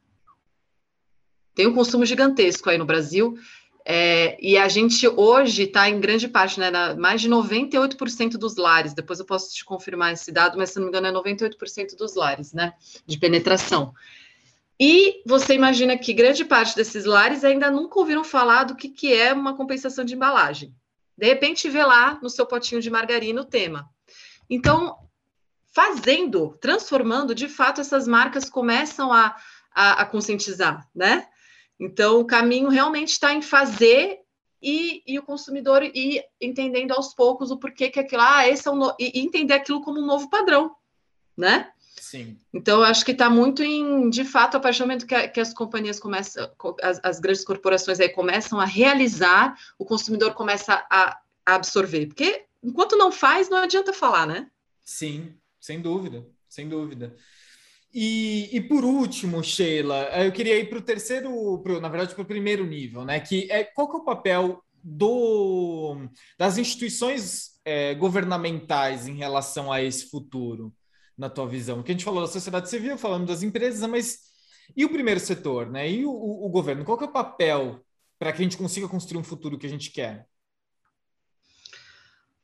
tem 1.54 1.66
um 1.66 1.74
consumo 1.74 2.06
gigantesco 2.06 2.70
aí 2.70 2.78
no 2.78 2.84
Brasil. 2.84 3.36
É, 3.90 4.36
e 4.38 4.58
a 4.58 4.68
gente 4.68 5.08
hoje 5.08 5.62
está 5.62 5.88
em 5.88 5.98
grande 5.98 6.28
parte, 6.28 6.60
né, 6.60 6.70
na, 6.70 6.94
mais 6.94 7.22
de 7.22 7.30
98% 7.30 8.32
dos 8.32 8.56
lares, 8.56 8.92
depois 8.92 9.18
eu 9.18 9.24
posso 9.24 9.54
te 9.54 9.64
confirmar 9.64 10.12
esse 10.12 10.30
dado, 10.30 10.58
mas 10.58 10.68
se 10.68 10.76
não 10.76 10.82
me 10.82 10.88
engano 10.90 11.06
é 11.06 11.10
98% 11.10 11.96
dos 11.96 12.14
lares, 12.14 12.52
né, 12.52 12.74
de 13.06 13.18
penetração. 13.18 13.94
E 14.78 15.22
você 15.24 15.54
imagina 15.54 15.96
que 15.96 16.12
grande 16.12 16.44
parte 16.44 16.76
desses 16.76 17.06
lares 17.06 17.44
ainda 17.44 17.70
nunca 17.70 17.98
ouviram 17.98 18.22
falar 18.22 18.64
do 18.64 18.76
que, 18.76 18.90
que 18.90 19.10
é 19.14 19.32
uma 19.32 19.56
compensação 19.56 20.04
de 20.04 20.14
embalagem. 20.14 20.74
De 21.16 21.26
repente 21.26 21.70
vê 21.70 21.82
lá 21.82 22.18
no 22.22 22.28
seu 22.28 22.44
potinho 22.44 22.82
de 22.82 22.90
margarina 22.90 23.40
o 23.40 23.44
tema. 23.46 23.88
Então, 24.50 24.98
fazendo, 25.72 26.58
transformando, 26.60 27.34
de 27.34 27.48
fato, 27.48 27.80
essas 27.80 28.06
marcas 28.06 28.50
começam 28.50 29.10
a, 29.10 29.34
a, 29.74 30.02
a 30.02 30.04
conscientizar, 30.04 30.86
né? 30.94 31.26
Então, 31.78 32.20
o 32.20 32.26
caminho 32.26 32.68
realmente 32.68 33.10
está 33.10 33.32
em 33.32 33.42
fazer 33.42 34.20
e, 34.60 35.02
e, 35.06 35.18
o 35.18 35.22
consumidor 35.22 35.82
ir 35.82 36.24
entendendo 36.40 36.92
aos 36.92 37.14
poucos 37.14 37.50
o 37.50 37.56
porquê 37.56 37.88
que 37.90 38.00
aquilo, 38.00 38.22
ah, 38.22 38.48
esse 38.48 38.66
é 38.66 38.70
um 38.70 38.76
no... 38.76 38.94
e 38.98 39.20
entender 39.20 39.54
aquilo 39.54 39.80
como 39.80 40.00
um 40.00 40.06
novo 40.06 40.28
padrão, 40.28 40.74
né? 41.36 41.70
Sim. 42.00 42.36
Então, 42.52 42.82
acho 42.82 43.04
que 43.04 43.12
está 43.12 43.30
muito 43.30 43.62
em, 43.62 44.10
de 44.10 44.24
fato, 44.24 44.56
a 44.56 44.60
partir 44.60 44.80
do 44.80 44.86
momento 44.86 45.06
que, 45.06 45.14
a, 45.14 45.28
que 45.28 45.40
as 45.40 45.54
companhias 45.54 46.00
começam, 46.00 46.50
as, 46.82 47.00
as, 47.04 47.20
grandes 47.20 47.44
corporações 47.44 48.00
aí 48.00 48.08
começam 48.08 48.58
a 48.58 48.64
realizar, 48.64 49.56
o 49.78 49.84
consumidor 49.84 50.34
começa 50.34 50.84
a, 50.90 51.20
a 51.46 51.54
absorver. 51.54 52.06
Porque 52.06 52.46
enquanto 52.62 52.96
não 52.96 53.12
faz, 53.12 53.48
não 53.48 53.58
adianta 53.58 53.92
falar, 53.92 54.26
né? 54.26 54.50
Sim, 54.84 55.34
sem 55.60 55.80
dúvida, 55.80 56.26
sem 56.48 56.68
dúvida. 56.68 57.14
E, 57.92 58.50
e, 58.56 58.60
por 58.60 58.84
último, 58.84 59.42
Sheila, 59.42 60.08
eu 60.24 60.30
queria 60.30 60.58
ir 60.58 60.68
para 60.68 60.78
o 60.78 60.82
terceiro, 60.82 61.58
pro, 61.62 61.80
na 61.80 61.88
verdade, 61.88 62.14
para 62.14 62.22
o 62.22 62.26
primeiro 62.26 62.66
nível, 62.66 63.04
né? 63.04 63.18
Que 63.18 63.50
é 63.50 63.64
qual 63.64 63.88
que 63.88 63.96
é 63.96 64.00
o 64.00 64.04
papel 64.04 64.62
do, 64.82 65.96
das 66.38 66.58
instituições 66.58 67.58
é, 67.64 67.94
governamentais 67.94 69.08
em 69.08 69.16
relação 69.16 69.72
a 69.72 69.82
esse 69.82 70.10
futuro, 70.10 70.72
na 71.16 71.30
tua 71.30 71.48
visão? 71.48 71.76
Porque 71.76 71.92
a 71.92 71.94
gente 71.94 72.04
falou 72.04 72.20
da 72.20 72.28
sociedade 72.28 72.68
civil, 72.68 72.98
falando 72.98 73.26
das 73.26 73.42
empresas, 73.42 73.88
mas 73.88 74.28
e 74.76 74.84
o 74.84 74.90
primeiro 74.90 75.20
setor, 75.20 75.70
né? 75.70 75.90
E 75.90 76.04
o, 76.04 76.10
o 76.10 76.48
governo? 76.50 76.84
Qual 76.84 76.98
que 76.98 77.04
é 77.04 77.08
o 77.08 77.12
papel 77.12 77.82
para 78.18 78.32
que 78.32 78.42
a 78.42 78.44
gente 78.44 78.58
consiga 78.58 78.88
construir 78.88 79.18
um 79.18 79.24
futuro 79.24 79.58
que 79.58 79.66
a 79.66 79.70
gente 79.70 79.90
quer? 79.90 80.26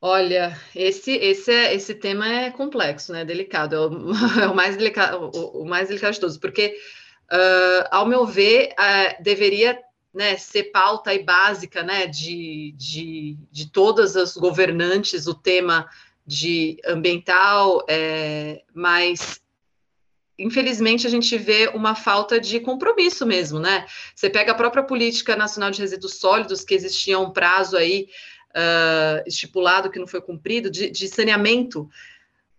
Olha, 0.07 0.55
esse, 0.75 1.13
esse, 1.13 1.51
é, 1.51 1.75
esse 1.75 1.95
tema 1.95 2.29
é 2.29 2.51
complexo, 2.51 3.11
né? 3.11 3.25
Delicado, 3.25 3.75
é 3.75 3.81
o, 3.81 4.13
é 4.39 4.49
o 4.49 4.55
mais 4.55 4.77
delicado, 4.77 5.31
o, 5.35 5.63
o, 5.63 5.65
mais 5.65 5.89
delicado 5.89 6.13
de 6.13 6.21
todos, 6.21 6.37
porque, 6.37 6.77
uh, 7.33 7.89
ao 7.91 8.05
meu 8.05 8.27
ver, 8.27 8.75
uh, 8.79 9.23
deveria 9.23 9.81
né, 10.13 10.37
ser 10.37 10.65
pauta 10.65 11.15
e 11.15 11.23
básica 11.23 11.83
né, 11.83 12.07
de, 12.07 12.75
de, 12.77 13.39
de 13.51 13.71
todas 13.71 14.15
as 14.15 14.37
governantes 14.37 15.27
o 15.27 15.33
tema 15.33 15.89
de 16.27 16.77
ambiental, 16.85 17.83
é, 17.89 18.63
mas 18.75 19.41
infelizmente 20.39 21.07
a 21.07 21.11
gente 21.11 21.37
vê 21.39 21.71
uma 21.75 21.95
falta 21.95 22.39
de 22.39 22.61
compromisso 22.61 23.25
mesmo, 23.25 23.59
né? 23.59 23.87
Você 24.15 24.29
pega 24.29 24.53
a 24.53 24.55
própria 24.55 24.83
política 24.83 25.35
nacional 25.37 25.71
de 25.71 25.81
resíduos 25.81 26.17
sólidos, 26.17 26.65
que 26.65 26.75
existia 26.75 27.19
um 27.19 27.31
prazo 27.31 27.77
aí 27.77 28.09
uh, 28.55 29.23
estipulado 29.27 29.91
que 29.91 29.99
não 29.99 30.07
foi 30.07 30.21
cumprido, 30.21 30.71
de, 30.71 30.91
de 30.91 31.09
saneamento, 31.09 31.89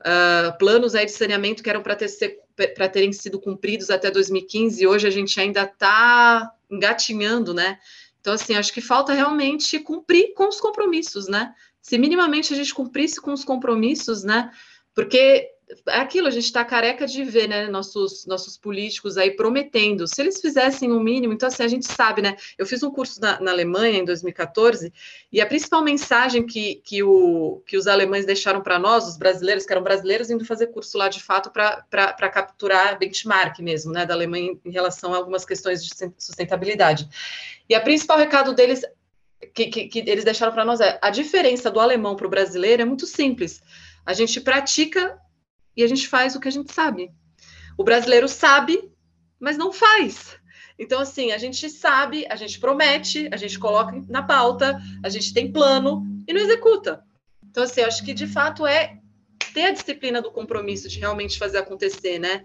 uh, 0.02 0.58
planos 0.58 0.96
aí 0.96 1.06
de 1.06 1.12
saneamento 1.12 1.64
que 1.64 1.70
eram 1.70 1.82
para 1.82 1.96
ter, 1.96 2.10
terem 2.92 3.12
sido 3.14 3.40
cumpridos 3.40 3.90
até 3.90 4.12
2015, 4.12 4.84
e 4.84 4.88
hoje 4.88 5.08
a 5.08 5.12
gente 5.12 5.40
ainda 5.40 5.64
está 5.64 6.52
engatinhando, 6.70 7.54
né? 7.54 7.80
Então, 8.20 8.34
assim, 8.34 8.56
acho 8.56 8.74
que 8.74 8.82
falta 8.82 9.14
realmente 9.14 9.80
cumprir 9.80 10.34
com 10.34 10.48
os 10.48 10.60
compromissos, 10.60 11.28
né? 11.28 11.54
Se 11.82 11.98
minimamente 11.98 12.54
a 12.54 12.56
gente 12.56 12.74
cumprisse 12.74 13.22
com 13.22 13.32
os 13.32 13.46
compromissos, 13.46 14.24
né? 14.24 14.52
Porque 14.96 15.48
é 15.88 16.00
aquilo, 16.00 16.28
a 16.28 16.32
gente 16.32 16.46
está 16.46 16.64
careca 16.64 17.08
de 17.08 17.24
ver, 17.24 17.48
né, 17.48 17.68
nossos, 17.68 18.26
nossos 18.26 18.56
políticos 18.56 19.18
aí 19.18 19.32
prometendo. 19.32 20.08
Se 20.08 20.22
eles 20.22 20.40
fizessem 20.40 20.92
o 20.92 20.98
um 20.98 21.00
mínimo, 21.00 21.34
então 21.34 21.48
assim, 21.48 21.64
a 21.64 21.68
gente 21.68 21.92
sabe, 21.92 22.22
né? 22.22 22.36
Eu 22.58 22.66
fiz 22.66 22.84
um 22.84 22.92
curso 22.92 23.20
na, 23.20 23.40
na, 23.40 23.52
Alemanha 23.52 24.00
em 24.00 24.06
2014, 24.06 24.94
e 25.32 25.42
a 25.42 25.46
principal 25.46 25.84
mensagem 25.84 26.46
que, 26.46 26.76
que, 26.84 27.02
o, 27.02 27.64
que 27.66 27.78
os 27.78 27.88
alemães 27.88 28.26
deixaram 28.26 28.62
para 28.62 28.78
nós, 28.78 29.08
os 29.08 29.18
brasileiros, 29.18 29.66
que 29.66 29.74
eram 29.74 29.82
brasileiros, 29.82 30.30
indo 30.30 30.46
fazer 30.46 30.68
curso 30.68 30.98
lá 30.98 31.10
de 31.10 31.22
fato 31.22 31.50
para 31.50 32.30
capturar 32.30 33.00
benchmark 33.00 33.60
mesmo, 33.60 33.92
né, 33.92 34.06
da 34.06 34.14
Alemanha 34.14 34.56
em 34.64 34.72
relação 34.72 35.14
a 35.14 35.18
algumas 35.18 35.46
questões 35.46 35.84
de 35.84 35.90
sustentabilidade. 36.18 37.10
E 37.68 37.74
a 37.74 37.82
principal 37.82 38.18
recado 38.18 38.54
deles 38.54 38.84
que, 39.54 39.68
que, 39.68 39.88
que 39.88 40.00
eles 40.00 40.24
deixaram 40.24 40.54
para 40.54 40.66
nós 40.66 40.80
é 40.80 41.00
a 41.02 41.10
diferença 41.10 41.72
do 41.72 41.80
alemão 41.80 42.16
para 42.16 42.28
o 42.28 42.30
brasileiro 42.30 42.82
é 42.84 42.86
muito 42.86 43.08
simples. 43.08 43.62
A 44.06 44.14
gente 44.14 44.40
pratica 44.40 45.20
e 45.76 45.84
a 45.84 45.88
gente 45.88 46.08
faz 46.08 46.36
o 46.36 46.40
que 46.40 46.48
a 46.48 46.52
gente 46.52 46.74
sabe. 46.74 47.12
O 47.78 47.84
brasileiro 47.84 48.28
sabe, 48.28 48.92
mas 49.40 49.58
não 49.58 49.72
faz. 49.72 50.38
Então, 50.78 51.00
assim, 51.00 51.32
a 51.32 51.38
gente 51.38 51.70
sabe, 51.70 52.26
a 52.30 52.36
gente 52.36 52.60
promete, 52.60 53.30
a 53.32 53.38
gente 53.38 53.58
coloca 53.58 54.02
na 54.10 54.24
pauta, 54.24 54.80
a 55.04 55.10
gente 55.10 55.34
tem 55.34 55.52
plano 55.52 56.06
e 56.28 56.34
não 56.34 56.42
executa. 56.42 57.04
Então, 57.44 57.64
assim, 57.64 57.82
acho 57.82 58.04
que 58.04 58.14
de 58.14 58.28
fato 58.28 58.68
é 58.68 59.00
ter 59.54 59.66
a 59.66 59.72
disciplina 59.72 60.22
do 60.22 60.32
compromisso 60.32 60.90
de 60.90 61.00
realmente 61.00 61.38
fazer 61.38 61.60
acontecer, 61.60 62.20
né? 62.20 62.44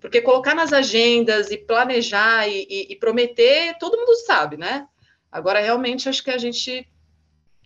Porque 0.00 0.20
colocar 0.20 0.54
nas 0.54 0.72
agendas 0.72 1.50
e 1.50 1.56
planejar 1.56 2.48
e, 2.48 2.66
e, 2.68 2.92
e 2.92 2.96
prometer, 2.96 3.76
todo 3.78 3.98
mundo 3.98 4.14
sabe, 4.24 4.56
né? 4.56 4.86
Agora, 5.30 5.60
realmente, 5.60 6.08
acho 6.08 6.22
que 6.22 6.30
a 6.30 6.38
gente 6.38 6.88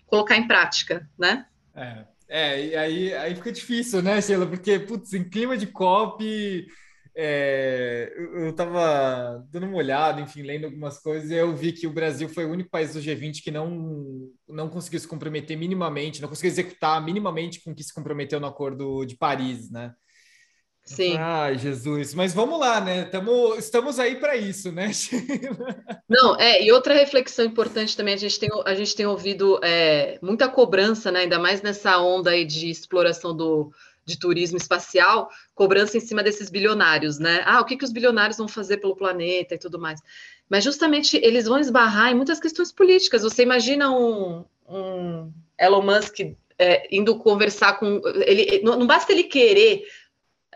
colocar 0.07 0.37
em 0.37 0.47
prática, 0.47 1.09
né? 1.19 1.47
É, 1.75 2.05
é, 2.29 2.67
e 2.67 2.77
aí, 2.77 3.15
aí 3.15 3.35
fica 3.35 3.53
difícil, 3.53 4.03
né, 4.03 4.21
Sheila? 4.21 4.47
Porque, 4.47 4.79
putz, 4.79 5.13
em 5.13 5.25
clima 5.29 5.57
de 5.57 5.67
COP, 5.67 6.67
é, 7.15 8.13
eu 8.17 8.51
estava 8.51 9.43
dando 9.51 9.67
uma 9.67 9.79
olhada, 9.79 10.21
enfim, 10.21 10.43
lendo 10.43 10.67
algumas 10.67 10.99
coisas, 10.99 11.31
e 11.31 11.35
eu 11.35 11.57
vi 11.57 11.73
que 11.73 11.87
o 11.87 11.93
Brasil 11.93 12.29
foi 12.29 12.45
o 12.45 12.51
único 12.51 12.69
país 12.69 12.93
do 12.93 13.01
G20 13.01 13.43
que 13.43 13.51
não, 13.51 14.29
não 14.47 14.69
conseguiu 14.69 15.01
se 15.01 15.09
comprometer 15.09 15.57
minimamente, 15.57 16.21
não 16.21 16.29
conseguiu 16.29 16.51
executar 16.51 17.03
minimamente 17.03 17.63
com 17.63 17.71
o 17.71 17.75
que 17.75 17.83
se 17.83 17.95
comprometeu 17.95 18.39
no 18.39 18.47
Acordo 18.47 19.05
de 19.07 19.17
Paris, 19.17 19.71
né? 19.71 19.95
Sim. 20.87 21.17
Ai, 21.19 21.59
Jesus. 21.59 22.15
Mas 22.15 22.33
vamos 22.33 22.61
lá, 22.61 22.81
né? 22.81 23.05
Tamo, 23.07 23.57
estamos 23.57 23.99
aí 23.99 24.15
para 24.15 24.37
isso, 24.37 24.71
né? 24.71 24.93
Não, 26.09 26.37
é, 26.39 26.63
e 26.63 26.71
outra 26.71 26.95
reflexão 26.95 27.45
importante 27.45 27.97
também, 27.97 28.15
a 28.15 28.17
gente 28.17 28.39
tem, 28.39 28.49
a 28.65 28.75
gente 28.75 28.95
tem 28.95 29.05
ouvido 29.05 29.59
é, 29.65 30.17
muita 30.23 30.49
cobrança, 30.49 31.11
né? 31.11 31.21
Ainda 31.21 31.41
mais 31.41 31.61
nessa 31.61 31.99
onda 31.99 32.31
aí 32.31 32.45
de 32.45 32.71
exploração 32.71 33.37
do, 33.37 33.73
de 34.05 34.17
turismo 34.17 34.57
espacial, 34.57 35.29
cobrança 35.57 35.97
em 35.97 36.01
cima 36.01 36.23
desses 36.23 36.49
bilionários, 36.49 37.19
né? 37.19 37.43
Ah, 37.45 37.61
o 37.61 37.65
que, 37.65 37.77
que 37.77 37.85
os 37.85 37.93
bilionários 37.93 38.39
vão 38.39 38.47
fazer 38.47 38.77
pelo 38.77 38.95
planeta 38.95 39.57
e 39.57 39.59
tudo 39.59 39.81
mais. 39.81 40.01
Mas 40.49 40.63
justamente 40.63 41.17
eles 41.17 41.47
vão 41.47 41.59
esbarrar 41.59 42.13
em 42.13 42.15
muitas 42.15 42.39
questões 42.39 42.71
políticas. 42.71 43.23
Você 43.23 43.43
imagina 43.43 43.91
um, 43.91 44.45
um 44.69 45.33
Elon 45.59 45.83
Musk 45.83 46.21
é, 46.57 46.87
indo 46.95 47.19
conversar 47.19 47.81
com 47.81 48.01
ele. 48.25 48.63
Não 48.63 48.87
basta 48.87 49.13
ele 49.13 49.25
querer 49.25 49.83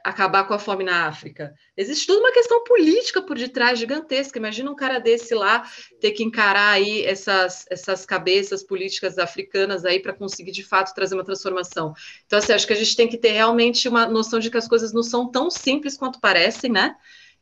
acabar 0.05 0.45
com 0.45 0.55
a 0.55 0.59
fome 0.59 0.85
na 0.85 1.07
África. 1.07 1.55
Existe 1.77 2.07
toda 2.07 2.21
uma 2.21 2.33
questão 2.33 2.65
política 2.65 3.23
por 3.23 3.37
detrás 3.37 3.79
gigantesca. 3.79 4.39
Imagina 4.39 4.71
um 4.71 4.75
cara 4.75 4.99
desse 4.99 5.35
lá 5.35 5.69
ter 6.01 6.13
que 6.13 6.23
encarar 6.23 6.71
aí 6.71 7.05
essas, 7.05 7.67
essas 7.71 8.05
cabeças 8.07 8.63
políticas 8.63 9.19
africanas 9.19 9.85
aí 9.85 10.01
para 10.01 10.13
conseguir 10.13 10.53
de 10.53 10.63
fato 10.63 10.95
trazer 10.95 11.15
uma 11.15 11.25
transformação. 11.25 11.95
Então, 12.27 12.39
assim, 12.39 12.53
acho 12.53 12.67
que 12.67 12.73
a 12.73 12.77
gente 12.77 12.97
tem 12.97 13.09
que 13.09 13.19
ter 13.19 13.33
realmente 13.33 13.89
uma 13.89 14.07
noção 14.07 14.39
de 14.39 14.51
que 14.51 14.57
as 14.57 14.69
coisas 14.69 14.93
não 14.93 15.03
são 15.03 15.31
tão 15.31 15.51
simples 15.51 15.97
quanto 15.97 16.21
parecem, 16.21 16.71
né? 16.71 16.97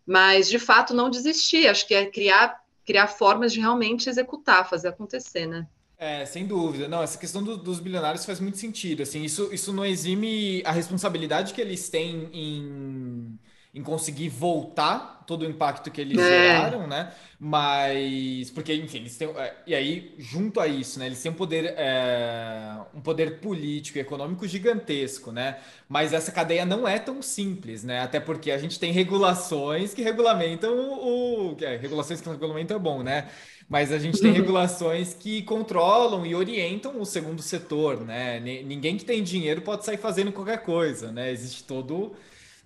Mas 0.06 0.48
de 0.48 0.59
fato 0.59 0.94
não 0.94 1.11
desistir. 1.11 1.68
Acho 1.68 1.86
que 1.86 1.94
é 1.94 2.06
criar 2.06 2.62
criar 2.88 3.06
formas 3.06 3.52
de 3.52 3.61
realmente 3.61 4.09
executar, 4.09 4.66
fazer 4.66 4.88
acontecer, 4.88 5.44
né? 5.44 5.66
É, 6.01 6.24
sem 6.26 6.46
dúvida. 6.46 6.86
Não, 6.86 7.03
essa 7.03 7.18
questão 7.18 7.42
do, 7.42 7.57
dos 7.57 7.80
bilionários 7.80 8.24
faz 8.24 8.38
muito 8.38 8.57
sentido. 8.57 9.03
Assim, 9.03 9.22
isso, 9.24 9.53
isso 9.53 9.72
não 9.72 9.84
exime 9.84 10.62
a 10.64 10.70
responsabilidade 10.70 11.53
que 11.53 11.61
eles 11.61 11.88
têm 11.88 12.28
em, 12.32 13.38
em 13.75 13.83
conseguir 13.83 14.29
voltar 14.29 15.23
todo 15.27 15.43
o 15.43 15.45
impacto 15.45 15.91
que 15.91 16.01
eles 16.01 16.19
é. 16.19 16.23
geraram, 16.23 16.87
né? 16.87 17.12
Mas 17.39 18.51
porque, 18.51 18.75
enfim, 18.75 18.99
eles 18.99 19.16
têm. 19.16 19.29
É, 19.29 19.55
e 19.66 19.75
aí, 19.75 20.14
junto 20.19 20.59
a 20.59 20.66
isso, 20.66 20.99
né? 20.99 21.07
Eles 21.07 21.23
têm 21.23 21.31
um 21.31 21.35
poder, 21.35 21.75
é, 21.77 22.77
um 22.95 23.01
poder 23.01 23.39
político 23.41 23.99
e 23.99 24.01
econômico 24.01 24.49
gigantesco, 24.49 25.31
né? 25.31 25.59
Mas 25.89 26.12
essa 26.14 26.33
cadeia 26.33 26.64
não 26.64 26.89
é 26.89 26.99
tão 26.99 27.21
simples, 27.21 27.85
né? 27.85 28.01
Até 28.01 28.19
porque 28.19 28.51
a 28.51 28.59
gente 28.59 28.81
tem 28.81 28.91
regulações 28.91 29.93
que 29.93 30.03
regulamentam 30.03 30.75
o. 30.75 31.53
o 31.53 31.57
é, 31.61 31.77
regulações 31.77 32.21
que 32.21 32.29
regulamentam 32.29 32.77
é 32.77 32.81
bom, 32.81 33.03
né? 33.03 33.29
mas 33.69 33.93
a 33.93 33.99
gente 33.99 34.19
tem 34.19 34.33
regulações 34.33 35.12
que 35.12 35.43
controlam 35.43 36.25
e 36.25 36.35
orientam 36.35 36.99
o 36.99 37.05
segundo 37.05 37.43
setor, 37.43 38.01
né? 38.03 38.41
Ninguém 38.41 38.97
que 38.97 39.05
tem 39.05 39.23
dinheiro 39.23 39.61
pode 39.61 39.85
sair 39.85 39.99
fazendo 39.99 40.33
qualquer 40.33 40.62
coisa, 40.62 41.12
né? 41.12 41.31
Existe 41.31 41.64
todo, 41.64 42.16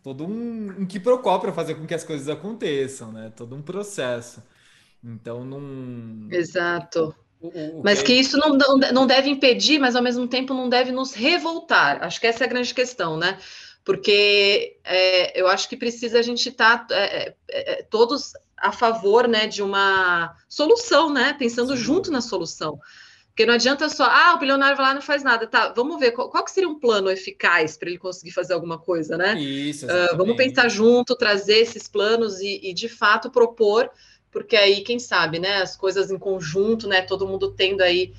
todo 0.02 0.24
um, 0.24 0.80
um 0.80 0.86
quiprocó 0.86 1.38
para 1.38 1.52
fazer 1.52 1.76
com 1.76 1.86
que 1.86 1.94
as 1.94 2.04
coisas 2.04 2.28
aconteçam, 2.28 3.12
né? 3.12 3.32
Todo 3.36 3.54
um 3.54 3.62
processo. 3.62 4.42
Então, 5.02 5.44
não. 5.44 6.28
Exato. 6.30 7.14
O, 7.40 7.48
o, 7.48 7.82
mas 7.82 8.02
que 8.02 8.12
isso 8.12 8.36
não, 8.38 8.56
não 8.92 9.06
deve 9.06 9.28
impedir, 9.28 9.78
mas 9.78 9.96
ao 9.96 10.02
mesmo 10.02 10.28
tempo 10.28 10.54
não 10.54 10.68
deve 10.68 10.92
nos 10.92 11.12
revoltar. 11.12 12.02
Acho 12.04 12.20
que 12.20 12.26
essa 12.26 12.44
é 12.44 12.46
a 12.46 12.50
grande 12.50 12.72
questão, 12.72 13.16
né? 13.16 13.38
Porque 13.84 14.78
é, 14.84 15.40
eu 15.40 15.48
acho 15.48 15.68
que 15.68 15.76
precisa 15.76 16.18
a 16.18 16.22
gente 16.22 16.48
estar 16.48 16.86
tá, 16.86 16.94
é, 16.94 17.34
é, 17.50 17.72
é 17.72 17.82
todos 17.82 18.32
a 18.56 18.70
favor 18.70 19.26
né, 19.26 19.48
de 19.48 19.60
uma 19.60 20.36
solução, 20.48 21.12
né? 21.12 21.32
Pensando 21.32 21.76
Sim. 21.76 21.82
junto 21.82 22.12
na 22.12 22.20
solução. 22.20 22.78
Porque 23.32 23.46
não 23.46 23.54
adianta 23.54 23.88
só, 23.88 24.04
ah, 24.04 24.34
o 24.36 24.38
bilionário 24.38 24.76
vai 24.76 24.86
lá 24.86 24.92
e 24.92 24.94
não 24.96 25.02
faz 25.02 25.22
nada. 25.22 25.46
Tá, 25.46 25.72
vamos 25.74 25.98
ver 25.98 26.12
qual, 26.12 26.28
qual 26.28 26.44
que 26.44 26.50
seria 26.50 26.68
um 26.68 26.78
plano 26.78 27.10
eficaz 27.10 27.78
para 27.78 27.88
ele 27.88 27.98
conseguir 27.98 28.30
fazer 28.30 28.52
alguma 28.52 28.78
coisa, 28.78 29.16
né? 29.16 29.40
Isso, 29.40 29.86
uh, 29.86 30.16
vamos 30.18 30.36
pensar 30.36 30.68
junto, 30.68 31.16
trazer 31.16 31.56
esses 31.56 31.88
planos 31.88 32.40
e, 32.40 32.60
e, 32.62 32.74
de 32.74 32.90
fato 32.90 33.30
propor, 33.30 33.90
porque 34.30 34.54
aí, 34.54 34.82
quem 34.82 34.98
sabe, 34.98 35.38
né? 35.38 35.62
As 35.62 35.74
coisas 35.74 36.10
em 36.10 36.18
conjunto, 36.18 36.86
né? 36.86 37.00
Todo 37.00 37.26
mundo 37.26 37.50
tendo 37.52 37.80
aí 37.80 38.12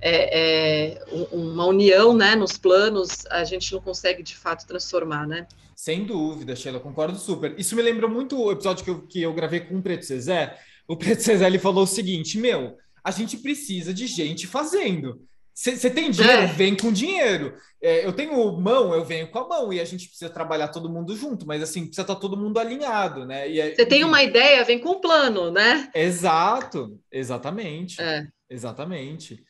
é, 0.00 0.94
é, 0.94 1.04
uma 1.32 1.66
união, 1.66 2.16
né? 2.16 2.36
Nos 2.36 2.56
planos, 2.56 3.26
a 3.28 3.42
gente 3.42 3.72
não 3.72 3.80
consegue 3.80 4.22
de 4.22 4.36
fato 4.36 4.64
transformar, 4.68 5.26
né? 5.26 5.48
Sem 5.74 6.04
dúvida, 6.04 6.54
Sheila, 6.54 6.78
concordo 6.78 7.18
super. 7.18 7.58
Isso 7.58 7.74
me 7.74 7.82
lembrou 7.82 8.08
muito 8.08 8.40
o 8.40 8.52
episódio 8.52 8.84
que 8.84 8.90
eu, 8.90 9.02
que 9.02 9.22
eu 9.22 9.34
gravei 9.34 9.60
com 9.60 9.78
o 9.78 9.82
Preto 9.82 10.04
Cezé. 10.04 10.56
O 10.86 10.96
Preto 10.96 11.22
Cezé 11.22 11.44
ele 11.44 11.58
falou 11.58 11.82
o 11.82 11.88
seguinte: 11.88 12.38
Meu, 12.38 12.76
a 13.02 13.10
gente 13.10 13.36
precisa 13.38 13.92
de 13.92 14.06
gente 14.06 14.46
fazendo. 14.46 15.22
Você 15.54 15.90
tem 15.90 16.10
dinheiro? 16.10 16.42
É. 16.42 16.46
Vem 16.46 16.76
com 16.76 16.90
dinheiro. 16.90 17.54
É, 17.82 18.06
eu 18.06 18.12
tenho 18.12 18.56
mão, 18.58 18.94
eu 18.94 19.04
venho 19.04 19.30
com 19.30 19.38
a 19.40 19.48
mão. 19.48 19.72
E 19.72 19.80
a 19.80 19.84
gente 19.84 20.08
precisa 20.08 20.30
trabalhar 20.30 20.68
todo 20.68 20.88
mundo 20.88 21.14
junto, 21.14 21.46
mas 21.46 21.62
assim, 21.62 21.82
precisa 21.82 22.02
estar 22.02 22.14
tá 22.14 22.20
todo 22.20 22.36
mundo 22.36 22.58
alinhado, 22.58 23.26
né? 23.26 23.46
Você 23.74 23.84
tem 23.84 24.02
uma 24.04 24.22
ideia, 24.22 24.64
vem 24.64 24.78
com 24.78 24.92
um 24.92 25.00
plano, 25.00 25.50
né? 25.50 25.90
Exato, 25.94 26.98
exatamente. 27.12 28.00
É. 28.00 28.26
Exatamente. 28.48 29.44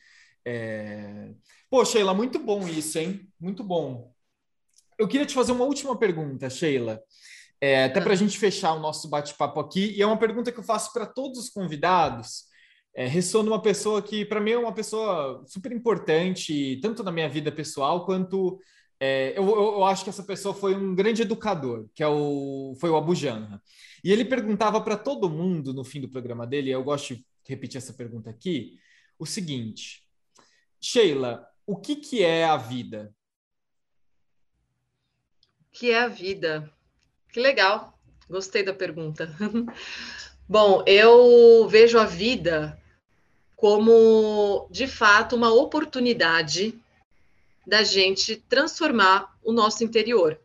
É... 0.45 1.29
Pô, 1.69 1.85
Sheila, 1.85 2.13
muito 2.13 2.39
bom 2.39 2.67
isso, 2.67 2.99
hein? 2.99 3.21
Muito 3.39 3.63
bom 3.63 4.11
eu 5.01 5.07
queria 5.07 5.25
te 5.25 5.33
fazer 5.33 5.51
uma 5.51 5.65
última 5.65 5.97
pergunta, 5.97 6.47
Sheila. 6.47 7.01
É, 7.59 7.85
até 7.85 7.99
para 7.99 8.13
a 8.13 8.15
gente 8.15 8.37
fechar 8.37 8.73
o 8.73 8.79
nosso 8.79 9.09
bate-papo 9.09 9.59
aqui, 9.59 9.93
e 9.95 10.01
é 10.01 10.05
uma 10.05 10.17
pergunta 10.17 10.51
que 10.51 10.59
eu 10.59 10.63
faço 10.63 10.93
para 10.93 11.07
todos 11.07 11.39
os 11.39 11.49
convidados. 11.49 12.43
É, 12.93 13.07
ressoa 13.07 13.43
numa 13.43 13.61
pessoa 13.61 14.01
que, 14.01 14.25
para 14.25 14.41
mim, 14.41 14.51
é 14.51 14.57
uma 14.57 14.73
pessoa 14.73 15.43
super 15.47 15.71
importante, 15.71 16.79
tanto 16.81 17.03
na 17.03 17.11
minha 17.11 17.29
vida 17.29 17.51
pessoal 17.51 18.05
quanto. 18.05 18.59
É, 18.99 19.33
eu, 19.35 19.49
eu, 19.49 19.83
acho 19.85 20.03
que 20.03 20.09
essa 20.09 20.23
pessoa 20.23 20.53
foi 20.53 20.75
um 20.75 20.93
grande 20.93 21.23
educador, 21.23 21.87
que 21.95 22.03
é 22.03 22.07
o, 22.07 22.75
foi 22.79 22.89
o 22.89 22.95
Abu 22.95 23.15
Janra. 23.15 23.61
E 24.03 24.11
ele 24.11 24.23
perguntava 24.25 24.79
para 24.81 24.95
todo 24.95 25.29
mundo 25.29 25.73
no 25.73 25.83
fim 25.83 25.99
do 25.99 26.09
programa 26.09 26.45
dele, 26.45 26.69
eu 26.69 26.83
gosto 26.83 27.15
de 27.15 27.25
repetir 27.47 27.77
essa 27.77 27.93
pergunta 27.93 28.29
aqui, 28.29 28.77
o 29.17 29.25
seguinte: 29.25 30.03
Sheila, 30.79 31.47
o 31.65 31.77
que, 31.77 31.95
que 31.95 32.23
é 32.23 32.45
a 32.45 32.57
vida? 32.57 33.11
que 35.71 35.91
é 35.91 35.99
a 35.99 36.07
vida? 36.07 36.71
Que 37.31 37.39
legal, 37.39 37.97
gostei 38.29 38.63
da 38.63 38.73
pergunta. 38.73 39.33
Bom, 40.47 40.83
eu 40.85 41.67
vejo 41.69 41.97
a 41.97 42.05
vida 42.05 42.77
como, 43.61 44.67
de 44.71 44.87
fato, 44.87 45.35
uma 45.35 45.53
oportunidade 45.53 46.73
da 47.65 47.83
gente 47.83 48.37
transformar 48.49 49.37
o 49.43 49.53
nosso 49.53 49.83
interior. 49.83 50.39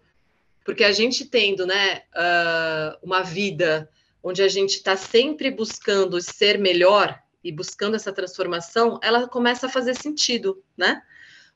Porque 0.63 0.85
a 0.85 0.93
gente 0.93 1.25
tendo 1.25 1.65
né, 1.65 2.03
uh, 2.15 2.99
uma 3.03 3.23
vida 3.23 3.89
onde 4.23 4.43
a 4.43 4.49
gente 4.49 4.73
está 4.73 4.99
sempre 4.99 5.51
buscando 5.51 6.21
ser 6.21 6.59
melhor 6.59 7.19
e 7.43 7.51
buscando 7.51 7.97
essa 7.97 8.13
transformação, 8.13 9.01
ela 9.03 9.27
começa 9.27 9.65
a 9.65 9.71
fazer 9.71 9.95
sentido, 9.95 10.63
né? 10.77 11.01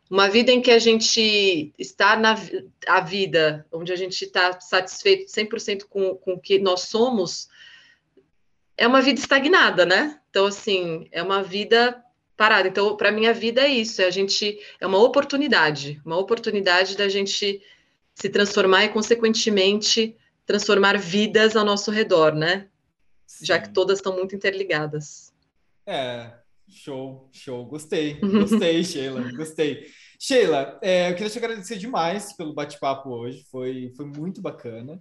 Uma 0.08 0.30
vida 0.30 0.50
em 0.50 0.62
que 0.62 0.70
a 0.70 0.78
gente 0.78 1.74
está 1.78 2.16
na 2.16 2.36
a 2.86 3.00
vida, 3.02 3.66
onde 3.70 3.92
a 3.92 3.96
gente 3.96 4.24
está 4.24 4.58
satisfeito 4.58 5.30
100% 5.30 5.84
com, 5.90 6.14
com 6.14 6.32
o 6.32 6.40
que 6.40 6.58
nós 6.58 6.82
somos, 6.82 7.50
é 8.78 8.86
uma 8.86 9.02
vida 9.02 9.20
estagnada, 9.20 9.84
né? 9.84 10.19
Então, 10.30 10.46
assim, 10.46 11.08
é 11.12 11.22
uma 11.22 11.42
vida 11.42 12.02
parada. 12.36 12.68
Então, 12.68 12.96
para 12.96 13.12
mim, 13.12 13.26
a 13.26 13.32
vida 13.32 13.62
é 13.62 13.68
isso: 13.68 14.00
é 14.00 14.06
a 14.06 14.10
gente 14.10 14.58
é 14.80 14.86
uma 14.86 14.98
oportunidade, 14.98 16.00
uma 16.04 16.16
oportunidade 16.16 16.96
da 16.96 17.08
gente 17.08 17.60
se 18.14 18.28
transformar 18.28 18.84
e, 18.84 18.88
consequentemente, 18.88 20.16
transformar 20.46 20.98
vidas 20.98 21.56
ao 21.56 21.64
nosso 21.64 21.90
redor, 21.90 22.34
né? 22.34 22.68
Sim. 23.26 23.46
Já 23.46 23.58
que 23.58 23.72
todas 23.72 23.98
estão 23.98 24.16
muito 24.16 24.34
interligadas. 24.34 25.32
É, 25.86 26.32
show, 26.68 27.28
show. 27.32 27.66
Gostei, 27.66 28.14
gostei, 28.20 28.84
Sheila, 28.84 29.32
gostei. 29.32 29.86
Sheila, 30.18 30.78
é, 30.82 31.10
eu 31.10 31.14
queria 31.14 31.30
te 31.30 31.38
agradecer 31.38 31.76
demais 31.76 32.32
pelo 32.34 32.52
bate-papo 32.52 33.10
hoje, 33.10 33.44
foi, 33.50 33.92
foi 33.96 34.06
muito 34.06 34.40
bacana. 34.40 35.00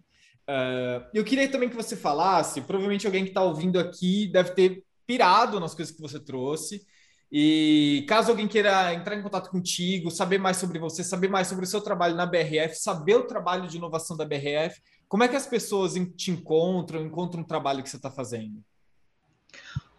Uh, 0.49 1.05
eu 1.13 1.23
queria 1.23 1.47
também 1.47 1.69
que 1.69 1.75
você 1.75 1.95
falasse, 1.95 2.61
provavelmente 2.61 3.05
alguém 3.05 3.23
que 3.23 3.29
está 3.29 3.43
ouvindo 3.43 3.79
aqui 3.79 4.27
deve 4.27 4.51
ter 4.51 4.83
pirado 5.09 5.59
nas 5.59 5.73
coisas 5.73 5.95
que 5.95 5.99
você 5.99 6.19
trouxe. 6.19 6.85
E 7.31 8.05
caso 8.07 8.29
alguém 8.29 8.47
queira 8.47 8.93
entrar 8.93 9.15
em 9.15 9.23
contato 9.23 9.49
contigo, 9.49 10.11
saber 10.11 10.37
mais 10.37 10.57
sobre 10.57 10.77
você, 10.77 11.03
saber 11.03 11.27
mais 11.27 11.47
sobre 11.47 11.65
o 11.65 11.67
seu 11.67 11.81
trabalho 11.81 12.15
na 12.15 12.27
BRF, 12.27 12.75
saber 12.75 13.15
o 13.15 13.25
trabalho 13.25 13.67
de 13.67 13.77
inovação 13.77 14.15
da 14.15 14.23
BRF, 14.23 14.79
como 15.07 15.23
é 15.23 15.27
que 15.27 15.35
as 15.35 15.47
pessoas 15.47 15.93
te 16.15 16.29
encontram, 16.29 17.01
encontram 17.01 17.41
o 17.41 17.47
trabalho 17.47 17.81
que 17.81 17.89
você 17.89 17.95
está 17.95 18.11
fazendo? 18.11 18.63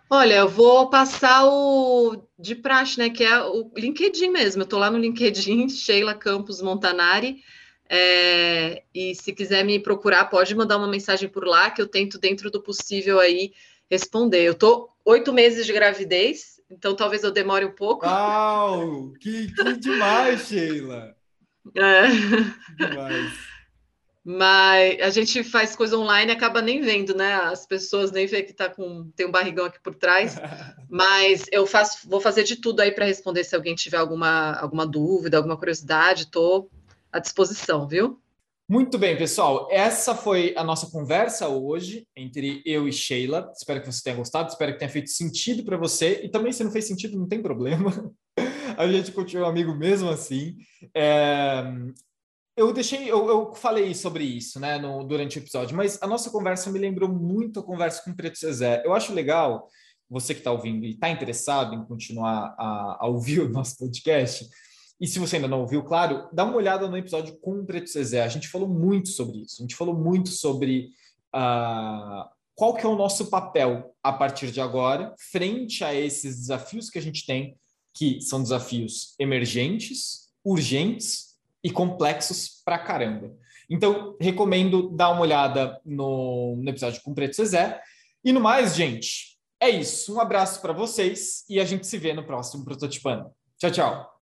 Olha, 0.09 0.35
eu 0.35 0.49
vou 0.49 0.89
passar 0.89 1.45
o 1.45 2.25
de 2.39 2.55
praxe, 2.55 2.97
né? 2.99 3.11
Que 3.11 3.25
é 3.25 3.43
o 3.43 3.69
LinkedIn 3.77 4.29
mesmo. 4.29 4.63
Eu 4.63 4.65
estou 4.65 4.79
lá 4.79 4.91
no 4.93 4.99
LinkedIn, 4.99 5.69
Sheila 5.71 6.15
Campos 6.15 6.63
Montanari. 6.63 7.43
É, 7.89 8.85
e 8.95 9.17
se 9.17 9.33
quiser 9.33 9.65
me 9.65 9.81
procurar, 9.81 10.27
pode 10.27 10.55
mandar 10.55 10.77
uma 10.77 10.87
mensagem 10.87 11.29
por 11.29 11.45
lá, 11.45 11.69
que 11.71 11.83
eu 11.83 11.89
tento, 11.89 12.17
dentro 12.17 12.49
do 12.49 12.63
possível, 12.63 13.19
aí 13.19 13.53
responder. 13.91 14.43
Eu 14.43 14.53
estou 14.53 14.90
oito 15.05 15.33
meses 15.33 15.67
de 15.67 15.73
gravidez, 15.73 16.61
então 16.71 16.95
talvez 16.95 17.23
eu 17.23 17.31
demore 17.31 17.65
um 17.65 17.75
pouco. 17.75 18.07
Uau! 18.07 19.13
Que, 19.21 19.53
que 19.53 19.73
demais, 19.79 20.47
Sheila! 20.47 21.17
É. 21.75 22.09
Que 22.77 22.87
demais. 22.87 23.51
Mas 24.23 25.01
a 25.01 25.11
gente 25.11 25.43
faz 25.43 25.75
coisa 25.75 25.97
online 25.97 26.31
e 26.31 26.37
acaba 26.37 26.61
nem 26.61 26.83
vendo, 26.83 27.15
né? 27.15 27.35
As 27.35 27.67
pessoas 27.67 28.13
nem 28.13 28.27
vê 28.27 28.43
que 28.43 28.53
tá 28.53 28.69
com 28.69 29.11
tem 29.17 29.27
um 29.27 29.31
barrigão 29.31 29.65
aqui 29.65 29.81
por 29.81 29.95
trás. 29.95 30.37
Mas 30.89 31.47
eu 31.51 31.67
faço, 31.67 32.09
vou 32.09 32.21
fazer 32.21 32.45
de 32.45 32.57
tudo 32.57 32.81
aí 32.81 32.93
para 32.93 33.07
responder 33.07 33.45
se 33.45 33.57
alguém 33.57 33.75
tiver 33.75 33.97
alguma, 33.97 34.53
alguma 34.53 34.87
dúvida, 34.87 35.37
alguma 35.37 35.57
curiosidade, 35.57 36.25
estou 36.25 36.71
à 37.11 37.19
disposição, 37.19 37.89
viu? 37.89 38.21
Muito 38.71 38.97
bem, 38.99 39.19
pessoal. 39.19 39.67
Essa 39.69 40.15
foi 40.15 40.55
a 40.57 40.63
nossa 40.63 40.89
conversa 40.89 41.49
hoje 41.49 42.07
entre 42.15 42.63
eu 42.65 42.87
e 42.87 42.93
Sheila. 42.93 43.51
Espero 43.53 43.81
que 43.81 43.91
você 43.91 44.01
tenha 44.01 44.15
gostado, 44.15 44.49
espero 44.49 44.73
que 44.73 44.79
tenha 44.79 44.89
feito 44.89 45.11
sentido 45.11 45.65
para 45.65 45.77
você. 45.77 46.21
E 46.23 46.29
também, 46.29 46.53
se 46.53 46.63
não 46.63 46.71
fez 46.71 46.87
sentido, 46.87 47.19
não 47.19 47.27
tem 47.27 47.43
problema. 47.43 47.91
a 48.79 48.87
gente 48.87 49.11
continua 49.11 49.49
amigo 49.49 49.75
mesmo 49.75 50.09
assim. 50.09 50.57
É, 50.95 51.65
eu 52.57 52.73
deixei, 52.73 53.11
eu, 53.11 53.29
eu, 53.29 53.53
falei 53.55 53.93
sobre 53.93 54.23
isso, 54.23 54.61
né, 54.61 54.79
no, 54.79 55.03
durante 55.03 55.37
o 55.37 55.43
episódio, 55.43 55.77
mas 55.77 56.01
a 56.01 56.07
nossa 56.07 56.31
conversa 56.31 56.71
me 56.71 56.79
lembrou 56.79 57.09
muito 57.09 57.59
a 57.59 57.65
conversa 57.65 58.05
com 58.05 58.13
o 58.13 58.17
Preto 58.17 58.39
Cezé. 58.39 58.85
Eu 58.85 58.93
acho 58.93 59.13
legal, 59.13 59.67
você 60.09 60.33
que 60.33 60.41
está 60.41 60.53
ouvindo 60.53 60.87
e 60.87 60.91
está 60.91 61.11
interessado 61.11 61.75
em 61.75 61.85
continuar 61.87 62.55
a, 62.57 62.99
a, 63.01 63.07
ouvir 63.09 63.41
o 63.41 63.49
nosso 63.49 63.77
podcast, 63.77 64.49
e 65.01 65.07
se 65.07 65.19
você 65.19 65.37
ainda 65.37 65.49
não 65.49 65.61
ouviu, 65.61 65.83
claro, 65.83 66.29
dá 66.33 66.45
uma 66.45 66.57
olhada 66.57 66.87
no 66.87 66.97
episódio 66.97 67.39
com 67.41 67.61
o 67.61 67.65
Preto 67.65 67.89
Cezé. 67.89 68.23
A 68.23 68.29
gente 68.29 68.49
falou 68.49 68.69
muito 68.69 69.09
sobre 69.09 69.39
isso, 69.39 69.57
a 69.59 69.63
gente 69.63 69.75
falou 69.75 69.95
muito 69.95 70.29
sobre 70.29 70.91
uh, 71.35 72.29
qual 72.55 72.75
que 72.75 72.85
é 72.85 72.89
o 72.89 72.97
nosso 72.97 73.31
papel 73.31 73.95
a 74.03 74.13
partir 74.13 74.51
de 74.51 74.61
agora, 74.61 75.15
frente 75.31 75.83
a 75.83 75.95
esses 75.95 76.37
desafios 76.37 76.91
que 76.91 76.99
a 76.99 77.03
gente 77.03 77.25
tem, 77.25 77.57
que 77.95 78.21
são 78.21 78.43
desafios 78.43 79.15
emergentes, 79.19 80.29
urgentes 80.45 81.39
e 81.65 81.71
complexos 81.71 82.61
pra 82.65 82.79
caramba. 82.79 83.35
Então, 83.71 84.17
recomendo 84.21 84.91
dar 84.91 85.11
uma 85.11 85.23
olhada 85.23 85.81
no, 85.85 86.57
no 86.57 86.69
episódio 86.69 87.01
com 87.03 87.13
o 87.13 87.15
Preto 87.15 87.37
Cezé. 87.37 87.81
E 88.25 88.33
no 88.33 88.41
mais, 88.41 88.75
gente, 88.75 89.39
é 89.61 89.71
isso. 89.71 90.15
Um 90.15 90.21
abraço 90.21 90.61
para 90.61 90.73
vocês 90.73 91.45
e 91.49 91.61
a 91.61 91.65
gente 91.65 91.87
se 91.87 91.97
vê 91.97 92.13
no 92.13 92.27
próximo 92.27 92.65
Prototipando. 92.65 93.31
Tchau, 93.59 93.71
tchau. 93.71 94.10